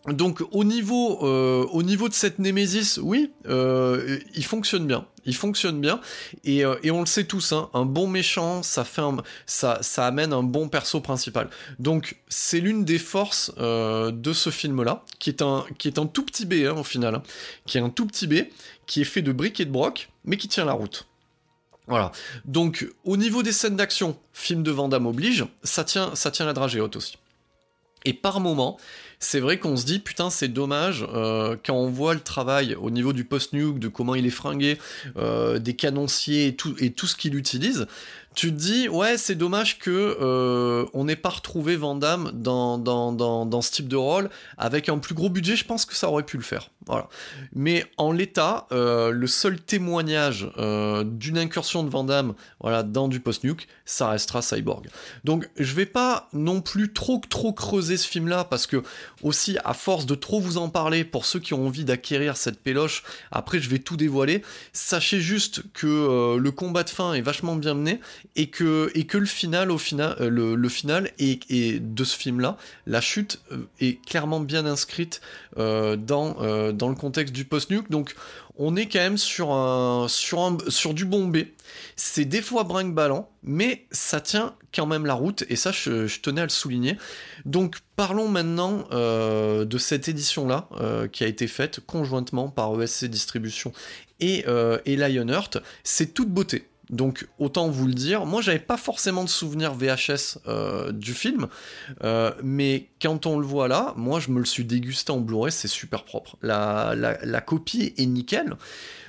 Donc 0.08 0.42
au 0.50 0.64
niveau, 0.64 1.24
euh, 1.24 1.64
au 1.70 1.84
niveau 1.84 2.08
de 2.08 2.14
cette 2.14 2.40
Némésis, 2.40 2.98
oui, 3.00 3.30
euh, 3.46 4.18
il 4.34 4.44
fonctionne 4.44 4.84
bien, 4.84 5.06
il 5.26 5.36
fonctionne 5.36 5.80
bien, 5.80 6.00
et, 6.42 6.64
euh, 6.64 6.74
on 6.86 7.00
le 7.00 7.06
sait 7.06 7.22
tous, 7.22 7.52
hein, 7.52 7.70
un 7.72 7.84
bon 7.84 8.08
méchant, 8.08 8.64
ça 8.64 8.82
fait 8.82 9.02
ça, 9.46 9.78
ça 9.80 10.06
amène 10.06 10.32
un 10.32 10.42
bon 10.42 10.68
perso 10.68 11.00
principal. 11.00 11.50
Donc 11.78 12.16
c'est 12.28 12.58
l'une 12.58 12.84
des 12.84 12.98
forces 12.98 13.54
de 13.56 14.32
ce 14.32 14.50
film-là, 14.50 15.04
qui 15.20 15.30
est 15.30 15.40
un, 15.40 15.64
qui 15.78 15.86
est 15.86 16.00
un 16.00 16.06
tout 16.06 16.24
petit 16.24 16.46
B 16.46 16.54
hein, 16.66 16.74
au 16.76 16.84
final, 16.84 17.14
hein, 17.14 17.22
qui 17.66 17.78
est 17.78 17.80
un 17.80 17.90
tout 17.90 18.06
petit 18.06 18.26
B, 18.26 18.46
qui 18.86 19.02
est 19.02 19.04
fait 19.04 19.22
de 19.22 19.30
briques 19.30 19.60
et 19.60 19.64
de 19.66 19.70
broc, 19.70 20.08
mais 20.24 20.36
qui 20.36 20.48
tient 20.48 20.64
la 20.64 20.72
route. 20.72 21.06
Voilà. 21.86 22.10
Donc 22.44 22.88
au 23.04 23.16
niveau 23.16 23.44
des 23.44 23.52
scènes 23.52 23.76
d'action, 23.76 24.16
film 24.32 24.64
de 24.64 24.72
Vandame 24.72 25.06
oblige, 25.06 25.46
ça 25.62 25.84
tient, 25.84 26.16
ça 26.16 26.32
tient 26.32 26.46
la 26.46 26.54
dragée 26.54 26.80
haute 26.80 26.96
aussi. 26.96 27.18
Et 28.04 28.14
par 28.14 28.40
moment, 28.40 28.78
c'est 29.22 29.38
vrai 29.38 29.58
qu'on 29.58 29.76
se 29.76 29.86
dit 29.86 30.00
putain 30.00 30.30
c'est 30.30 30.48
dommage 30.48 31.06
euh, 31.14 31.56
quand 31.64 31.76
on 31.76 31.88
voit 31.88 32.12
le 32.12 32.20
travail 32.20 32.74
au 32.74 32.90
niveau 32.90 33.12
du 33.12 33.24
post-nuke, 33.24 33.78
de 33.78 33.86
comment 33.86 34.16
il 34.16 34.26
est 34.26 34.30
fringué, 34.30 34.78
euh, 35.16 35.60
des 35.60 35.74
canonciers 35.74 36.48
et 36.48 36.56
tout, 36.56 36.74
et 36.80 36.90
tout 36.90 37.06
ce 37.06 37.14
qu'il 37.14 37.36
utilise, 37.36 37.86
tu 38.34 38.48
te 38.48 38.58
dis 38.58 38.88
ouais 38.88 39.18
c'est 39.18 39.34
dommage 39.34 39.78
que 39.78 39.90
euh, 39.90 40.86
on 40.94 41.04
n'ait 41.04 41.16
pas 41.16 41.28
retrouvé 41.28 41.76
Vandame 41.76 42.30
dans, 42.32 42.78
dans, 42.78 43.12
dans, 43.12 43.62
ce 43.62 43.70
type 43.70 43.88
de 43.88 43.96
rôle 43.96 44.30
avec 44.56 44.88
un 44.88 44.98
plus 44.98 45.14
gros 45.14 45.28
budget 45.28 45.56
je 45.56 45.64
pense 45.64 45.84
que 45.84 45.94
ça 45.94 46.08
aurait 46.08 46.22
pu 46.22 46.36
le 46.36 46.42
faire. 46.42 46.70
Voilà. 46.86 47.08
Mais 47.54 47.84
en 47.96 48.10
l'état 48.10 48.66
euh, 48.72 49.10
le 49.10 49.26
seul 49.26 49.60
témoignage 49.60 50.50
euh, 50.58 51.04
d'une 51.04 51.38
incursion 51.38 51.84
de 51.84 51.90
Vandame 51.90 52.34
voilà 52.60 52.82
dans 52.82 53.06
du 53.06 53.20
post 53.20 53.44
nuke 53.44 53.68
ça 53.84 54.08
restera 54.08 54.40
Cyborg. 54.40 54.88
Donc 55.24 55.48
je 55.56 55.74
vais 55.74 55.86
pas 55.86 56.28
non 56.32 56.60
plus 56.60 56.92
trop 56.92 57.20
trop 57.28 57.52
creuser 57.52 57.96
ce 57.96 58.08
film 58.08 58.28
là 58.28 58.44
parce 58.44 58.66
que 58.66 58.82
aussi 59.22 59.58
à 59.64 59.74
force 59.74 60.06
de 60.06 60.14
trop 60.14 60.40
vous 60.40 60.58
en 60.58 60.70
parler 60.70 61.04
pour 61.04 61.26
ceux 61.26 61.38
qui 61.38 61.54
ont 61.54 61.66
envie 61.66 61.84
d'acquérir 61.84 62.36
cette 62.36 62.60
péloche 62.60 63.02
après 63.30 63.60
je 63.60 63.68
vais 63.68 63.78
tout 63.78 63.96
dévoiler. 63.96 64.42
Sachez 64.72 65.20
juste 65.20 65.62
que 65.74 66.36
le 66.36 66.50
combat 66.50 66.82
de 66.82 66.90
fin 66.90 67.12
est 67.12 67.20
vachement 67.20 67.56
bien 67.56 67.74
mené 67.74 68.00
et 68.36 68.48
que, 68.48 68.90
le 68.94 69.26
final, 69.26 69.70
au 69.70 69.78
euh, 69.92 70.56
de 71.80 72.04
ce 72.04 72.16
film-là, 72.16 72.56
la 72.86 73.00
chute 73.00 73.40
euh, 73.50 73.66
est 73.80 74.04
clairement 74.04 74.40
bien 74.40 74.66
inscrite 74.66 75.20
euh, 75.58 75.96
dans, 75.96 76.34
le 76.40 76.94
contexte 76.94 77.34
du 77.34 77.44
post-nuke. 77.44 77.90
Donc, 77.90 78.14
on 78.56 78.76
est 78.76 78.86
quand 78.86 79.00
même 79.00 79.18
sur, 79.18 79.48
du 80.94 81.04
bon. 81.04 81.32
C'est 81.96 82.24
des 82.24 82.42
fois 82.42 82.64
brinque-ballant, 82.64 83.30
mais 83.42 83.86
ça 83.90 84.20
tient 84.20 84.54
quand 84.74 84.86
même 84.86 85.04
la 85.04 85.14
route, 85.14 85.44
et 85.48 85.56
ça, 85.56 85.72
je, 85.72 86.20
tenais 86.20 86.42
à 86.42 86.44
le 86.44 86.50
souligner. 86.50 86.96
Donc, 87.44 87.76
parlons 87.96 88.28
maintenant 88.28 88.86
de 88.90 89.78
cette 89.78 90.08
édition-là, 90.08 90.68
qui 91.12 91.24
a 91.24 91.26
été 91.26 91.46
faite 91.46 91.80
conjointement 91.86 92.48
par 92.48 92.80
ESC 92.80 93.06
Distribution 93.06 93.72
et, 94.20 94.44
et 94.84 94.96
Lionheart. 94.96 95.58
C'est 95.82 96.12
toute 96.12 96.28
beauté. 96.28 96.66
Donc 96.92 97.26
autant 97.38 97.68
vous 97.68 97.86
le 97.86 97.94
dire, 97.94 98.26
moi 98.26 98.42
j'avais 98.42 98.58
pas 98.58 98.76
forcément 98.76 99.24
de 99.24 99.28
souvenir 99.30 99.72
VHS 99.72 100.38
euh, 100.46 100.92
du 100.92 101.14
film, 101.14 101.48
euh, 102.04 102.32
mais 102.42 102.90
quand 103.00 103.24
on 103.24 103.38
le 103.38 103.46
voit 103.46 103.66
là, 103.66 103.94
moi 103.96 104.20
je 104.20 104.30
me 104.30 104.38
le 104.38 104.44
suis 104.44 104.66
dégusté 104.66 105.10
en 105.10 105.20
Blu-ray, 105.20 105.50
c'est 105.50 105.68
super 105.68 106.04
propre. 106.04 106.36
La, 106.42 107.40
copie 107.46 107.94
est 107.96 108.06
nickel. 108.06 108.56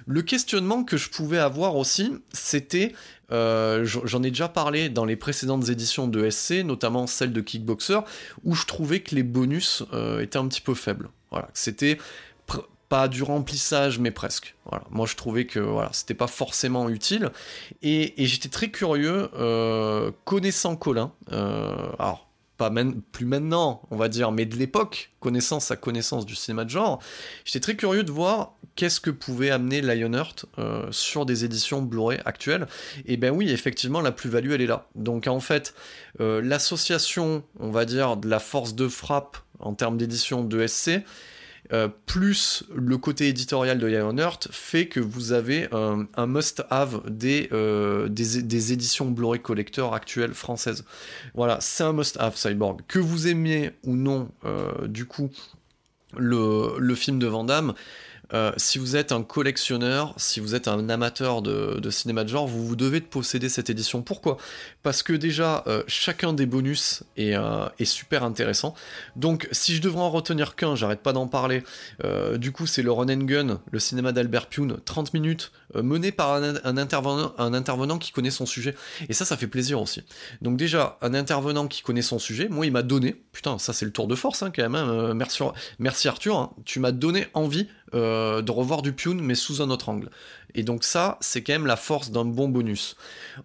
Le 0.07 0.21
questionnement 0.21 0.85
que 0.85 0.95
je 0.95 1.09
pouvais 1.09 1.39
avoir 1.39 1.75
aussi, 1.75 2.13
c'était, 2.31 2.93
euh, 3.31 3.83
j'en 3.83 4.23
ai 4.23 4.29
déjà 4.29 4.47
parlé 4.47 4.87
dans 4.87 5.05
les 5.05 5.17
précédentes 5.17 5.67
éditions 5.67 6.07
de 6.07 6.29
SC, 6.29 6.63
notamment 6.63 7.05
celle 7.05 7.33
de 7.33 7.41
Kickboxer, 7.41 7.99
où 8.45 8.55
je 8.55 8.65
trouvais 8.65 9.01
que 9.01 9.13
les 9.13 9.23
bonus 9.23 9.83
étaient 10.21 10.37
un 10.37 10.47
petit 10.47 10.61
peu 10.61 10.73
faibles. 10.73 11.09
Voilà, 11.31 11.49
c'était 11.53 11.97
pas 12.93 13.07
du 13.07 13.23
remplissage, 13.23 13.97
mais 13.97 14.11
presque. 14.11 14.53
Moi, 14.91 15.07
je 15.07 15.15
trouvais 15.15 15.47
que 15.47 15.57
voilà, 15.57 15.89
c'était 15.93 16.13
pas 16.13 16.27
forcément 16.27 16.89
utile. 16.89 17.31
Et, 17.81 18.13
j'étais 18.19 18.49
très 18.49 18.69
curieux, 18.69 19.31
euh, 19.33 20.11
connaissant 20.25 20.75
Colin, 20.75 21.11
euh, 21.31 21.89
alors 21.97 22.29
pas 22.55 22.71
plus 23.11 23.25
maintenant, 23.25 23.81
on 23.89 23.95
va 23.95 24.09
dire, 24.09 24.31
mais 24.31 24.45
de 24.45 24.55
l'époque, 24.57 25.11
connaissant 25.19 25.59
sa 25.59 25.75
connaissance 25.75 26.27
du 26.27 26.35
cinéma 26.35 26.65
de 26.65 26.69
genre, 26.69 27.01
j'étais 27.45 27.61
très 27.61 27.75
curieux 27.75 28.03
de 28.03 28.11
voir 28.11 28.53
qu'est-ce 28.75 29.01
que 29.01 29.09
pouvait 29.09 29.49
amener 29.49 29.81
Lionheart 29.81 30.45
euh, 30.59 30.85
sur 30.91 31.25
des 31.25 31.45
éditions 31.45 31.81
Blu-ray 31.81 32.19
actuelles. 32.25 32.67
Et 33.07 33.17
ben 33.17 33.31
oui, 33.31 33.49
effectivement, 33.49 34.01
la 34.01 34.11
plus-value, 34.11 34.51
elle 34.51 34.61
est 34.61 34.67
là. 34.67 34.87
Donc 34.93 35.25
en 35.25 35.39
fait, 35.39 35.73
l'association, 36.19 37.43
on 37.59 37.71
va 37.71 37.85
dire, 37.85 38.17
de 38.17 38.29
la 38.29 38.39
force 38.39 38.75
de 38.75 38.87
frappe 38.87 39.37
en 39.59 39.73
termes 39.73 39.97
d'édition 39.97 40.43
de 40.43 40.67
SC, 40.67 41.01
euh, 41.71 41.87
plus 42.05 42.65
le 42.75 42.97
côté 42.97 43.29
éditorial 43.29 43.77
de 43.77 43.89
Earth 44.19 44.49
fait 44.51 44.87
que 44.87 44.99
vous 44.99 45.31
avez 45.31 45.69
un 45.71 46.27
must-have 46.27 47.03
euh, 47.53 48.09
des, 48.09 48.73
éditions 48.73 49.09
Blu-ray 49.09 49.41
Collector 49.41 49.93
actuelles 49.93 50.33
françaises. 50.33 50.83
Voilà, 51.33 51.59
c'est 51.61 51.83
un 51.83 51.93
must-have 51.93 52.35
Cyborg. 52.35 52.81
Que 52.87 52.99
vous 52.99 53.27
aimiez 53.27 53.71
ou 53.83 53.95
non, 53.95 54.29
euh, 54.43 54.87
du 54.87 55.05
coup, 55.05 55.29
le, 56.17 56.75
le, 56.77 56.95
film 56.95 57.17
de 57.17 57.27
Van 57.27 57.45
euh, 58.33 58.51
si 58.57 58.79
vous 58.79 58.95
êtes 58.95 59.11
un 59.11 59.23
collectionneur, 59.23 60.13
si 60.17 60.39
vous 60.39 60.55
êtes 60.55 60.67
un 60.67 60.89
amateur 60.89 61.41
de, 61.41 61.89
cinéma 61.89 62.23
de 62.23 62.29
genre, 62.29 62.47
vous, 62.47 62.65
vous 62.65 62.75
devez 62.75 62.99
de 62.99 63.05
posséder 63.05 63.49
cette 63.49 63.69
édition. 63.69 64.01
Pourquoi? 64.01 64.37
Parce 64.81 65.03
que 65.03 65.13
déjà, 65.13 65.63
euh, 65.67 65.83
chacun 65.87 66.33
des 66.33 66.45
bonus 66.45 67.03
euh, 67.19 67.69
est, 67.79 67.85
super 67.85 68.23
intéressant. 68.23 68.73
Donc, 69.15 69.47
si 69.51 69.75
je 69.75 69.81
devrais 69.81 70.01
en 70.01 70.09
retenir 70.09 70.55
qu'un, 70.55 70.75
j'arrête 70.75 71.01
pas 71.01 71.13
d'en 71.13 71.27
parler. 71.27 71.63
du 72.35 72.51
coup, 72.51 72.65
c'est 72.65 72.81
le 72.81 72.91
Run 72.91 73.09
and 73.09 73.25
Gun, 73.25 73.59
le 73.71 73.79
cinéma 73.79 74.11
d'Albert 74.11 74.47
Pune, 74.47 74.77
30 74.83 75.13
minutes, 75.13 75.51
mené 75.75 76.11
par 76.11 76.33
un, 76.33 76.77
intervenant, 76.77 77.33
un 77.37 77.53
intervenant 77.53 77.97
qui 77.97 78.11
connaît 78.11 78.31
son 78.31 78.45
sujet. 78.45 78.75
Et 79.09 79.13
ça, 79.13 79.25
ça 79.25 79.37
fait 79.37 79.47
plaisir 79.47 79.79
aussi. 79.81 80.03
Donc 80.41 80.57
déjà, 80.57 80.97
un 81.01 81.13
intervenant 81.13 81.67
qui 81.67 81.81
connaît 81.81 82.01
son 82.01 82.19
sujet, 82.19 82.47
moi, 82.49 82.65
il 82.65 82.71
m'a 82.71 82.81
donné, 82.81 83.15
putain, 83.31 83.59
ça 83.59 83.73
c'est 83.73 83.85
le 83.85 83.91
tour 83.91 84.07
de 84.07 84.15
force 84.15 84.43
hein, 84.43 84.51
quand 84.55 84.63
même, 84.63 84.75
hein, 84.75 85.13
merci, 85.79 86.07
Arthur, 86.07 86.37
hein. 86.37 86.51
tu 86.65 86.79
m'as 86.79 86.91
donné 86.91 87.27
envie 87.33 87.67
euh, 87.93 88.41
de 88.41 88.51
revoir 88.51 88.81
du 88.81 88.93
Pune, 88.93 89.21
mais 89.21 89.35
sous 89.35 89.61
un 89.61 89.69
autre 89.69 89.89
angle. 89.89 90.09
Et 90.55 90.63
donc 90.63 90.83
ça, 90.83 91.17
c'est 91.21 91.41
quand 91.41 91.53
même 91.53 91.65
la 91.65 91.75
force 91.75 92.11
d'un 92.11 92.25
bon 92.25 92.47
bonus. 92.47 92.95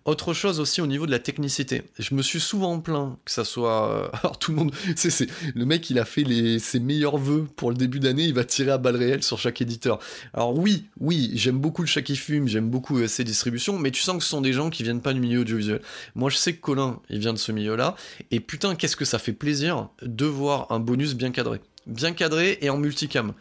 Autre 0.04 0.34
chose 0.34 0.60
aussi 0.60 0.80
au 0.80 0.86
niveau 0.86 1.06
de 1.06 1.10
la 1.10 1.18
technicité. 1.18 1.82
Je 1.98 2.14
me 2.14 2.22
suis 2.22 2.40
souvent 2.40 2.80
plaint 2.80 3.16
que 3.24 3.30
ça 3.30 3.44
soit... 3.44 3.90
Euh, 3.90 4.08
alors 4.22 4.38
tout 4.38 4.52
le 4.52 4.58
monde... 4.58 4.72
C'est, 4.96 5.26
Le 5.54 5.64
mec, 5.64 5.88
il 5.90 5.98
a 5.98 6.04
fait 6.04 6.58
ses 6.58 6.80
meilleurs 6.80 7.16
vœux 7.16 7.46
pour 7.56 7.70
le 7.70 7.76
début 7.76 8.00
d'année, 8.00 8.24
il 8.24 8.34
va 8.34 8.44
tirer 8.44 8.70
à 8.70 8.78
balles 8.78 8.96
réelles 8.96 9.22
sur 9.22 9.38
chaque 9.38 9.60
éditeur. 9.60 9.98
Alors 10.34 10.56
oui, 10.56 10.86
oui, 11.00 11.30
j'aime 11.34 11.58
beaucoup 11.58 11.82
le 11.82 11.88
chat 11.88 12.02
qui 12.02 12.16
fume, 12.16 12.48
j'aime 12.48 12.68
beaucoup 12.68 13.06
ses 13.06 13.24
distributions, 13.24 13.78
mais 13.78 13.90
tu 13.90 14.02
sens 14.02 14.18
que 14.18 14.22
ce 14.22 14.30
sont 14.30 14.40
des 14.40 14.52
gens 14.52 14.70
qui 14.70 14.82
viennent 14.82 15.02
pas 15.02 15.12
du 15.12 15.20
milieu 15.20 15.40
audiovisuel. 15.40 15.80
Moi, 16.14 16.30
je 16.30 16.36
sais 16.36 16.54
que 16.54 16.60
Colin, 16.60 17.00
il 17.08 17.18
vient 17.18 17.32
de 17.32 17.38
ce 17.38 17.52
milieu-là, 17.52 17.96
et 18.30 18.40
putain, 18.40 18.74
qu'est-ce 18.74 18.96
que 18.96 19.04
ça 19.04 19.18
fait 19.18 19.32
plaisir 19.32 19.88
de 20.02 20.26
voir 20.26 20.66
un 20.70 20.80
bonus 20.80 21.14
bien 21.14 21.30
cadré. 21.30 21.60
Bien 21.86 22.12
cadré 22.12 22.58
et 22.60 22.70
en 22.70 22.76
multicam 22.76 23.32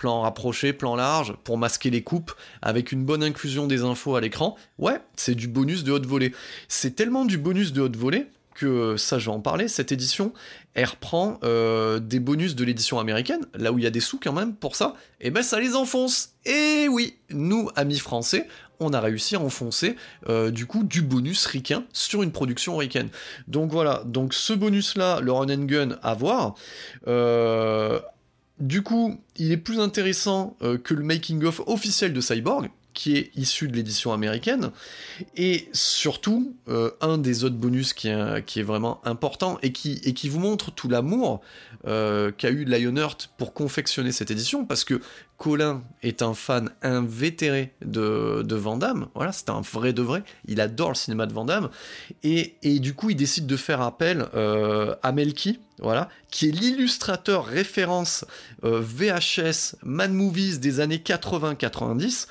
plan 0.00 0.22
rapproché, 0.22 0.72
plan 0.72 0.96
large, 0.96 1.34
pour 1.44 1.58
masquer 1.58 1.90
les 1.90 2.02
coupes, 2.02 2.32
avec 2.62 2.90
une 2.90 3.04
bonne 3.04 3.22
inclusion 3.22 3.66
des 3.66 3.82
infos 3.82 4.16
à 4.16 4.22
l'écran. 4.22 4.56
Ouais, 4.78 4.98
c'est 5.14 5.34
du 5.34 5.46
bonus 5.46 5.84
de 5.84 5.92
haute 5.92 6.06
volée. 6.06 6.32
C'est 6.68 6.96
tellement 6.96 7.26
du 7.26 7.36
bonus 7.36 7.74
de 7.74 7.82
haute 7.82 7.96
volée 7.96 8.26
que 8.54 8.96
ça, 8.96 9.18
je 9.18 9.26
vais 9.26 9.36
en 9.36 9.40
parler. 9.40 9.68
Cette 9.68 9.92
édition, 9.92 10.32
elle 10.72 10.86
reprend 10.86 11.38
euh, 11.44 11.98
des 11.98 12.18
bonus 12.18 12.56
de 12.56 12.64
l'édition 12.64 12.98
américaine, 12.98 13.44
là 13.54 13.72
où 13.72 13.78
il 13.78 13.84
y 13.84 13.86
a 13.86 13.90
des 13.90 14.00
sous 14.00 14.18
quand 14.18 14.32
même 14.32 14.54
pour 14.54 14.74
ça. 14.74 14.94
Et 15.20 15.30
ben 15.30 15.42
ça 15.42 15.60
les 15.60 15.76
enfonce. 15.76 16.30
Et 16.46 16.88
oui, 16.88 17.18
nous, 17.28 17.68
amis 17.76 17.98
français, 17.98 18.48
on 18.80 18.94
a 18.94 19.00
réussi 19.00 19.36
à 19.36 19.40
enfoncer 19.40 19.96
euh, 20.30 20.50
du 20.50 20.64
coup 20.64 20.82
du 20.82 21.02
bonus 21.02 21.44
ricain 21.44 21.84
sur 21.92 22.22
une 22.22 22.32
production 22.32 22.78
ricaine. 22.78 23.10
Donc 23.48 23.70
voilà, 23.70 24.02
donc 24.06 24.32
ce 24.32 24.54
bonus 24.54 24.96
là, 24.96 25.20
le 25.20 25.30
run 25.30 25.50
and 25.50 25.64
gun 25.66 25.98
à 26.02 26.14
voir. 26.14 26.54
Euh, 27.06 28.00
du 28.60 28.82
coup, 28.82 29.18
il 29.36 29.52
est 29.52 29.56
plus 29.56 29.80
intéressant 29.80 30.56
que 30.84 30.94
le 30.94 31.02
making 31.02 31.44
of 31.44 31.62
officiel 31.66 32.12
de 32.12 32.20
Cyborg, 32.20 32.70
qui 32.94 33.16
est 33.16 33.30
issu 33.36 33.68
de 33.68 33.76
l'édition 33.76 34.12
américaine, 34.12 34.70
et 35.36 35.68
surtout 35.72 36.54
euh, 36.68 36.90
un 37.00 37.18
des 37.18 37.44
autres 37.44 37.56
bonus 37.56 37.92
qui 37.94 38.08
est, 38.08 38.62
vraiment 38.62 39.00
important 39.04 39.58
et 39.62 39.72
qui 39.72 40.28
vous 40.28 40.40
montre 40.40 40.70
tout 40.70 40.88
l'amour 40.88 41.40
euh, 41.86 42.30
qu'a 42.30 42.50
eu 42.50 42.64
Lionheart 42.64 43.30
pour 43.38 43.54
confectionner 43.54 44.12
cette 44.12 44.30
édition, 44.30 44.64
parce 44.64 44.84
que 44.84 45.00
Colin 45.36 45.82
est 46.02 46.22
un 46.22 46.34
fan 46.34 46.70
invétéré 46.82 47.72
de, 47.84 48.42
de 48.42 48.54
Van 48.54 48.76
Damme, 48.76 49.08
voilà, 49.14 49.32
c'est 49.32 49.50
un 49.50 49.60
vrai 49.60 49.92
de 49.92 50.02
vrai, 50.02 50.22
il 50.46 50.60
adore 50.60 50.90
le 50.90 50.94
cinéma 50.94 51.26
de 51.26 51.32
Van 51.32 51.44
Damme, 51.44 51.70
et, 52.22 52.56
et 52.62 52.78
du 52.80 52.94
coup 52.94 53.10
il 53.10 53.16
décide 53.16 53.46
de 53.46 53.56
faire 53.56 53.80
appel 53.80 54.26
euh, 54.34 54.94
à 55.02 55.12
Melky, 55.12 55.60
voilà, 55.78 56.08
qui 56.30 56.48
est 56.48 56.52
l'illustrateur 56.52 57.46
référence 57.46 58.24
VHS 58.62 59.76
Mad 59.82 60.12
Movies 60.12 60.60
des 60.60 60.80
années 60.80 61.02
80-90, 61.04 62.26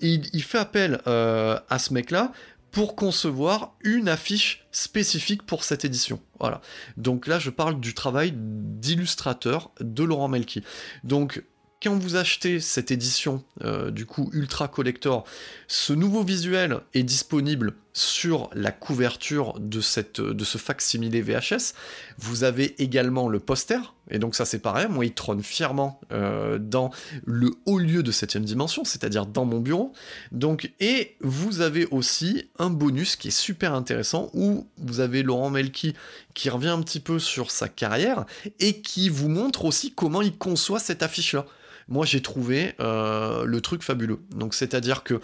il, 0.00 0.42
fait 0.42 0.58
appel 0.58 1.00
euh, 1.06 1.58
à 1.68 1.78
ce 1.78 1.92
mec-là 1.92 2.32
pour 2.78 2.94
concevoir 2.94 3.74
une 3.82 4.08
affiche 4.08 4.64
spécifique 4.70 5.42
pour 5.42 5.64
cette 5.64 5.84
édition. 5.84 6.20
Voilà. 6.38 6.60
Donc 6.96 7.26
là, 7.26 7.40
je 7.40 7.50
parle 7.50 7.80
du 7.80 7.92
travail 7.92 8.32
d'illustrateur 8.36 9.72
de 9.80 10.04
Laurent 10.04 10.28
Melki. 10.28 10.62
Donc 11.02 11.42
quand 11.82 11.98
vous 11.98 12.14
achetez 12.14 12.60
cette 12.60 12.92
édition 12.92 13.42
euh, 13.64 13.90
du 13.90 14.06
coup 14.06 14.30
ultra 14.32 14.68
collector, 14.68 15.24
ce 15.66 15.92
nouveau 15.92 16.22
visuel 16.22 16.78
est 16.94 17.02
disponible 17.02 17.74
sur 17.98 18.48
la 18.54 18.70
couverture 18.70 19.54
de, 19.58 19.80
cette, 19.80 20.20
de 20.20 20.44
ce 20.44 20.56
facsimilé 20.56 21.20
VHS. 21.20 21.74
Vous 22.18 22.44
avez 22.44 22.80
également 22.80 23.28
le 23.28 23.40
poster, 23.40 23.94
et 24.08 24.20
donc 24.20 24.36
ça 24.36 24.44
c'est 24.44 24.60
pareil, 24.60 24.86
moi 24.88 25.04
il 25.04 25.14
trône 25.14 25.42
fièrement 25.42 26.00
euh, 26.12 26.58
dans 26.58 26.90
le 27.24 27.50
haut 27.66 27.78
lieu 27.78 28.04
de 28.04 28.12
7ème 28.12 28.44
dimension, 28.44 28.84
c'est-à-dire 28.84 29.26
dans 29.26 29.44
mon 29.44 29.58
bureau. 29.58 29.92
Donc, 30.30 30.70
et 30.78 31.16
vous 31.20 31.60
avez 31.60 31.86
aussi 31.86 32.48
un 32.60 32.70
bonus 32.70 33.16
qui 33.16 33.28
est 33.28 33.32
super 33.32 33.74
intéressant 33.74 34.30
où 34.32 34.68
vous 34.76 35.00
avez 35.00 35.24
Laurent 35.24 35.50
Melki 35.50 35.94
qui 36.34 36.50
revient 36.50 36.68
un 36.68 36.82
petit 36.82 37.00
peu 37.00 37.18
sur 37.18 37.50
sa 37.50 37.68
carrière 37.68 38.26
et 38.60 38.80
qui 38.80 39.08
vous 39.08 39.28
montre 39.28 39.64
aussi 39.64 39.92
comment 39.92 40.22
il 40.22 40.36
conçoit 40.38 40.78
cette 40.78 41.02
affiche-là 41.02 41.46
moi 41.88 42.04
j'ai 42.04 42.20
trouvé 42.20 42.74
euh, 42.80 43.44
le 43.44 43.60
truc 43.60 43.82
fabuleux. 43.82 44.20
Donc 44.30 44.54
c'est-à-dire 44.54 45.02
que 45.02 45.20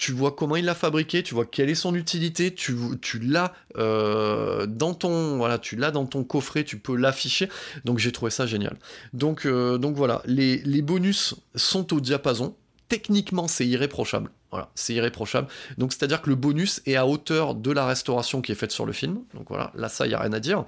tu 0.00 0.12
vois 0.12 0.32
comment 0.32 0.56
il 0.56 0.64
l'a 0.64 0.74
fabriqué, 0.74 1.22
tu 1.22 1.34
vois 1.34 1.44
quelle 1.44 1.68
est 1.68 1.74
son 1.74 1.94
utilité, 1.94 2.54
tu, 2.54 2.74
l'as 3.22 3.52
euh, 3.76 4.64
dans 4.64 4.94
ton 4.94 5.36
voilà, 5.36 5.58
tu 5.58 5.76
l'as 5.76 5.90
dans 5.90 6.06
ton 6.06 6.24
coffret, 6.24 6.64
tu 6.64 6.78
peux 6.78 6.96
l'afficher. 6.96 7.50
Donc 7.84 7.98
j'ai 7.98 8.10
trouvé 8.10 8.30
ça 8.30 8.46
génial. 8.46 8.78
Donc 9.12 9.44
euh, 9.44 9.76
donc 9.76 9.96
voilà, 9.96 10.22
les, 10.24 10.80
bonus 10.80 11.34
sont 11.54 11.92
au 11.92 12.00
diapason. 12.00 12.56
Techniquement, 12.88 13.46
c'est 13.46 13.66
irréprochable. 13.66 14.30
Voilà, 14.50 14.70
c'est 14.74 14.94
irréprochable. 14.94 15.48
Donc 15.76 15.92
c'est-à-dire 15.92 16.22
que 16.22 16.30
le 16.30 16.36
bonus 16.36 16.80
est 16.86 16.96
à 16.96 17.06
hauteur 17.06 17.54
de 17.54 17.70
la 17.70 17.84
restauration 17.84 18.40
qui 18.40 18.52
est 18.52 18.54
faite 18.54 18.72
sur 18.72 18.86
le 18.86 18.94
film. 18.94 19.18
Donc 19.34 19.48
voilà, 19.50 19.70
là 19.74 19.90
ça 19.90 20.06
y 20.06 20.14
a 20.14 20.18
rien 20.18 20.32
à 20.32 20.40
dire. 20.40 20.64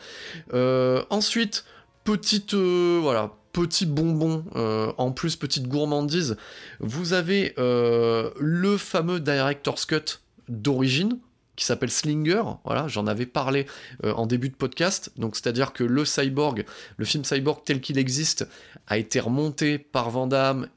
ensuite, 1.08 1.64
petite 2.04 2.52
voilà 2.52 3.32
petit 3.52 3.86
bonbon, 3.86 4.44
euh, 4.56 4.92
en 4.98 5.12
plus 5.12 5.36
petite 5.36 5.68
gourmandise, 5.68 6.36
vous 6.80 7.12
avez 7.12 7.54
euh, 7.58 8.30
le 8.38 8.76
fameux 8.76 9.20
Director's 9.20 9.84
Cut 9.86 10.20
d'origine, 10.48 11.18
qui 11.54 11.66
s'appelle 11.66 11.90
Slinger, 11.90 12.42
voilà, 12.64 12.88
j'en 12.88 13.06
avais 13.06 13.26
parlé 13.26 13.66
euh, 14.04 14.14
en 14.14 14.26
début 14.26 14.48
de 14.48 14.54
podcast, 14.54 15.12
donc 15.16 15.36
c'est-à-dire 15.36 15.74
que 15.74 15.84
le 15.84 16.06
cyborg, 16.06 16.64
le 16.96 17.04
film 17.04 17.24
cyborg 17.24 17.62
tel 17.62 17.82
qu'il 17.82 17.98
existe, 17.98 18.48
a 18.86 18.96
été 18.96 19.20
remonté 19.20 19.78
par 19.78 20.10
Van 20.10 20.28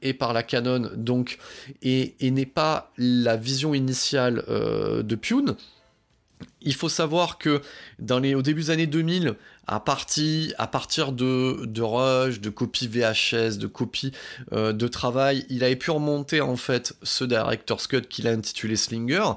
et 0.02 0.12
par 0.12 0.34
la 0.34 0.42
Canon, 0.42 0.90
donc, 0.94 1.38
et, 1.82 2.14
n'est 2.20 2.44
pas 2.46 2.92
la 2.98 3.36
vision 3.36 3.72
initiale 3.72 4.44
de 4.46 5.14
Pune, 5.14 5.56
il 6.60 6.74
faut 6.74 6.88
savoir 6.88 7.38
que 7.38 7.62
dans 7.98 8.18
les, 8.18 8.34
au 8.34 8.42
début 8.42 8.62
des 8.62 8.70
années 8.70 8.86
2000, 8.86 9.36
à, 9.66 9.80
partir 9.80 11.12
de, 11.12 11.64
de 11.64 11.82
rush, 11.82 12.40
de 12.40 12.50
copies 12.50 12.88
VHS, 12.88 13.58
de 13.58 13.66
copies 13.66 14.12
euh, 14.52 14.72
de 14.72 14.88
travail, 14.88 15.44
il 15.48 15.64
avait 15.64 15.76
pu 15.76 15.90
remonter 15.90 16.40
en 16.40 16.56
fait 16.56 16.94
ce 17.02 17.24
Director's 17.24 17.86
Cut 17.86 18.02
qu'il 18.02 18.28
a 18.28 18.30
intitulé 18.30 18.76
Slinger. 18.76 19.32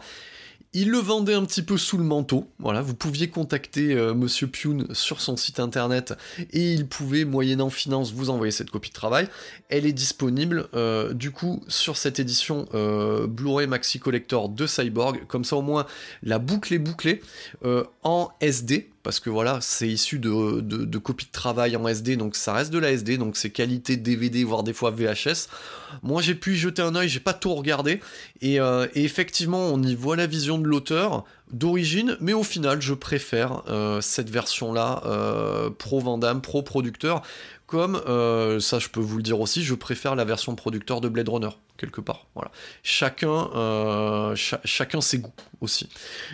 Il 0.73 0.91
le 0.91 0.99
vendait 0.99 1.33
un 1.33 1.43
petit 1.45 1.63
peu 1.63 1.77
sous 1.77 1.97
le 1.97 2.03
manteau. 2.03 2.47
Voilà, 2.59 2.83
vous 2.83 2.93
pouviez 2.93 3.27
contacter 3.27 3.95
euh, 3.95 4.13
Monsieur 4.13 4.45
Pune 4.45 4.93
sur 4.93 5.19
son 5.19 5.35
site 5.35 5.59
internet 5.59 6.13
et 6.53 6.73
il 6.73 6.87
pouvait, 6.87 7.25
moyennant 7.25 7.71
finance, 7.71 8.13
vous 8.13 8.29
envoyer 8.29 8.51
cette 8.51 8.69
copie 8.69 8.89
de 8.89 8.93
travail. 8.93 9.27
Elle 9.69 9.87
est 9.87 9.93
disponible 9.93 10.67
euh, 10.75 11.13
du 11.13 11.31
coup 11.31 11.63
sur 11.67 11.97
cette 11.97 12.19
édition 12.19 12.67
euh, 12.75 13.25
Blu-ray 13.25 13.65
Maxi 13.65 13.99
Collector 13.99 14.47
de 14.47 14.67
Cyborg. 14.67 15.25
Comme 15.25 15.43
ça, 15.43 15.55
au 15.55 15.63
moins, 15.63 15.87
la 16.21 16.37
boucle 16.37 16.71
est 16.71 16.79
bouclée 16.79 17.21
en 18.03 18.29
SD 18.39 18.89
parce 19.03 19.19
que 19.19 19.29
voilà, 19.29 19.59
c'est 19.61 19.87
issu 19.87 20.19
de, 20.19 20.61
de, 20.61 20.97
copies 20.97 21.25
de 21.25 21.31
travail 21.31 21.75
en 21.75 21.87
SD, 21.87 22.17
donc 22.17 22.35
ça 22.35 22.53
reste 22.53 22.71
de 22.71 22.79
la 22.79 22.91
SD, 22.91 23.17
donc 23.17 23.37
c'est 23.37 23.49
qualité 23.49 23.97
DVD, 23.97 24.43
voire 24.43 24.63
des 24.63 24.73
fois 24.73 24.91
VHS. 24.91 25.47
Moi 26.03 26.21
j'ai 26.21 26.35
pu 26.35 26.53
y 26.53 26.57
jeter 26.57 26.81
un 26.81 26.95
oeil, 26.95 27.07
j'ai 27.07 27.19
pas 27.19 27.33
tout 27.33 27.53
regardé, 27.53 28.01
et, 28.41 28.59
euh, 28.59 28.87
effectivement 28.95 29.67
on 29.67 29.81
y 29.81 29.95
voit 29.95 30.15
la 30.15 30.27
vision 30.27 30.57
de 30.57 30.65
l'auteur 30.65 31.23
d'origine, 31.51 32.17
mais 32.19 32.33
au 32.33 32.43
final 32.43 32.81
je 32.81 32.93
préfère 32.93 33.63
euh, 33.69 34.01
cette 34.01 34.29
version-là, 34.29 35.01
euh, 35.05 35.69
pro 35.69 35.99
Vandame, 35.99 36.41
pro 36.41 36.61
producteur, 36.61 37.21
comme 37.65 38.01
ça 38.59 38.79
je 38.79 38.89
peux 38.89 38.99
vous 38.99 39.17
le 39.17 39.23
dire 39.23 39.39
aussi, 39.39 39.63
je 39.63 39.75
préfère 39.75 40.15
la 40.15 40.25
version 40.25 40.55
producteur 40.55 41.01
de 41.01 41.07
Blade 41.07 41.29
Runner 41.29 41.49
quelque 41.77 42.01
part. 42.01 42.25
Voilà. 42.33 42.51
Chacun, 42.81 44.33
chacun 44.35 45.01
ses 45.01 45.19
goûts 45.19 45.31
aussi. 45.61 45.87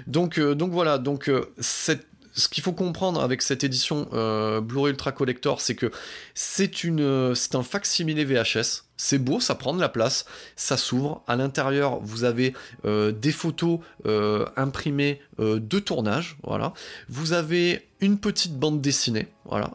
Donc, 0.07 0.39
donc 0.39 0.72
voilà. 0.72 0.97
Donc 0.97 1.30
cette 1.59 2.07
ce 2.36 2.48
qu'il 2.50 2.64
faut 2.64 2.74
comprendre 2.74 3.22
avec 3.22 3.42
cette 3.42 3.64
édition 3.64 4.08
euh, 4.14 4.62
Blu-ray 4.62 4.92
Ultra 4.92 5.12
Collector, 5.12 5.62
c'est 5.62 5.76
que 5.76 5.92
c'est 6.34 6.84
une, 6.84 7.34
c'est 7.34 7.56
un 7.56 7.64
facsimilé 7.64 8.26
VHS. 8.26 8.84
C'est 8.98 9.20
beau, 9.20 9.39
ça 9.39 9.56
prend 9.56 9.74
de 9.74 9.82
la 9.82 9.89
place, 9.89 10.26
ça 10.56 10.78
s'ouvre. 10.78 11.24
À 11.28 11.36
l'intérieur, 11.36 12.00
vous 12.02 12.24
avez 12.24 12.54
euh, 12.86 13.12
des 13.12 13.32
photos 13.32 13.80
euh, 14.06 14.46
imprimées 14.56 15.22
de 15.38 15.80
tournage. 15.80 16.38
Voilà. 16.43 16.74
Vous 17.10 17.34
avez 17.34 17.89
une 18.00 18.20
petite 18.20 18.58
bande 18.58 18.82
dessinée, 18.82 19.28
voilà, 19.46 19.72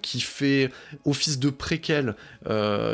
qui 0.00 0.20
fait 0.20 0.72
office 1.04 1.38
de 1.38 1.50
préquel 1.50 2.16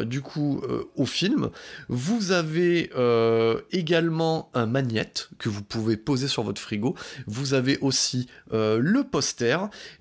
du 0.04 0.20
coup 0.20 0.60
au 0.96 1.06
film. 1.06 1.50
Vous 1.88 2.32
avez 2.32 2.90
également 3.72 4.50
un 4.52 4.66
magnète 4.66 5.30
que 5.38 5.48
vous 5.48 5.62
pouvez 5.62 5.96
poser 5.96 6.28
sur 6.28 6.42
votre 6.42 6.60
frigo. 6.60 6.94
Vous 7.26 7.54
avez 7.54 7.78
aussi 7.78 8.28
le 8.52 9.02
poster. 9.02 9.56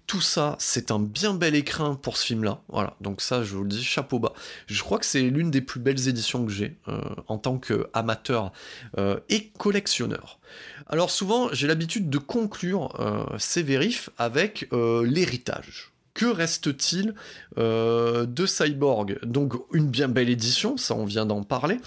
Tout 0.08 0.22
ça, 0.22 0.58
c'est 0.60 0.92
un 0.92 1.00
bien 1.00 1.34
bel 1.34 1.56
écrin 1.56 1.96
pour 1.96 2.18
ce 2.18 2.26
film-là. 2.26 2.62
Voilà, 2.68 2.96
donc 3.00 3.22
ça, 3.22 3.44
je 3.44 3.56
vous 3.56 3.64
le 3.64 3.70
dis, 3.70 3.84
chapeau 3.84 4.20
bas. 4.20 4.34
Je 4.68 4.82
crois 4.84 5.00
que 5.00 5.06
c'est 5.06 5.22
l'une 5.22 5.52
plus 5.62 5.80
belles 5.80 6.08
éditions 6.08 6.46
que 6.46 6.52
j'ai 6.52 6.78
euh, 6.88 7.00
en 7.28 7.38
tant 7.38 7.58
qu'amateur 7.58 8.52
euh, 8.98 9.20
et 9.30 9.50
collectionneur. 9.58 10.40
Alors 10.88 11.10
souvent, 11.10 11.50
j'ai 11.52 11.68
l'habitude 11.68 12.10
de 12.10 12.18
conclure 12.18 13.00
euh, 13.00 13.24
ces 13.38 13.64
vérifs 13.64 14.10
avec 14.18 14.68
l'héritage. 14.72 15.92
Que 16.14 16.28
reste-t-il 16.28 17.16
de 17.58 18.46
Cyborg? 18.46 19.18
Donc 19.24 19.54
une 19.74 19.88
bien 19.88 20.08
belle 20.08 20.30
édition, 20.30 20.78
ça 20.78 20.94
on 20.94 21.06
vient 21.06 21.26
d'en 21.26 21.42
parler, 21.42 21.80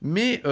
mais 0.00 0.42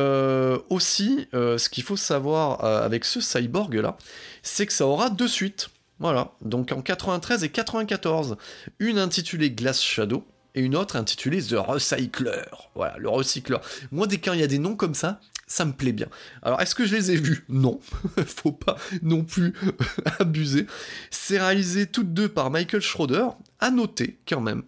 aussi 0.69 1.27
ce 1.33 1.69
qu'il 1.71 1.83
faut 1.83 1.97
savoir 1.97 2.63
avec 2.63 3.07
ce 3.07 3.23
Cyborg 3.23 3.75
là, 3.77 3.97
c'est 4.43 4.67
que 4.67 4.73
ça 4.75 4.87
aura 4.87 5.09
deux 5.09 5.29
suites. 5.29 5.71
Voilà, 5.99 6.33
donc 6.43 6.73
en 6.73 6.83
93 6.83 7.43
et 7.43 7.49
94, 7.49 8.37
une 8.81 8.99
intitulée 8.99 9.51
Glass 9.51 9.81
Shadow 9.81 10.27
et 10.57 10.63
une 10.63 10.75
autre 10.75 10.97
intitulée 10.97 11.43
The 11.43 11.55
Recycler. 11.55 12.43
Voilà, 12.75 12.97
le 12.99 13.09
recycleur. 13.09 13.61
Moi, 13.93 14.07
dès 14.07 14.19
qu'il 14.19 14.35
y 14.35 14.43
a 14.43 14.47
des 14.47 14.59
noms 14.59 14.75
comme 14.75 14.95
ça, 14.95 15.21
ça 15.47 15.65
me 15.65 15.73
plaît 15.73 15.93
bien. 15.93 16.09
Alors, 16.43 16.61
est-ce 16.61 16.75
que 16.75 16.87
je 16.87 16.97
les 16.97 17.13
ai 17.13 17.17
vus? 17.17 17.45
Non, 17.49 17.79
faut 18.27 18.53
pas 18.53 18.77
non 19.03 19.23
plus 19.23 19.53
abuser. 20.19 20.67
C'est 21.11 21.39
réalisé 21.39 21.87
toutes 21.87 22.13
deux 22.13 22.29
par 22.29 22.51
Michael 22.51 22.81
Schroeder. 22.81 23.29
À 23.61 23.71
noter 23.71 24.19
quand 24.29 24.41
même 24.41 24.65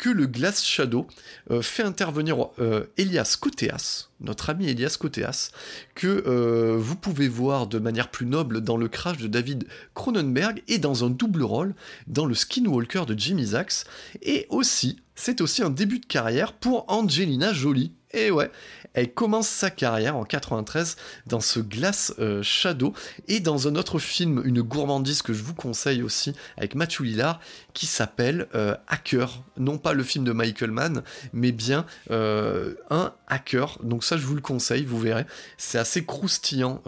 que 0.00 0.08
le 0.08 0.26
Glass 0.26 0.64
Shadow 0.64 1.06
euh, 1.50 1.60
fait 1.60 1.82
intervenir 1.82 2.48
euh, 2.58 2.86
Elias 2.96 3.36
Koteas, 3.38 4.08
notre 4.20 4.48
ami 4.48 4.66
Elias 4.68 4.96
Koteas, 4.98 5.50
que 5.94 6.24
euh, 6.26 6.74
vous 6.78 6.96
pouvez 6.96 7.28
voir 7.28 7.66
de 7.66 7.78
manière 7.78 8.10
plus 8.10 8.24
noble 8.24 8.62
dans 8.62 8.78
le 8.78 8.88
crash 8.88 9.18
de 9.18 9.28
David 9.28 9.68
Cronenberg 9.94 10.62
et 10.68 10.78
dans 10.78 11.04
un 11.04 11.10
double 11.10 11.42
rôle 11.42 11.74
dans 12.06 12.24
le 12.24 12.34
Skinwalker 12.34 13.04
de 13.06 13.16
Jimmy 13.16 13.44
Zaks. 13.44 13.84
Et 14.22 14.46
aussi, 14.48 15.00
c'est 15.14 15.42
aussi 15.42 15.62
un 15.62 15.70
début 15.70 15.98
de 15.98 16.06
carrière 16.06 16.54
pour 16.54 16.86
Angelina 16.88 17.52
Jolie. 17.52 17.92
Et 18.12 18.32
ouais, 18.32 18.50
elle 18.94 19.14
commence 19.14 19.48
sa 19.48 19.70
carrière 19.70 20.16
en 20.16 20.24
93 20.24 20.96
dans 21.26 21.38
ce 21.38 21.60
Glass 21.60 22.12
euh, 22.18 22.42
Shadow 22.42 22.92
et 23.28 23.38
dans 23.38 23.68
un 23.68 23.76
autre 23.76 24.00
film, 24.00 24.42
une 24.44 24.62
gourmandise 24.62 25.22
que 25.22 25.32
je 25.32 25.44
vous 25.44 25.54
conseille 25.54 26.02
aussi 26.02 26.34
avec 26.56 26.74
Matthew 26.74 27.02
Lillard 27.02 27.40
qui 27.72 27.86
s'appelle 27.86 28.48
euh, 28.56 28.74
Hacker. 28.88 29.44
Non 29.58 29.78
pas 29.78 29.92
le 29.92 30.02
film 30.02 30.24
de 30.24 30.32
Michael 30.32 30.72
Mann, 30.72 31.04
mais 31.32 31.52
bien 31.52 31.86
euh, 32.10 32.74
un 32.90 33.12
hacker. 33.28 33.78
Donc 33.84 34.02
ça, 34.02 34.16
je 34.16 34.26
vous 34.26 34.34
le 34.34 34.40
conseille, 34.40 34.84
vous 34.84 34.98
verrez. 34.98 35.24
C'est 35.56 35.78
assez 35.78 36.04
croustillant 36.04 36.82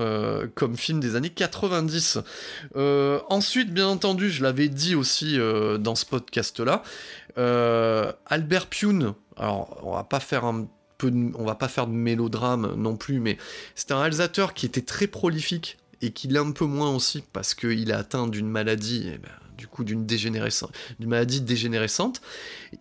comme 0.54 0.76
film 0.76 0.98
des 0.98 1.14
années 1.14 1.30
90. 1.30 2.18
ensuite, 2.74 3.72
bien 3.72 3.86
entendu, 3.86 4.30
je 4.30 4.42
l'avais 4.42 4.68
dit 4.68 4.96
aussi 4.96 5.38
dans 5.78 5.94
ce 5.94 6.04
podcast-là, 6.06 6.82
Albert 8.26 8.66
Pune. 8.66 9.14
Alors, 9.36 9.78
on 9.82 9.94
va 9.94 10.04
pas 10.04 10.20
faire 10.20 10.44
un 10.44 10.66
on 11.09 11.44
va 11.44 11.55
pas 11.55 11.68
faire 11.68 11.86
de 11.86 11.92
mélodrame 11.92 12.74
non 12.76 12.96
plus, 12.96 13.20
mais 13.20 13.38
c'est 13.74 13.92
un 13.92 14.00
réalisateur 14.00 14.55
qui 14.55 14.66
était 14.66 14.82
très 14.82 15.07
prolifique 15.07 15.78
et 16.00 16.11
qui 16.11 16.28
l'est 16.28 16.38
un 16.38 16.50
peu 16.53 16.64
moins 16.64 16.94
aussi 16.94 17.22
parce 17.32 17.55
qu'il 17.55 17.92
a 17.92 17.98
atteint 17.98 18.26
d'une 18.26 18.48
maladie, 18.48 19.11
eh 19.14 19.18
ben, 19.18 19.30
du 19.57 19.68
coup 19.68 19.84
d'une 19.84 20.05
d'une 20.05 21.09
maladie 21.09 21.40
dégénérescente. 21.40 22.20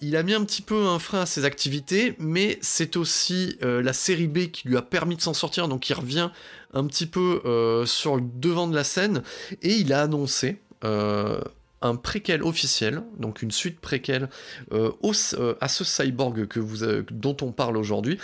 Il 0.01 0.15
a 0.15 0.23
mis 0.23 0.33
un 0.33 0.43
petit 0.43 0.63
peu 0.63 0.87
un 0.87 0.99
frein 0.99 1.21
à 1.21 1.25
ses 1.25 1.45
activités, 1.45 2.15
mais 2.17 2.57
c'est 2.61 2.95
aussi 2.95 3.57
euh, 3.63 3.81
la 3.83 3.93
série 3.93 4.27
B 4.27 4.47
qui 4.51 4.67
lui 4.67 4.77
a 4.77 4.81
permis 4.81 5.15
de 5.15 5.21
s'en 5.21 5.33
sortir, 5.33 5.67
donc 5.67 5.89
il 5.89 5.93
revient 5.93 6.31
un 6.73 6.85
petit 6.85 7.05
peu 7.05 7.41
euh, 7.45 7.85
sur 7.85 8.15
le 8.15 8.23
devant 8.35 8.67
de 8.67 8.75
la 8.75 8.83
scène 8.83 9.21
et 9.61 9.75
il 9.75 9.93
a 9.93 10.01
annoncé. 10.01 10.59
Euh, 10.83 11.39
un 11.81 11.95
préquel 11.95 12.43
officiel, 12.43 13.01
donc 13.17 13.41
une 13.41 13.51
suite 13.51 13.79
préquelle 13.79 14.29
euh, 14.71 14.91
euh, 15.33 15.55
à 15.61 15.67
ce 15.67 15.83
cyborg 15.83 16.47
que 16.47 16.59
vous, 16.59 16.85
dont 17.11 17.37
on 17.41 17.51
parle 17.51 17.77
aujourd'hui, 17.77 18.19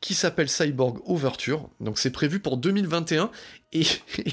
qui 0.00 0.14
s'appelle 0.14 0.48
Cyborg 0.48 0.98
Overture. 1.04 1.68
Donc 1.80 1.98
c'est 1.98 2.10
prévu 2.10 2.40
pour 2.40 2.56
2021 2.56 3.30
et, 3.72 3.84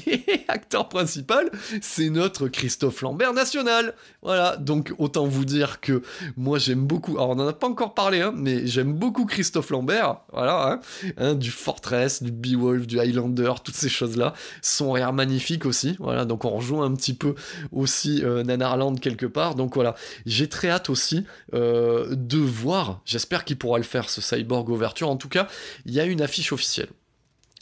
acteur 0.48 0.88
principal, 0.88 1.50
c'est 1.80 2.10
notre 2.10 2.48
Christophe 2.48 3.02
Lambert 3.02 3.32
national. 3.32 3.94
Voilà, 4.22 4.56
donc 4.56 4.92
autant 4.98 5.26
vous 5.26 5.44
dire 5.44 5.80
que 5.80 6.02
moi 6.36 6.58
j'aime 6.58 6.84
beaucoup. 6.84 7.16
Alors 7.18 7.30
on 7.30 7.34
n'en 7.36 7.46
a 7.46 7.52
pas 7.52 7.68
encore 7.68 7.94
parlé, 7.94 8.20
hein, 8.20 8.32
mais 8.34 8.66
j'aime 8.66 8.92
beaucoup 8.92 9.26
Christophe 9.26 9.70
Lambert. 9.70 10.16
Voilà, 10.32 10.72
hein, 10.72 10.80
hein, 11.18 11.34
du 11.34 11.50
Fortress, 11.50 12.22
du 12.22 12.32
Beowulf, 12.32 12.86
du 12.86 12.98
Highlander, 12.98 13.52
toutes 13.62 13.76
ces 13.76 13.88
choses-là. 13.88 14.34
Son 14.60 14.90
rire 14.90 15.12
magnifique 15.12 15.66
aussi. 15.66 15.96
Voilà, 16.00 16.24
donc 16.24 16.44
on 16.44 16.50
rejoint 16.50 16.84
un 16.84 16.94
petit 16.94 17.14
peu 17.14 17.34
aussi 17.70 18.24
euh, 18.24 18.42
Nanarland 18.42 18.96
quelque 18.96 19.26
part. 19.26 19.54
Donc 19.54 19.74
voilà, 19.74 19.94
j'ai 20.26 20.48
très 20.48 20.68
hâte 20.68 20.90
aussi 20.90 21.24
euh, 21.54 22.08
de 22.10 22.38
voir. 22.38 23.02
J'espère 23.04 23.44
qu'il 23.44 23.56
pourra 23.56 23.78
le 23.78 23.84
faire 23.84 24.10
ce 24.10 24.20
Cyborg 24.20 24.68
Overture. 24.68 25.08
En 25.08 25.16
tout 25.16 25.28
cas, 25.28 25.46
il 25.86 25.94
y 25.94 26.00
a 26.00 26.04
une 26.04 26.22
affiche 26.22 26.52
officielle. 26.52 26.88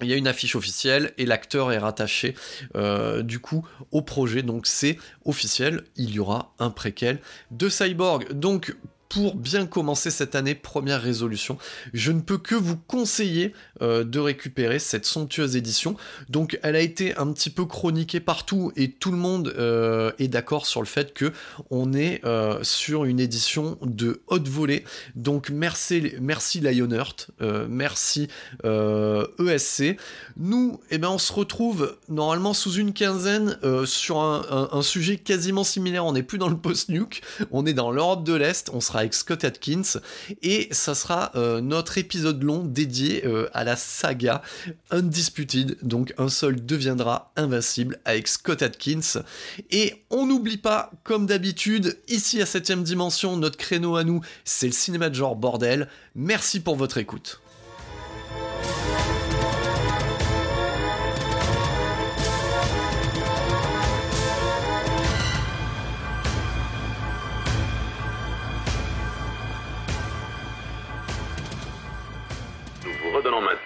Il 0.03 0.09
y 0.09 0.13
a 0.13 0.17
une 0.17 0.29
affiche 0.29 0.57
officielle 0.57 1.15
et 1.17 1.25
l'acteur 1.25 1.73
est 1.73 1.79
rattaché 1.79 2.35
euh, 2.75 3.23
du 3.23 3.39
coup 3.39 3.67
au 3.93 4.03
projet, 4.03 4.43
donc 4.43 4.67
c'est 4.67 4.99
officiel, 5.25 5.85
il 5.97 6.11
y 6.11 6.19
aura 6.19 6.55
un 6.59 6.69
préquel 6.69 7.19
de 7.51 7.71
Cyborg. 7.71 8.31
Donc 8.33 8.77
pour 9.09 9.35
bien 9.35 9.67
commencer 9.67 10.11
cette 10.11 10.35
année, 10.35 10.55
première 10.55 11.01
résolution, 11.01 11.59
je 11.93 12.13
ne 12.13 12.21
peux 12.21 12.39
que 12.39 12.55
vous 12.55 12.77
conseiller 12.77 13.53
euh, 13.83 14.05
de 14.05 14.19
récupérer 14.19 14.79
cette 14.79 15.07
somptueuse 15.07 15.57
édition. 15.57 15.97
Donc 16.29 16.59
elle 16.63 16.77
a 16.77 16.81
été 16.81 17.17
un 17.17 17.33
petit 17.33 17.51
peu 17.51 17.65
chroniquée 17.65 18.21
partout 18.21 18.73
et 18.77 18.91
tout 18.91 19.11
le 19.11 19.17
monde 19.17 19.55
euh, 19.59 20.13
est 20.19 20.29
d'accord 20.29 20.67
sur 20.67 20.81
le 20.81 20.87
fait 20.87 21.15
que 21.15 21.33
on 21.71 21.93
est 21.93 22.25
euh, 22.25 22.63
sur 22.63 23.05
une 23.05 23.21
édition 23.21 23.79
de 23.83 24.23
haute 24.27 24.49
volée. 24.49 24.85
Donc 25.15 25.51
merci, 25.51 26.13
merci 26.21 26.61
Lionheart, 26.61 27.31
merci 27.69 28.29
ESC. 28.65 29.81
E 29.81 29.97
Nous, 30.37 30.81
eh 30.91 30.99
ben, 30.99 31.09
on 31.09 31.19
se 31.19 31.33
retrouve 31.33 31.97
normalement 32.09 32.55
sous 32.55 32.73
une 32.73 32.93
quinzaine 32.93 33.59
sur 33.85 34.21
un, 34.21 34.69
un, 34.73 34.83
sujet 34.83 35.17
quasiment 35.17 35.65
similaire. 35.65 36.05
On 36.05 36.13
n'est 36.13 36.23
plus 36.23 36.39
dans 36.39 36.49
le 36.49 36.57
post-nuke, 36.57 37.23
on 37.51 37.67
est 37.67 37.73
dans 37.73 37.91
l'Europe 37.91 38.25
de 38.25 38.35
l'Est, 38.35 38.71
on 38.73 38.81
sera 38.81 38.96
avec 39.01 39.15
Scott 39.15 39.45
Atkins 39.45 40.01
et 40.43 40.69
ça 40.71 40.95
sera 40.95 41.33
euh, 41.35 41.61
notre 41.61 41.99
épisode 41.99 42.43
long 42.43 42.65
dédié 42.65 43.27
euh, 43.27 43.49
à 43.53 43.65
la 43.65 43.77
saga 43.77 44.43
Undisputed, 44.91 45.79
donc 45.83 46.15
un 46.19 46.29
seul 46.29 46.65
deviendra 46.65 47.33
invincible 47.37 47.99
avec 48.05 48.29
Scott 48.29 48.63
Atkins. 48.63 49.23
Et 49.71 50.05
on 50.11 50.27
n'oublie 50.27 50.59
pas 50.59 50.91
comme 51.05 51.27
d'habitude 51.27 51.99
ici 52.09 52.41
à 52.41 52.45
7ème 52.45 52.83
dimension 52.83 53.37
notre 53.37 53.57
créneau 53.57 53.97
à 53.97 54.05
nous 54.05 54.21
c'est 54.45 54.67
le 54.67 54.73
cinéma 54.73 55.11
de 55.11 55.15
genre 55.15 55.37
bordel, 55.37 55.89
merci 56.15 56.61
pour 56.61 56.77
votre 56.77 56.99
écoute. 56.99 57.41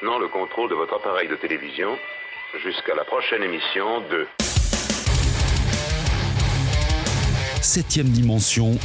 Maintenant 0.00 0.18
le 0.18 0.28
contrôle 0.28 0.70
de 0.70 0.74
votre 0.74 0.94
appareil 0.94 1.28
de 1.28 1.36
télévision 1.36 1.98
jusqu'à 2.62 2.94
la 2.94 3.04
prochaine 3.04 3.42
émission 3.42 4.00
de... 4.10 4.26
Septième 7.60 8.08
dimension 8.08 8.78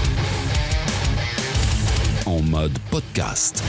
en 2.26 2.42
mode 2.42 2.78
podcast. 2.92 3.64